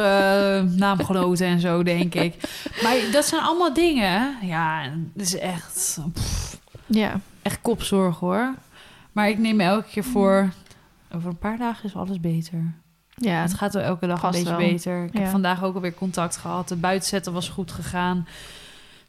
[0.61, 2.35] naamgenoten en zo, denk ik.
[2.83, 4.81] Maar dat zijn allemaal dingen, ja,
[5.13, 7.19] het is echt, pff, Ja.
[7.41, 8.53] echt kopzorg hoor.
[9.11, 10.49] Maar ik neem me elke keer voor,
[11.15, 12.73] over een paar dagen is alles beter.
[13.15, 13.41] Ja.
[13.41, 14.57] Het gaat wel elke dag een beetje wel.
[14.57, 15.03] beter.
[15.03, 15.19] Ik Ja.
[15.19, 16.69] heb vandaag ook alweer contact gehad.
[16.69, 18.27] Het buitenzetten was goed gegaan.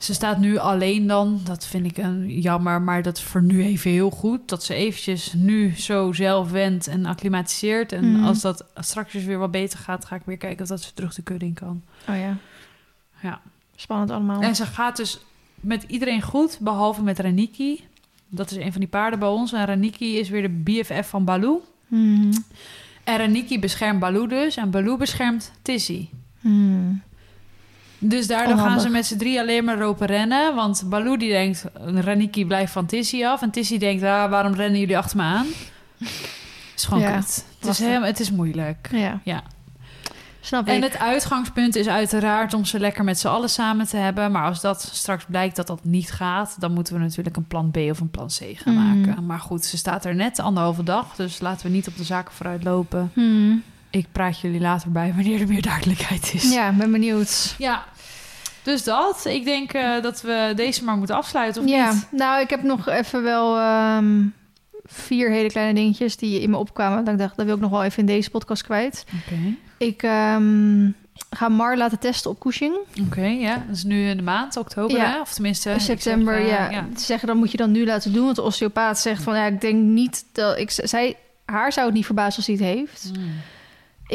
[0.03, 1.41] Ze staat nu alleen dan.
[1.45, 4.49] Dat vind ik een jammer, maar dat is voor nu even heel goed.
[4.49, 7.93] Dat ze eventjes nu zo zelf wendt en acclimatiseert.
[7.93, 8.25] En Mhm.
[8.25, 11.15] als dat straks weer wat beter gaat, ga ik weer kijken of dat ze terug
[11.15, 11.83] de kudde in kan.
[12.09, 12.37] Oh ja.
[13.23, 13.41] Ja.
[13.77, 14.41] Spannend allemaal.
[14.43, 15.19] En ze gaat dus
[15.61, 17.85] met iedereen goed, behalve met Raniki.
[18.29, 19.53] Dat is een van die paarden bij ons.
[19.53, 21.63] En Raniki is weer de BFF van Baloo.
[21.89, 22.31] Hmm.
[23.05, 24.57] En Raniki beschermt Baloo dus.
[24.57, 26.09] En Baloo beschermt Tissy.
[26.41, 27.03] Hmm.
[28.05, 28.83] Dus daardoor gaan Onhandig.
[28.87, 30.55] ze met z'n drie alleen maar lopen rennen.
[30.55, 33.43] Want Baloo die denkt, Raniki blijft van Tissy af.
[33.43, 35.47] En Tissy denkt, ah, waarom rennen jullie achter me aan?
[36.77, 37.45] is gewoon Ja, kut.
[37.61, 38.89] Het is, helemaal, het is moeilijk.
[39.25, 39.43] Ja.
[40.45, 40.83] Snap En ik.
[40.83, 44.33] het uitgangspunt is uiteraard om ze lekker met z'n allen samen te hebben.
[44.33, 47.71] Maar als dat straks blijkt dat dat niet gaat, dan moeten we natuurlijk een plan
[47.71, 49.01] B of een plan C gaan Mm.
[49.05, 49.27] maken.
[49.27, 52.35] Maar goed, ze staat er net anderhalve dag, dus laten we niet op de zaken
[52.35, 53.11] vooruit lopen.
[53.15, 53.63] Hmm.
[53.91, 56.53] Ik praat jullie later bij wanneer er meer duidelijkheid is.
[56.53, 57.55] Ja, ben benieuwd.
[57.59, 57.85] Ja.
[58.63, 59.25] Dus dat.
[59.25, 62.09] Ik denk eh, dat we deze maar moeten afsluiten, of ja, niet?
[62.11, 64.27] nou, ik heb nog even wel ehm,
[64.85, 67.05] vier hele kleine dingetjes die in me opkwamen.
[67.05, 69.05] Dat ik dacht, dat wil ik nog wel even in deze podcast kwijt.
[69.25, 69.55] Oké.
[69.79, 70.91] Ik ehm,
[71.31, 72.77] ga Mar laten testen op Cushing.
[73.07, 73.65] Oké, ja.
[73.67, 75.11] Dat is nu in de maand, oktober, Ja.
[75.11, 75.21] hè?
[75.21, 75.75] Of tenminste...
[75.79, 76.87] september, zeg, eh, ja.
[76.97, 78.25] Ze zeggen, dat moet je dan nu laten doen.
[78.25, 80.59] Want de osteopaat zegt van, ja, ik denk niet dat...
[80.59, 83.11] Ik, zij, haar zou het niet verbazen als hij het heeft.
[83.19, 83.31] Mm.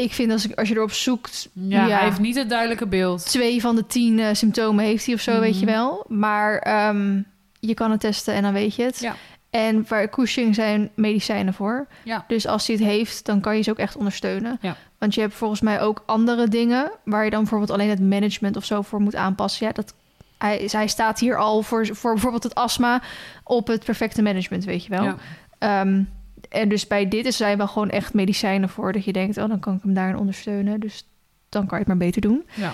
[0.02, 1.48] Ik vind als, ik, als je erop zoekt...
[1.52, 3.26] Ja, hij heeft niet het duidelijke beeld.
[3.26, 5.74] twee van de tien eh, symptomen heeft hij of zo, weet je Mhm.
[5.74, 6.04] wel.
[6.08, 7.22] Maar ehm,
[7.60, 8.98] je kan het testen en dan weet je het.
[9.00, 9.14] Ja.
[9.50, 11.86] En waar Cushing zijn medicijnen voor.
[12.04, 12.24] Ja.
[12.28, 14.58] Dus als hij het heeft, dan kan je ze ook echt ondersteunen.
[14.60, 14.76] Ja.
[14.98, 16.90] Want je hebt volgens mij ook andere dingen...
[17.04, 19.66] waar je dan bijvoorbeeld alleen het management of zo voor moet aanpassen.
[19.66, 19.94] Ja, dat,
[20.38, 23.02] hij, hij staat hier al voor, voor bijvoorbeeld het astma...
[23.44, 25.04] op het perfecte management, weet je wel.
[25.04, 25.16] Ja.
[25.58, 26.02] Ehm,
[26.48, 28.92] en dus bij dit is zijn wel gewoon echt medicijnen voor...
[28.92, 30.80] dat je denkt, oh, dan kan ik hem daarin ondersteunen.
[30.80, 31.06] Dus
[31.48, 32.46] dan kan je het maar beter doen.
[32.54, 32.72] Ja.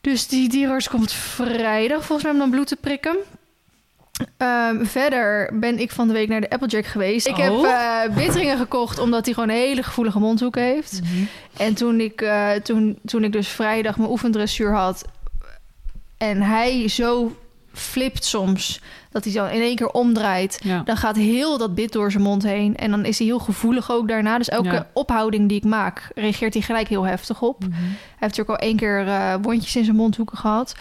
[0.00, 3.16] Dus die dierenarts komt vrijdag volgens mij om dan bloed te prikken.
[4.36, 7.26] Ehm, verder ben ik van de week naar de Applejack geweest.
[7.26, 7.66] Ik heb Oh.
[7.70, 11.00] eh bitteringen gekocht omdat hij gewoon een hele gevoelige mondhoek heeft.
[11.56, 15.04] En toen ik, eh, toen, toen ik dus vrijdag mijn oefendressuur had...
[16.18, 17.36] en hij zo
[17.74, 18.80] flipt soms
[19.10, 20.60] dat hij zo in één keer omdraait...
[20.62, 20.82] Ja.
[20.84, 22.76] dan gaat heel dat bit door zijn mond heen.
[22.76, 24.38] En dan is hij heel gevoelig ook daarna.
[24.38, 24.86] Dus elke Ja.
[24.92, 27.60] ophouding die ik maak, reageert hij gelijk heel heftig op.
[27.60, 27.70] Mhm.
[27.72, 27.88] Hij
[28.18, 30.74] heeft natuurlijk al één keer eh, wondjes in zijn mondhoeken gehad.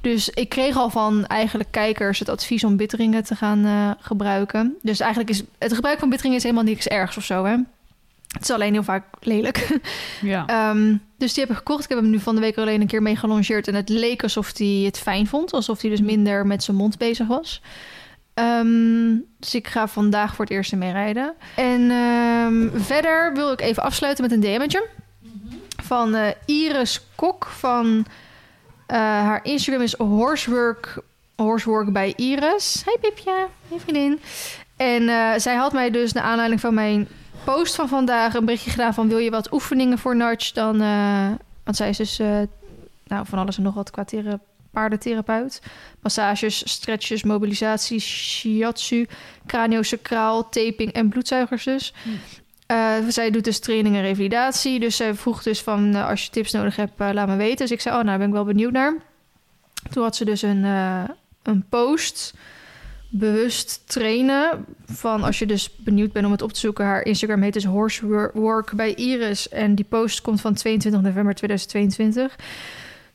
[0.00, 4.76] Dus ik kreeg al van eigenlijk kijkers het advies om bitteringen te gaan eh, gebruiken.
[4.82, 7.56] Dus eigenlijk is het gebruik van bitteringen is helemaal niks ergs of zo, hè?
[8.30, 9.66] Het is alleen heel vaak lelijk.
[10.20, 10.46] Ja.
[10.46, 11.82] Ehm, dus die heb ik gekocht.
[11.84, 13.68] Ik heb hem nu van de week alleen een keer mee gelongeerd.
[13.68, 15.52] En het leek alsof hij het fijn vond.
[15.52, 17.62] Alsof hij dus minder met zijn mond bezig was.
[18.34, 21.34] Ehm, dus ik ga vandaag voor het eerst ermee rijden.
[21.56, 24.86] En ehm, verder wil ik even afsluiten met een DM'tje.
[25.82, 28.06] Van eh, Iris Kok van...
[28.86, 31.02] eh, haar Instagram is horsework,
[31.36, 32.82] horsework bij Iris.
[32.84, 34.20] Hey Pipje, hey vriendin.
[34.76, 37.08] En eh, zij had mij dus naar aanleiding van mijn
[37.44, 41.30] post van vandaag een berichtje gedaan van wil je wat oefeningen voor Nudge dan eh,
[41.64, 42.38] want zij is dus eh,
[43.04, 44.40] nou van alles en nog wat qua thera-
[44.70, 45.62] paardentherapeut
[46.00, 49.06] massages stretches mobilisatie shiatsu
[49.46, 51.94] craniosacraal taping en bloedzuigers dus.
[52.66, 54.80] Eh, zij doet dus training en revalidatie.
[54.80, 57.56] Dus zij vroeg dus van als je tips nodig hebt laat me weten.
[57.56, 58.96] Dus ik zei oh nou ben ik wel benieuwd naar.
[59.90, 60.64] Toen had ze dus een
[61.42, 62.34] een post
[63.10, 64.64] bewust trainen.
[64.84, 66.84] Van als je dus benieuwd bent om het op te zoeken.
[66.84, 69.48] Haar Instagram heet dus Horsework bij Iris.
[69.48, 72.36] En die post komt van 22 november 2022.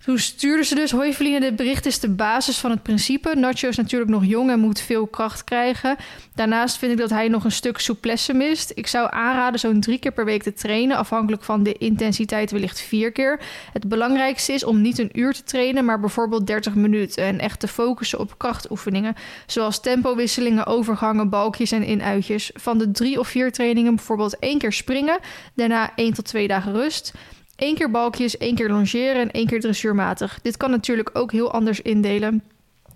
[0.05, 0.91] Toen stuurde ze dus...
[0.91, 3.35] Hoi dit bericht is de basis van het principe.
[3.35, 5.95] Nacho is natuurlijk nog jong en moet veel kracht krijgen.
[6.35, 8.71] Daarnaast vind ik dat hij nog een stuk souplesse mist.
[8.75, 10.97] Ik zou aanraden zo'n drie keer per week te trainen...
[10.97, 13.39] afhankelijk van de intensiteit wellicht vier keer.
[13.73, 15.85] Het belangrijkste is om niet een uur te trainen...
[15.85, 17.23] maar bijvoorbeeld 30 minuten...
[17.23, 19.15] en echt te focussen op krachtoefeningen...
[19.45, 22.51] zoals tempowisselingen, overgangen, balkjes en inuitjes.
[22.53, 25.19] Van de drie of vier trainingen bijvoorbeeld één keer springen...
[25.55, 27.13] daarna één tot twee dagen rust...
[27.55, 30.39] Eén keer balkjes, één keer longeren en één keer dressuurmatig.
[30.41, 32.43] Dit kan natuurlijk ook heel anders indelen.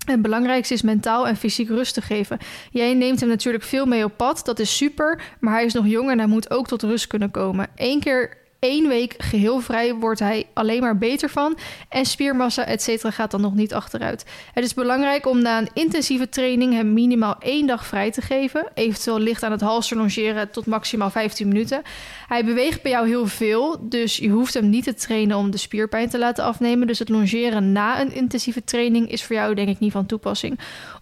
[0.06, 2.38] Het belangrijkste is mentaal en fysiek rust te geven.
[2.70, 5.22] Jij neemt hem natuurlijk veel mee op pad, dat is super.
[5.40, 7.68] Maar hij is nog jong en hij moet ook tot rust kunnen komen.
[7.76, 11.58] Eén keer één week geheel vrij wordt hij alleen maar beter van.
[11.88, 14.24] En spiermassa, et cetera, gaat dan nog niet achteruit.
[14.52, 18.68] Het is belangrijk om na een intensieve training hem minimaal één dag vrij te geven.
[18.74, 21.82] Eventueel licht aan het halster longeren tot maximaal 15 minuten.
[22.26, 25.58] Hij beweegt bij jou heel veel, dus je hoeft hem niet te trainen om de
[25.58, 26.86] spierpijn te laten afnemen.
[26.86, 30.58] Dus het longeren na een intensieve training is voor jou denk ik niet van toepassing.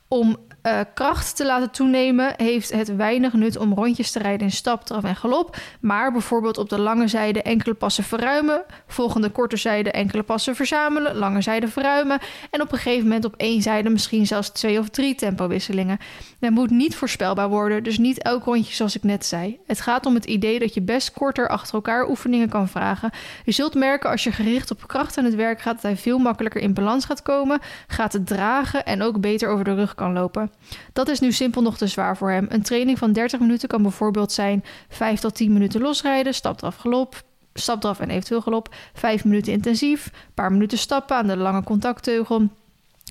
[0.08, 0.36] Om
[0.68, 4.84] eh, kracht te laten toenemen heeft het weinig nut om rondjes te rijden in stap,
[4.84, 5.56] draf en galop.
[5.80, 8.64] Maar bijvoorbeeld op de lange zijde enkele passen verruimen.
[8.86, 11.16] Volgende korte zijde enkele passen verzamelen.
[11.16, 12.18] Lange zijde verruimen.
[12.50, 15.98] En op een gegeven moment op één zijde misschien zelfs twee of drie tempowisselingen.
[16.40, 19.58] Het moet niet voorspelbaar worden, dus niet elk rondje zoals ik net zei.
[19.66, 23.10] Het gaat om het idee dat je best korter achter elkaar oefeningen kan vragen.
[23.44, 25.74] Je zult merken als je gericht op kracht aan het werk gaat...
[25.74, 28.86] dat hij veel makkelijker in balans gaat komen, gaat het dragen...
[28.86, 30.50] en ook beter over de rug kan lopen.
[30.92, 32.46] Dat is nu simpel nog te zwaar voor hem.
[32.48, 37.22] Een training van 30 minuten kan bijvoorbeeld zijn 5 tot 10 minuten losrijden, stapdraf galop,
[37.54, 42.48] stapdraf en eventueel galop, 5 minuten intensief, een paar minuten stappen aan de lange contactteugel.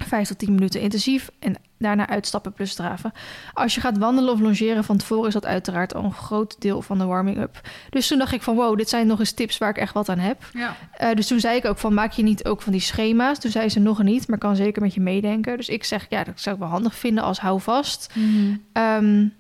[0.06, 3.12] Vijf tot tien minuten intensief en daarna uitstappen plus draven.
[3.54, 6.82] Als je gaat wandelen of longeren van tevoren is dat uiteraard al een groot deel
[6.82, 7.62] van de warming-up.
[7.90, 10.10] Dus toen dacht ik van wow, dit zijn nog eens tips waar ik echt wat
[10.10, 10.50] aan heb.
[10.54, 10.76] Ja.
[11.02, 13.40] Uh, dus toen zei ik ook van maak je niet ook van die schema's.
[13.40, 15.58] Toen zei ze nog niet, maar kan zeker met je meedenken.
[15.58, 18.14] Dus ik zeg ja, dat zou ik wel handig vinden als hou vast.
[18.14, 18.56] Mhm.
[18.74, 19.34] Um,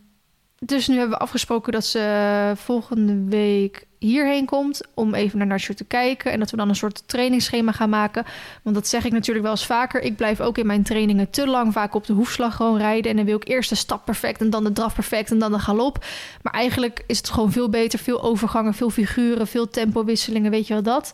[0.59, 5.73] dus nu hebben we afgesproken dat ze volgende week hierheen komt om even naar Nacho
[5.73, 8.25] te kijken en dat we dan een soort trainingsschema gaan maken.
[8.63, 10.01] Want dat zeg ik natuurlijk wel eens vaker.
[10.01, 13.17] Ik blijf ook in mijn trainingen te lang vaak op de hoefslag gewoon rijden en
[13.17, 15.59] dan wil ik eerst de stap perfect en dan de draf perfect en dan de
[15.59, 16.05] galop.
[16.41, 20.73] Maar eigenlijk is het gewoon veel beter, veel overgangen, veel figuren, veel tempowisselingen, weet je
[20.73, 21.13] wel dat.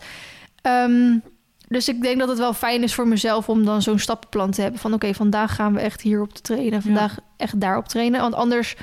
[0.67, 1.23] Um,
[1.67, 4.61] dus ik denk dat het wel fijn is voor mezelf om dan zo'n stappenplan te
[4.61, 7.23] hebben van oké, vandaag gaan we echt hierop te trainen, vandaag ja.
[7.37, 8.75] echt daarop trainen, want anders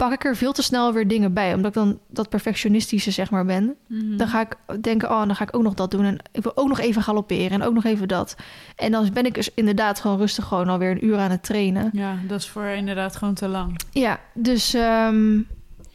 [0.00, 1.54] pak ik er veel te snel weer dingen bij.
[1.54, 3.76] Omdat ik dan dat perfectionistische zeg maar ben.
[3.86, 4.16] Mhm.
[4.16, 6.04] Dan ga ik denken, oh, dan ga ik ook nog dat doen.
[6.04, 8.36] En ik wil ook nog even galopperen en ook nog even dat.
[8.76, 11.90] En dan ben ik dus inderdaad gewoon rustig gewoon alweer een uur aan het trainen.
[11.92, 13.80] Ja, dat is voor inderdaad gewoon te lang.
[13.90, 15.46] Ja, dus um,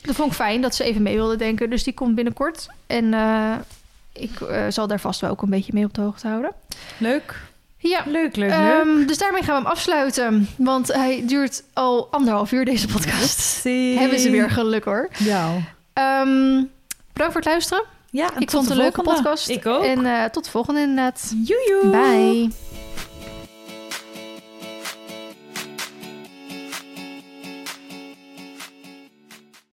[0.01, 1.69] dat vond ik fijn dat ze even mee wilde denken.
[1.69, 2.67] Dus die komt binnenkort.
[2.87, 3.55] En uh,
[4.13, 6.51] ik uh, zal daar vast wel ook een beetje mee op de hoogte houden.
[6.97, 7.41] Leuk.
[7.89, 8.81] Ja, leuk, leuk, leuk.
[8.85, 10.49] Um, dus daarmee gaan we hem afsluiten.
[10.57, 13.39] Want hij duurt al anderhalf uur, deze podcast.
[13.39, 13.97] Zie.
[13.97, 15.09] Hebben ze weer geluk hoor.
[15.17, 15.53] Ja.
[16.21, 16.71] Um,
[17.13, 17.83] bedankt voor het luisteren.
[18.09, 19.49] Ja, ik vond het een leuke podcast.
[19.49, 19.83] Ik ook.
[19.83, 21.33] En uh, tot de volgende inderdaad.
[21.43, 21.89] Joejoe.
[21.89, 22.49] Bye.